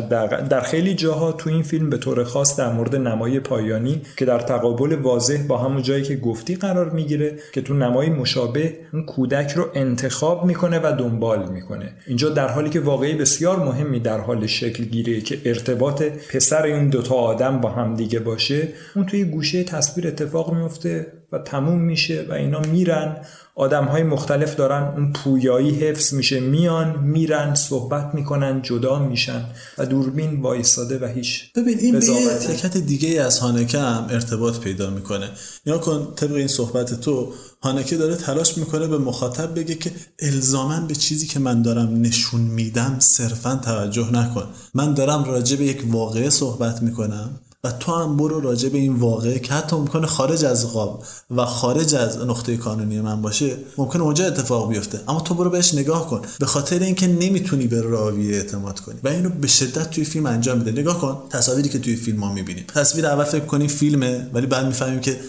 در 0.50 0.62
خیلی 0.62 0.94
جاها 0.94 1.32
تو 1.32 1.50
این 1.50 1.64
فیلم 1.64 1.90
به 1.90 1.98
طور 1.98 2.24
خاص 2.24 2.60
در 2.60 2.74
مورد 2.74 2.96
نمای 2.96 3.40
پایانی 3.40 4.02
که 4.18 4.26
در 4.26 4.40
تقابل 4.40 4.96
واضح 4.96 5.48
با 5.48 5.58
همون 5.58 5.82
جایی 5.82 6.04
که 6.04 6.16
گفتی 6.16 6.56
قرار 6.56 6.90
می‌گیره 6.90 7.36
که 7.54 7.62
تو 7.62 7.74
نمای 7.74 8.10
مشابه 8.10 8.74
اون 8.94 9.06
کودک 9.06 9.52
رو 9.52 9.66
انتخاب 9.74 10.46
می‌کنه 10.46 10.80
و 10.80 10.96
دنبال 11.00 11.50
می‌کنه. 11.50 11.94
اینجا 12.08 12.30
در 12.30 12.48
حالی 12.48 12.70
که 12.70 12.80
واقعی 12.80 13.14
بسیار 13.14 13.60
مهمی 13.60 14.00
در 14.00 14.20
حال 14.20 14.48
شکل 14.48 14.75
گیره 14.84 15.22
که 15.22 15.42
ارتباط 15.46 16.04
پسر 16.04 16.64
این 16.64 16.90
دوتا 16.90 17.16
آدم 17.16 17.62
با 17.62 17.70
هم 17.70 17.96
دیگه 17.96 18.20
باشه 18.20 18.68
اون 18.96 19.06
توی 19.06 19.24
گوشه 19.24 19.64
تصویر 19.64 20.08
اتفاق 20.08 20.54
میفته 20.54 21.08
و 21.32 21.38
تموم 21.38 21.82
میشه 21.82 22.26
و 22.30 22.34
اینا 22.34 22.60
میرن. 22.60 23.18
آدم 23.58 23.86
های 23.86 24.04
مختلف 24.04 24.56
دارن 24.56 24.94
اون 24.98 25.14
پویایی 25.14 25.70
حفظ 25.70 26.14
میشه 26.14 26.40
میان 26.40 27.00
میرن 27.00 27.56
صحبت 27.56 28.16
می‌کنن 28.16 28.62
جدا 28.62 29.00
میشن 29.00 29.46
و 29.78 29.86
دوربین 29.86 30.42
وایستاده 30.42 31.00
و 31.00 31.06
هیچ 31.06 31.54
ببین 31.56 31.80
این 31.80 32.00
به 32.00 32.06
یه 32.06 32.70
دیگه 32.70 33.22
از 33.22 33.40
هانکه 33.40 33.80
هم 33.80 34.08
ارتباط 34.10 34.60
پیدا 34.60 34.90
می‌کنه. 34.90 35.30
یا 35.66 35.78
کن 35.78 36.14
طبق 36.16 36.34
این 36.34 36.48
صحبت 36.48 37.02
تو 37.02 37.34
هانکه 37.66 37.98
داره 37.98 38.16
تلاش 38.16 38.58
می‌کنه 38.58 38.88
به 38.88 38.98
مخاطب 38.98 39.60
بگه 39.60 39.76
که 39.76 39.92
الزاما 40.20 40.80
به 40.80 40.96
چیزی 40.96 41.28
که 41.28 41.40
من 41.40 41.62
دارم 41.62 42.02
نشون 42.02 42.42
میدم 42.42 42.96
صرفا 43.00 43.56
توجه 43.56 44.12
نکن. 44.12 44.44
من 44.74 44.94
دارم 44.94 45.24
راجع 45.24 45.56
به 45.56 45.66
یک 45.66 45.84
واقعه 45.88 46.30
صحبت 46.30 46.82
می‌کنم 46.82 47.30
و 47.64 47.72
تو 47.72 47.92
هم 47.92 48.18
برو 48.18 48.40
راجع 48.40 48.70
به 48.70 48.78
این 48.78 48.96
واقعه 48.96 49.40
که 49.40 49.54
حتی 49.54 49.76
ممکنه 49.76 50.08
خارج 50.08 50.46
از 50.46 50.74
قاب 50.74 51.04
و 51.32 51.46
خارج 51.46 51.96
از 51.96 52.18
نقطه 52.18 52.58
کانونی 52.58 53.02
من 53.02 53.22
باشه 53.22 53.58
ممکنه 53.78 54.04
اونجا 54.04 54.26
اتفاق 54.26 54.70
بیفته. 54.70 55.00
اما 55.08 55.20
تو 55.20 55.34
برو 55.34 55.50
بهش 55.50 55.74
نگاه 55.74 56.10
کن. 56.10 56.22
به 56.40 56.46
خاطر 56.46 56.80
اینکه 56.80 57.08
نمی‌تونی 57.08 57.68
به 57.68 57.82
راویه 57.82 58.36
اعتماد 58.36 58.80
کنی. 58.80 59.00
و 59.04 59.08
اینو 59.08 59.30
به 59.30 59.48
شدت 59.48 59.90
توی 59.90 60.04
فیلم 60.04 60.26
انجام 60.26 60.58
میده. 60.58 60.72
نگاه 60.72 61.02
کن. 61.02 61.18
تصاویری 61.30 61.70
که 61.70 61.80
توی 61.80 61.96
فیلم 61.96 62.24
ها 62.24 62.34
می‌بینیم. 62.34 62.66
تصویر 62.76 63.08
اول 63.08 63.24
فکر 63.24 63.46
کنیم 63.46 63.68
فیلمه 63.68 64.30
ولی 64.34 64.48
بعد 64.48 64.66
می‌فهمیم 64.66 65.00
که 65.00 65.20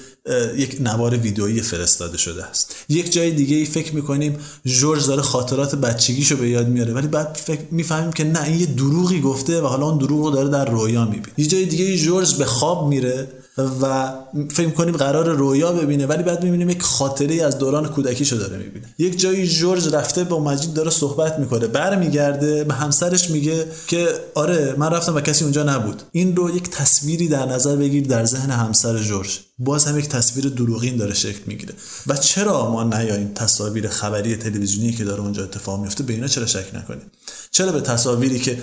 یک 0.56 0.76
نوار 0.80 1.16
ویدئویی 1.16 1.60
فرستاده 1.60 2.18
شده 2.18 2.44
است. 2.44 2.74
یک 2.88 3.12
جای 3.12 3.30
دیگه 3.30 3.56
ای 3.56 3.64
فکر 3.64 3.94
می‌کنیم 3.94 4.38
جورج 4.64 5.06
داره 5.06 5.22
خاطرات 5.22 5.74
بچگیشو 5.74 6.36
به 6.36 6.48
یاد 6.48 6.68
میاره 6.68 6.92
ولی 6.92 7.06
بعد 7.06 7.40
فکر 7.44 7.62
می‌فهمیم 7.70 8.12
که 8.12 8.24
نه 8.24 8.42
این 8.42 8.60
یه 8.60 8.66
دروغی 8.66 9.20
گفته 9.20 9.60
و 9.60 9.66
حالا 9.66 9.86
اون 9.88 9.98
دروغ 9.98 10.24
رو 10.24 10.30
داره 10.30 10.48
در 10.48 10.70
رویا 10.70 11.04
می‌بینه. 11.04 11.34
یه 11.36 11.46
جای 11.46 11.64
دیگه 11.64 11.96
جورج 11.96 12.34
به 12.34 12.44
خواب 12.44 12.88
میره 12.88 13.28
و 13.58 14.12
فکر 14.50 14.70
کنیم 14.70 14.96
قرار 14.96 15.28
رویا 15.28 15.72
ببینه 15.72 16.06
ولی 16.06 16.22
بعد 16.22 16.44
می‌بینیم 16.44 16.70
یک 16.70 16.82
خاطره 16.82 17.44
از 17.44 17.58
دوران 17.58 17.88
کودکیشو 17.88 18.36
داره 18.36 18.56
می‌بینه. 18.56 18.94
یک 18.98 19.20
جایی 19.20 19.46
جورج 19.46 19.94
رفته 19.94 20.24
با 20.24 20.44
مجید 20.44 20.74
داره 20.74 20.90
صحبت 20.90 21.38
می‌کنه 21.38 21.66
برمیگرده 21.66 22.64
به 22.64 22.74
همسرش 22.74 23.30
میگه 23.30 23.66
که 23.86 24.08
آره 24.34 24.74
من 24.78 24.90
رفتم 24.90 25.14
و 25.14 25.20
کسی 25.20 25.44
اونجا 25.44 25.62
نبود. 25.62 26.02
این 26.12 26.36
رو 26.36 26.56
یک 26.56 26.70
تصویری 26.70 27.28
در 27.28 27.46
نظر 27.46 27.76
بگیر 27.76 28.06
در 28.06 28.24
ذهن 28.24 28.50
همسر 28.50 28.98
جورج. 28.98 29.38
باز 29.58 29.84
هم 29.84 29.98
یک 29.98 30.08
تصویر 30.08 30.48
دروغین 30.48 30.96
داره 30.96 31.14
شکل 31.14 31.40
می‌گیره. 31.46 31.74
و 32.06 32.16
چرا 32.16 32.70
ما 32.70 32.84
نیاییم 32.84 33.32
تصاویر 33.34 33.88
خبری 33.88 34.36
تلویزیونی 34.36 34.92
که 34.92 35.04
داره 35.04 35.22
اونجا 35.22 35.42
اتفاق 35.42 35.80
میفته 35.80 36.02
به 36.02 36.12
اینا 36.12 36.28
چرا 36.28 36.46
شک 36.46 36.74
نکنیم؟ 36.74 37.10
چرا 37.50 37.72
به 37.72 37.80
تصاویری 37.80 38.38
که 38.38 38.58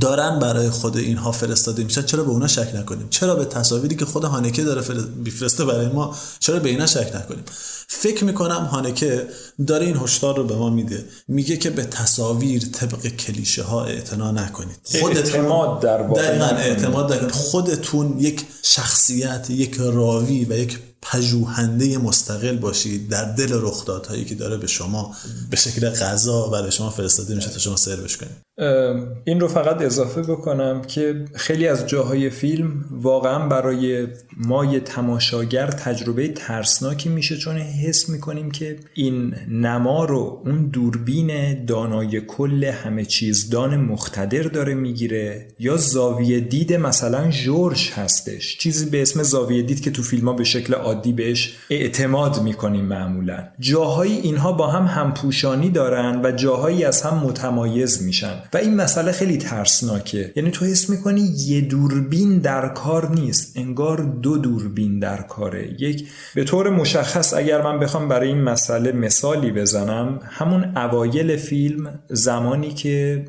دارن 0.00 0.38
برای 0.38 0.70
خود 0.70 0.96
اینها 0.96 1.32
فرستاده 1.32 1.84
میشن 1.84 2.02
چرا 2.02 2.24
به 2.24 2.30
اونا 2.30 2.46
شک 2.46 2.72
نکنیم؟ 2.74 3.06
چرا 3.10 3.34
به 3.34 3.44
تصاویری 3.44 3.96
که 3.96 4.04
خود 4.04 4.24
هانکه 4.24 4.64
داره 4.64 4.82
میفرسته 5.16 5.64
برای 5.64 5.88
ما 5.88 6.16
چرا 6.38 6.58
به 6.58 6.68
اینا 6.68 6.86
شک 6.86 7.12
نکنیم؟ 7.14 7.44
فکر 7.88 8.24
می‌کنم 8.24 8.64
هانکه 8.64 9.28
داره 9.66 9.86
این 9.86 9.96
هشدار 9.96 10.36
رو 10.36 10.44
به 10.44 10.56
ما 10.56 10.70
میده. 10.70 11.04
میگه 11.28 11.56
که 11.56 11.70
به 11.70 11.84
تصاویر 11.84 12.62
طبق 12.72 13.06
کلیشه 13.06 13.62
ها 13.62 13.84
اعتنا 13.84 14.30
نکنید. 14.30 14.78
خودتون 15.00 15.40
اعتماد 15.40 15.80
در 15.80 16.56
اعتماد 16.56 17.30
خودتون 17.30 18.18
یک 18.18 18.46
شخصیت 18.62 19.50
یک 19.50 19.76
راوی 19.78 20.44
و 20.44 20.52
یک 20.52 20.78
پژوهنده 21.02 21.98
مستقل 21.98 22.56
باشید 22.56 23.08
در 23.08 23.24
دل 23.24 23.48
رخدادهایی 23.52 24.24
که 24.24 24.34
داره 24.34 24.56
به 24.56 24.66
شما 24.66 25.14
به 25.50 25.56
شکل 25.56 25.90
غذا 25.90 26.48
برای 26.48 26.72
شما 26.72 26.90
فرستاده 26.90 27.34
میشه 27.34 27.50
تا 27.50 27.58
شما 27.58 27.76
سروش 27.76 28.16
کنید. 28.16 28.50
این 29.24 29.40
رو 29.40 29.48
فقط 29.48 29.82
اضافه 29.82 30.22
بکنم 30.22 30.82
که 30.82 31.24
خیلی 31.34 31.68
از 31.68 31.86
جاهای 31.86 32.30
فیلم 32.30 32.84
واقعا 32.90 33.48
برای 33.48 34.06
ما 34.36 34.64
یه 34.64 34.80
تماشاگر 34.80 35.66
تجربه 35.66 36.28
ترسناکی 36.28 37.08
میشه 37.08 37.36
چون 37.36 37.56
حس 37.56 38.08
می‌کنیم 38.08 38.50
که 38.50 38.76
این 38.94 39.34
نما 39.48 40.04
رو 40.04 40.42
اون 40.44 40.66
دوربین 40.66 41.64
دانای 41.64 42.20
کل 42.20 42.64
همه 42.64 43.04
چیزدان 43.04 43.76
مختدر 43.76 44.42
داره 44.42 44.74
می‌گیره 44.74 45.48
یا 45.58 45.76
زاویه 45.76 46.40
دید 46.40 46.72
مثلا 46.72 47.30
جورج 47.30 47.90
هستش. 47.94 48.58
چیزی 48.58 48.86
به 48.86 49.02
اسم 49.02 49.22
زاویه 49.22 49.62
دید 49.62 49.80
که 49.80 49.90
تو 49.90 50.02
فیلم 50.02 50.28
ها 50.28 50.32
به 50.34 50.44
شکل 50.44 50.74
عادی 50.90 51.12
بهش 51.12 51.56
اعتماد 51.70 52.42
می‌کنیم 52.42 52.84
معمولا. 52.84 53.48
جاهایی 53.58 54.16
اینها 54.18 54.52
با 54.52 54.66
هم 54.66 54.84
همپوشانی 54.84 55.70
دارن 55.70 56.20
و 56.24 56.32
جاهایی 56.32 56.84
از 56.84 57.02
هم 57.02 57.16
متمایز 57.18 58.02
میشن. 58.02 58.34
و 58.52 58.56
این 58.56 58.74
مسئله 58.74 59.12
خیلی 59.12 59.36
ترسناکه. 59.36 60.32
یعنی 60.36 60.50
تو 60.50 60.64
حس 60.64 60.90
می‌کنی 60.90 61.20
یه 61.20 61.60
دوربین 61.60 62.38
در 62.38 62.68
کار 62.68 63.10
نیست. 63.10 63.56
انگار 63.56 64.00
دو 64.22 64.38
دوربین 64.38 64.98
در 64.98 65.22
کاره. 65.22 65.76
یک 65.78 66.08
به 66.34 66.44
طور 66.44 66.70
مشخص 66.70 67.34
اگر 67.34 67.62
من 67.62 67.78
بخوام 67.78 68.08
برای 68.08 68.28
این 68.28 68.42
مسئله 68.42 68.92
مثالی 68.92 69.50
بزنم 69.50 70.20
همون 70.22 70.76
اوایل 70.76 71.36
فیلم 71.36 72.00
زمانی 72.08 72.70
که 72.70 73.24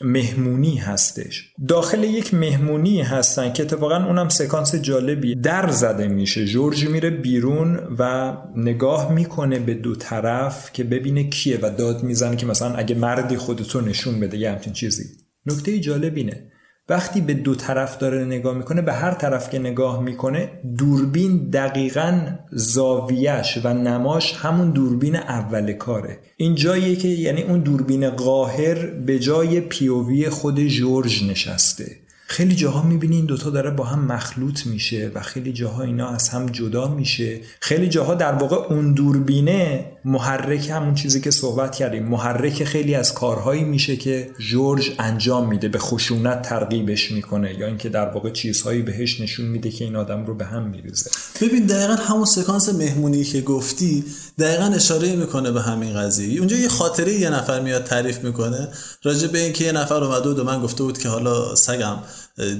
مهمونی 0.00 0.76
هستش. 0.76 1.52
داخل 1.68 2.04
یک 2.04 2.34
مهمونی 2.34 3.02
هستن 3.02 3.52
که 3.52 3.62
اتفاقا 3.62 3.96
اونم 3.96 4.28
سکانس 4.28 4.74
جالبی 4.74 5.34
در 5.34 5.70
زده 5.70 6.08
میشه. 6.08 6.44
جورج 6.44 6.88
میره 6.88 7.10
بیرون 7.10 7.80
و 7.98 8.32
نگاه 8.56 9.12
می‌کنه 9.12 9.58
به 9.58 9.74
دو 9.74 9.96
طرف 9.96 10.72
که 10.72 10.84
ببینه 10.84 11.24
کیه 11.30 11.58
و 11.62 11.70
داد 11.70 12.02
می‌زنه 12.02 12.36
که 12.36 12.46
مثلا 12.46 12.74
اگه 12.74 12.94
مردی 12.94 13.36
خودتو 13.36 13.80
نشون 13.80 14.20
بده 14.20 14.38
یه 14.38 14.50
همچین 14.50 14.72
چیزی. 14.72 15.04
نکته 15.46 15.80
جالبینه 15.80 16.50
وقتی 16.88 17.20
به 17.20 17.34
دو 17.34 17.54
طرف 17.54 17.98
داره 17.98 18.24
نگاه 18.24 18.56
می‌کنه 18.56 18.82
به 18.82 18.92
هر 18.92 19.14
طرف 19.14 19.50
که 19.50 19.58
نگاه 19.58 20.02
می‌کنه 20.02 20.48
دوربین 20.78 21.50
دقیقا 21.50 22.20
زاویش 22.52 23.58
و 23.64 23.74
نماش 23.74 24.34
همون 24.34 24.70
دوربین 24.70 25.16
اول 25.16 25.72
کاره. 25.72 26.18
این 26.36 26.54
جاییه 26.54 26.96
که 26.96 27.08
یعنی 27.08 27.42
اون 27.42 27.60
دوربین 27.60 28.10
قاهر 28.10 28.86
به 28.86 29.18
جای 29.18 29.60
پیووی 29.60 30.28
خود 30.28 30.60
جورج 30.60 31.30
نشسته. 31.30 32.03
خیلی 32.26 32.54
جاها 32.54 32.82
می‌بینی 32.82 33.16
این 33.16 33.24
دوتا 33.24 33.50
داره 33.50 33.70
با 33.70 33.84
هم 33.84 34.04
مخلوط 34.04 34.66
میشه 34.66 35.10
و 35.14 35.20
خیلی 35.20 35.52
جاها 35.52 35.82
اینا 35.82 36.08
از 36.08 36.28
هم 36.28 36.46
جدا 36.46 36.88
میشه. 36.88 37.40
خیلی 37.60 37.88
جاها 37.88 38.14
در 38.14 38.32
واقع 38.32 38.56
اون 38.56 38.94
دوربینه 38.94 39.84
محرک 40.04 40.70
همون 40.70 40.94
چیزی 40.94 41.20
که 41.20 41.30
صحبت 41.30 41.74
کردیم. 41.74 42.04
محرک 42.04 42.64
خیلی 42.64 42.94
از 42.94 43.14
کارهایی 43.14 43.64
میشه 43.64 43.96
که 43.96 44.30
جورج 44.38 44.90
انجام 44.98 45.48
میده 45.48 45.68
به 45.68 45.78
خشونت 45.78 46.42
ترغیبش 46.42 47.12
می‌کنه 47.12 47.58
یا 47.58 47.66
اینکه 47.66 47.88
در 47.88 48.08
واقع 48.08 48.30
چیزهایی 48.30 48.82
بهش 48.82 49.20
نشون 49.20 49.46
میده 49.46 49.70
که 49.70 49.84
این 49.84 49.96
آدم 49.96 50.26
رو 50.26 50.34
به 50.34 50.44
هم 50.44 50.62
میریزه. 50.62 51.10
ببین 51.40 51.66
دقیقا 51.66 51.94
همون 51.94 52.24
سکانس 52.24 52.68
مهمونی 52.68 53.24
که 53.24 53.40
گفتی 53.40 54.04
دقیقا 54.38 54.64
اشاره 54.64 55.16
می‌کنه 55.16 55.50
به 55.50 55.62
همین 55.62 55.94
قضیه. 55.94 56.38
اونجا 56.38 56.56
یه 56.56 56.68
خاطره 56.68 57.12
یه 57.12 57.30
نفر 57.30 57.60
میاد 57.60 57.84
تعریف 57.84 58.18
می‌کنه 58.24 58.68
راجع 59.02 59.28
به 59.28 59.38
اینکه 59.38 59.64
یه 59.64 59.72
نفر 59.72 60.04
اومده 60.04 60.28
و 60.28 60.44
من 60.44 60.60
گفته 60.60 60.82
بود 60.82 60.98
که 60.98 61.08
حالا 61.08 61.54
سگم. 61.54 61.96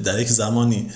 در 0.04 0.20
یک 0.20 0.28
زمانی 0.28 0.90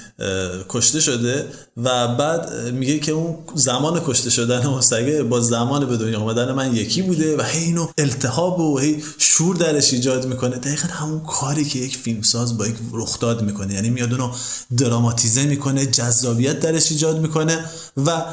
کشته 0.69 1.01
شده 1.01 1.47
و 1.77 2.09
بعد 2.09 2.53
میگه 2.73 2.99
که 2.99 3.13
اون 3.13 3.37
زمان 3.55 4.01
کشته 4.07 4.31
شدن 4.31 4.67
اون 4.67 4.83
با 5.29 5.41
زمان 5.41 5.87
به 5.87 5.97
دنیا 5.97 6.21
آمدن 6.21 6.53
من 6.53 6.75
یکی 6.75 7.03
بوده 7.03 7.37
و 7.37 7.43
هی 7.43 7.65
اینو 7.65 7.87
التهاب 7.99 8.61
و 8.61 8.79
هی 8.79 9.03
شور 9.19 9.57
درش 9.57 9.93
ایجاد 9.93 10.27
می‌کنه. 10.27 10.57
دقیقا 10.57 10.89
همون 10.89 11.21
کاری 11.21 11.65
که 11.65 11.79
یک 11.79 11.97
فیلمساز 11.97 12.59
با 12.59 12.67
یک 12.67 12.77
رخداد 12.93 13.43
می‌کنه. 13.43 13.75
یعنی 13.75 13.91
میاد 13.91 14.13
اونو 14.13 14.33
دراماتیزه 14.77 15.45
می‌کنه 15.45 15.87
جذابیت 15.87 16.61
درش 16.61 16.93
ایجاد 16.93 17.21
می‌کنه 17.21 17.65
و 17.97 18.25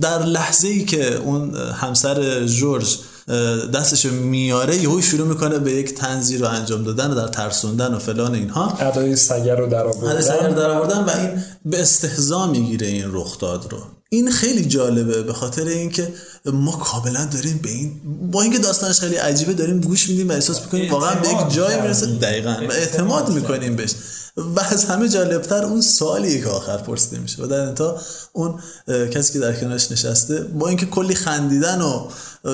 در 0.00 0.22
لحظه 0.22 0.68
ای 0.68 0.84
که 0.84 1.14
اون 1.14 1.54
همسر 1.56 2.46
جورج 2.46 2.98
دستشو 3.74 4.10
میاره 4.10 4.76
یهو 4.76 5.00
شروع 5.00 5.28
می‌کنه 5.28 5.58
به 5.58 5.72
یک 5.72 5.94
تنظیر 5.94 6.40
رو 6.40 6.48
انجام 6.48 6.84
دادن 6.84 7.10
و 7.10 7.14
در 7.14 7.28
ترسوندن 7.28 7.94
و 7.94 7.98
فلان 7.98 8.34
اینها. 8.34 8.78
ادای 8.80 9.16
سگر 9.16 9.56
رو 9.56 9.66
در 9.66 9.86
آوردن 10.70 11.04
و 11.04 11.10
این 11.10 11.42
به 11.64 11.80
استهزا 11.80 12.46
می‌گیره 12.46 12.86
این 12.86 13.04
رخداد 13.06 13.72
رو. 13.72 13.78
این 14.16 14.30
خیلی 14.30 14.64
جالبه 14.64 15.22
به 15.22 15.32
خاطر 15.32 15.64
اینکه 15.64 16.14
ما 16.44 16.72
کاملا 16.72 17.24
داریم 17.24 17.60
به 17.62 17.68
این 17.68 18.00
با 18.30 18.42
اینکه 18.42 18.58
داستانش 18.58 19.00
خیلی 19.00 19.16
عجیبه 19.16 19.52
داریم 19.52 19.80
گوش 19.80 20.08
میدیم 20.08 20.28
و 20.28 20.32
احساس 20.32 20.60
می‌کنیم 20.60 20.90
واقعا 20.90 21.14
به 21.14 21.28
یک 21.28 21.54
جایی 21.54 21.80
می‌رسه. 21.80 22.06
دقیقا. 22.06 22.56
و 22.68 22.72
اعتماد 22.72 23.30
می‌کنیم 23.30 23.76
بهش. 23.76 23.94
و 24.36 24.60
از 24.60 24.84
همه 24.84 25.08
جالبتر 25.08 25.64
اون 25.64 25.80
سوالی 25.80 26.40
که 26.40 26.48
آخر 26.48 26.76
پرسیده 26.76 27.18
میشه. 27.18 27.42
و 27.42 27.46
در 27.46 27.60
انتها 27.60 28.00
اون 28.32 28.60
کسی 29.10 29.32
که 29.32 29.38
در 29.38 29.60
کنارش 29.60 29.92
نشسته 29.92 30.40
با 30.40 30.68
اینکه 30.68 30.86
کلی 30.86 31.14
خندیدن 31.14 31.80
و 31.80 32.08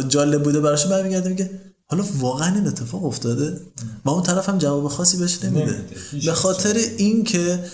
جالب 0.08 0.42
بوده 0.42 0.60
براش 0.60 0.86
برمیگرده 0.86 1.28
میگه 1.28 1.50
حالا 1.92 2.04
واقعا 2.18 2.54
این 2.54 2.66
اتفاق 2.66 3.04
افتاده 3.04 3.60
و 4.04 4.10
اون 4.10 4.22
طرف 4.22 4.48
هم 4.48 4.58
جواب 4.58 4.88
خاصی 4.88 5.16
بهش 5.16 5.44
نمیده. 5.44 5.84
به 6.26 6.32
خاطر 6.32 6.74
اینکه 6.96 7.64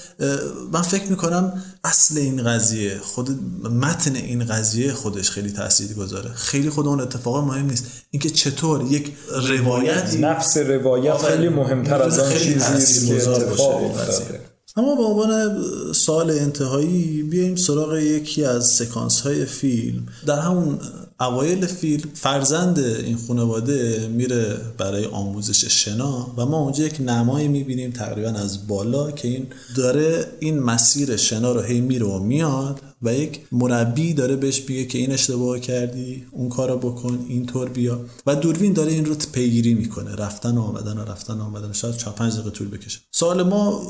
من 0.73 0.83
فکر 0.83 1.11
می‌کنم 1.11 1.62
اصل 1.85 2.19
این 2.19 2.45
قضیه 2.45 2.99
خود 2.99 3.31
متن 3.64 4.14
این 4.14 4.45
قضیه 4.45 4.93
خودش 4.93 5.31
خیلی 5.31 5.51
تاثیر 5.51 5.93
گذاره 5.93 6.31
خیلی 6.31 6.71
خود 6.71 6.87
اون 6.87 7.01
اتفاق 7.01 7.45
مهم 7.45 7.66
نیست. 7.66 7.85
اینکه 8.11 8.31
چطور 8.31 8.93
یک 8.93 9.12
روایت 9.49 10.14
نفس 10.14 10.57
روایت 10.57 11.16
خیلی 11.16 11.49
مهمتر 11.49 12.03
از 12.03 12.19
آن 12.19 12.33
چیزی 12.33 13.09
که 13.09 13.29
اتفاق 13.29 13.85
افتاده. 13.85 14.41
اما 14.77 14.95
به 14.95 15.03
عنوان 15.03 15.62
سال 15.93 16.31
انتهایی 16.31 17.23
بیایم 17.23 17.57
سراغ 17.57 17.97
یکی 17.97 18.45
از 18.45 18.66
سکانس 18.66 19.21
های 19.21 19.45
فیلم. 19.45 20.07
در 20.27 20.39
همون 20.39 20.79
اوایل 21.21 21.66
فیلم 21.66 22.11
فرزند 22.14 22.79
این 22.79 23.16
خانواده 23.16 24.09
میره 24.09 24.57
برای 24.79 25.05
آموزش 25.05 25.64
شنا 25.64 26.35
و 26.37 26.47
ما 26.47 26.59
اونجا 26.59 26.85
یک 26.85 27.01
نمایی 27.01 27.49
می‌بینیم 27.49 27.91
تقریبا 27.91 28.29
از 28.29 28.66
بالا 28.66 29.11
که 29.11 29.29
این 29.29 29.47
داره 29.77 30.27
این 30.41 30.59
مسیر 30.59 31.16
شنا 31.16 31.53
رو 31.53 31.61
هی 31.61 31.81
میره 31.81 32.07
و 32.07 32.19
میاد 32.19 32.81
و 33.03 33.14
یک 33.14 33.41
مربی 33.53 34.14
داره 34.14 34.37
بهش 34.37 34.62
میگه 34.69 34.85
که 34.85 34.99
این 34.99 35.12
اشتباه 35.12 35.61
کردی 35.61 36.27
اون 36.31 36.49
کارو 36.49 36.79
بکن 36.79 37.27
اینطور 37.29 37.69
بیا. 37.69 38.01
و 38.27 38.37
دوربین 38.37 38.73
داره 38.73 38.93
این 38.93 39.05
رو 39.05 39.14
پیگیری 39.33 39.75
می‌کنه 39.75 40.14
رفتن 40.14 40.59
و 40.59 40.62
آمدن 40.62 40.99
و 40.99 41.05
رفتن 41.05 41.35
و 41.35 41.43
آمدن 41.43 41.73
شاید 41.73 41.97
4 41.97 42.14
5 42.14 42.33
دقیقه 42.33 42.51
طول 42.51 42.69
بکشه. 42.69 43.01
سوال 43.11 43.43
ما 43.43 43.83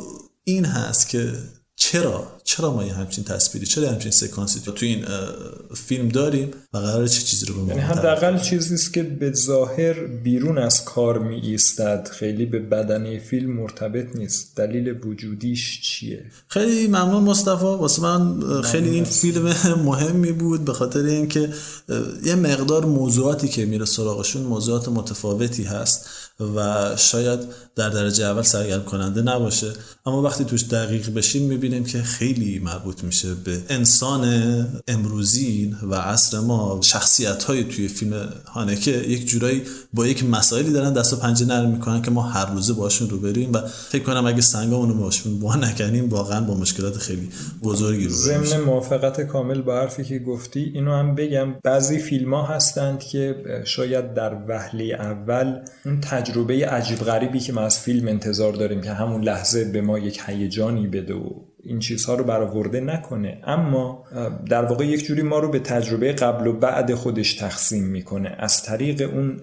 این 0.45 0.65
هست 0.65 1.09
که 1.09 1.33
چرا؟ 1.81 2.27
چرا 2.45 2.73
ما 2.75 2.85
یه 2.85 2.95
همچین 2.95 3.25
تصویری 3.25 3.67
چرا 3.67 3.89
همچین 3.91 4.11
سکانسی 4.11 4.61
تو 4.61 4.87
این 4.87 5.05
فیلم 5.75 6.09
داریم 6.09 6.51
و 6.73 6.79
قرار 6.79 7.07
چه 7.07 7.23
چیزی 7.23 7.47
رو 7.47 7.69
یعنی 7.69 7.81
حداقل 7.81 8.39
چیزی 8.39 8.75
است 8.75 8.95
که 8.95 9.03
به 9.03 9.33
ظاهر 9.33 9.93
بیرون 9.93 10.59
از 10.59 10.85
کار 10.85 11.19
می 11.19 11.41
ایستد 11.41 12.09
خیلی 12.13 12.47
به 12.47 12.59
بدنه 12.59 13.19
فیلم 13.19 13.53
مرتبط 13.53 14.17
نیست. 14.17 14.57
دلیل 14.57 15.07
وجودیش 15.07 15.81
چیه؟ 15.81 16.25
خیلی 16.49 16.87
ممنون 16.87 17.23
مصطفی. 17.23 17.65
واسه 17.65 18.03
من 18.03 18.41
خیلی 18.63 18.91
این 18.91 19.05
فیلم 19.05 19.55
مهمی 19.85 20.33
بود 20.33 20.65
به 20.65 20.73
خاطر 20.73 21.03
اینکه 21.05 21.49
یه 22.25 22.35
مقدار 22.35 22.85
موضوعاتی 22.85 23.49
که 23.49 23.65
میره 23.65 23.85
سراغشون 23.85 24.43
موضوعات 24.43 24.89
متفاوتی 24.89 25.63
هست. 25.63 26.07
و 26.41 26.89
شاید 26.97 27.41
در 27.77 27.89
درجه 27.89 28.25
اول 28.25 28.43
سرگرم 28.43 28.85
کننده 28.85 29.23
نباشه. 29.23 29.73
اما 30.07 30.23
وقتی 30.23 30.45
توش 30.45 30.65
دقیق 30.65 31.15
بشیم 31.15 31.43
می‌بینیم 31.43 31.85
که 31.85 32.03
خیلی 32.03 32.59
مربوط 32.59 33.05
میشه 33.05 33.35
به 33.35 33.59
انسان 33.69 34.25
امروزی 34.89 35.77
و 35.83 35.95
عصر 35.95 36.41
ما. 36.41 36.81
شخصیت 36.83 37.45
های 37.45 37.65
توی 37.65 37.89
فیلم 37.89 38.29
هانکه 38.47 38.91
یک 38.91 39.27
جورایی 39.27 39.63
با 39.93 40.07
یک 40.07 40.25
مسائلی 40.25 40.73
دارن 40.73 40.93
دست 40.93 41.13
و 41.13 41.17
پنجه 41.17 41.47
نرم 41.47 41.71
می‌کنن 41.71 42.03
که 42.03 42.11
ما 42.11 42.23
هر 42.23 42.53
روزه 42.53 42.73
باشون 42.73 43.11
رو 43.11 43.19
بریم 43.19 43.53
و 43.53 43.59
فکر 43.89 44.03
کنم 44.03 44.27
اگه 44.27 44.41
سنگامون 44.41 44.89
رو 44.89 44.95
باشون 44.95 45.39
با 45.39 45.57
نکنیم 45.57 46.09
واقعا 46.09 46.41
با 46.41 46.55
مشکلات 46.55 46.99
خیلی 46.99 47.29
بزرگی 47.63 48.05
رو 48.05 48.15
ضمن 48.15 48.61
موافقت 48.61 49.21
کامل 49.21 49.63
با 49.63 49.77
حرفی 49.77 50.05
که 50.05 50.19
گفتی 50.19 50.71
اینو 50.75 50.95
هم 50.95 51.15
بگم. 51.15 51.55
بعضی 51.65 51.99
فیلم 51.99 52.35
ها 52.35 52.43
هستند 52.47 53.01
که 53.01 53.37
شاید 53.65 54.15
در 54.15 54.37
وهله 54.49 54.85
اول 54.85 55.59
اون 55.85 56.01
تجربه 56.29 56.67
عجیب 56.67 56.99
غریبی 56.99 57.41
که 57.41 57.53
ما 57.53 57.61
از 57.61 57.79
فیلم 57.79 58.09
انتظار 58.09 58.53
داریم 58.53 58.81
که 58.81 58.93
همون 58.93 59.23
لحظه 59.23 59.65
به 59.65 59.81
ما 59.81 59.99
یک 59.99 60.21
هیجانی 60.27 60.87
بده 60.87 61.15
و 61.15 61.31
این 61.65 61.79
چیزها 61.79 62.15
رو 62.15 62.25
برآورده 62.25 62.81
نکنه. 62.81 63.39
اما 63.45 64.05
در 64.49 64.65
واقع 64.65 64.87
یک 64.87 65.05
جوری 65.05 65.23
ما 65.23 65.39
رو 65.39 65.49
به 65.49 65.59
تجربه 65.59 66.13
قبل 66.13 66.47
و 66.47 66.53
بعد 66.53 66.95
خودش 66.95 67.35
تقسیم 67.35 67.85
می‌کنه. 67.85 68.35
از 68.39 68.63
طریق 68.63 69.11
اون 69.15 69.41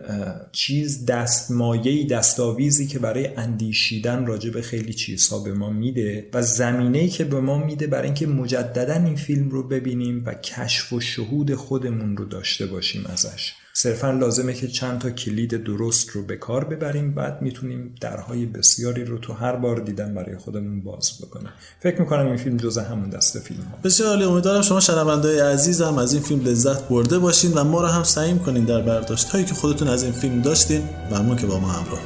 چیز 0.52 1.06
دستمایهی 1.06 2.08
دستاویزی 2.08 2.88
که 2.88 3.00
برای 3.00 3.28
اندیشیدن 3.38 4.26
راجع 4.26 4.50
به 4.50 4.62
خیلی 4.62 4.94
چیزها 4.94 5.40
به 5.40 5.54
ما 5.54 5.70
میده 5.70 6.30
و 6.34 6.42
زمینه‌ای 6.42 7.10
که 7.10 7.24
به 7.24 7.40
ما 7.40 7.58
میده 7.58 7.88
برای 7.88 8.06
اینکه 8.06 8.28
مجددا 8.28 8.94
این 8.94 9.16
فیلم 9.16 9.50
رو 9.50 9.68
ببینیم 9.68 10.24
و 10.26 10.34
کشف 10.34 10.94
و 10.94 11.00
شهود 11.00 11.56
خودمون 11.56 12.18
رو 12.18 12.26
داشته 12.26 12.66
باشیم 12.66 13.06
ازش. 13.14 13.54
صرفا 13.78 14.12
لازمه 14.12 14.54
که 14.54 14.68
چند 14.68 15.00
تا 15.00 15.10
کلید 15.10 15.64
درست 15.64 16.10
رو 16.10 16.24
به 16.24 16.38
کار 16.38 16.64
ببریم. 16.64 17.14
بعد 17.14 17.42
می‌تونیم 17.42 17.96
درهای 18.02 18.46
بسیاری 18.46 19.06
رو 19.06 19.18
تو 19.18 19.34
هر 19.34 19.56
بار 19.56 19.80
دیدن 19.80 20.14
برای 20.14 20.38
خودمون 20.38 20.82
باز 20.82 21.12
بکنیم. 21.22 21.50
فکر 21.80 22.02
می‌کنم 22.02 22.28
این 22.28 22.38
فیلم 22.38 22.58
جزء 22.58 22.82
همون 22.82 23.10
دسته 23.10 23.40
فیلم 23.40 23.62
ها 23.64 23.78
بسیار 23.84 24.10
عالی. 24.10 24.24
امیدوارم 24.24 24.62
شما 24.62 24.80
شنوندای 24.80 25.40
عزیزم 25.40 25.98
از 25.98 26.14
این 26.14 26.24
فیلم 26.24 26.46
لذت 26.46 26.88
برده 26.88 27.20
باشین 27.20 27.54
و 27.54 27.64
ما 27.64 27.82
رو 27.82 27.88
هم 27.88 28.04
سعی 28.04 28.40
کنین 28.40 28.66
در 28.66 28.82
برداشت 28.82 29.30
هایی 29.30 29.46
که 29.46 29.54
خودتون 29.54 29.88
از 29.88 30.04
این 30.04 30.12
فیلم 30.12 30.42
داشتین. 30.42 30.82
و 31.12 31.16
همون 31.16 31.38
که 31.38 31.48
با 31.48 31.60
ما 31.60 31.68
همراه 31.68 32.00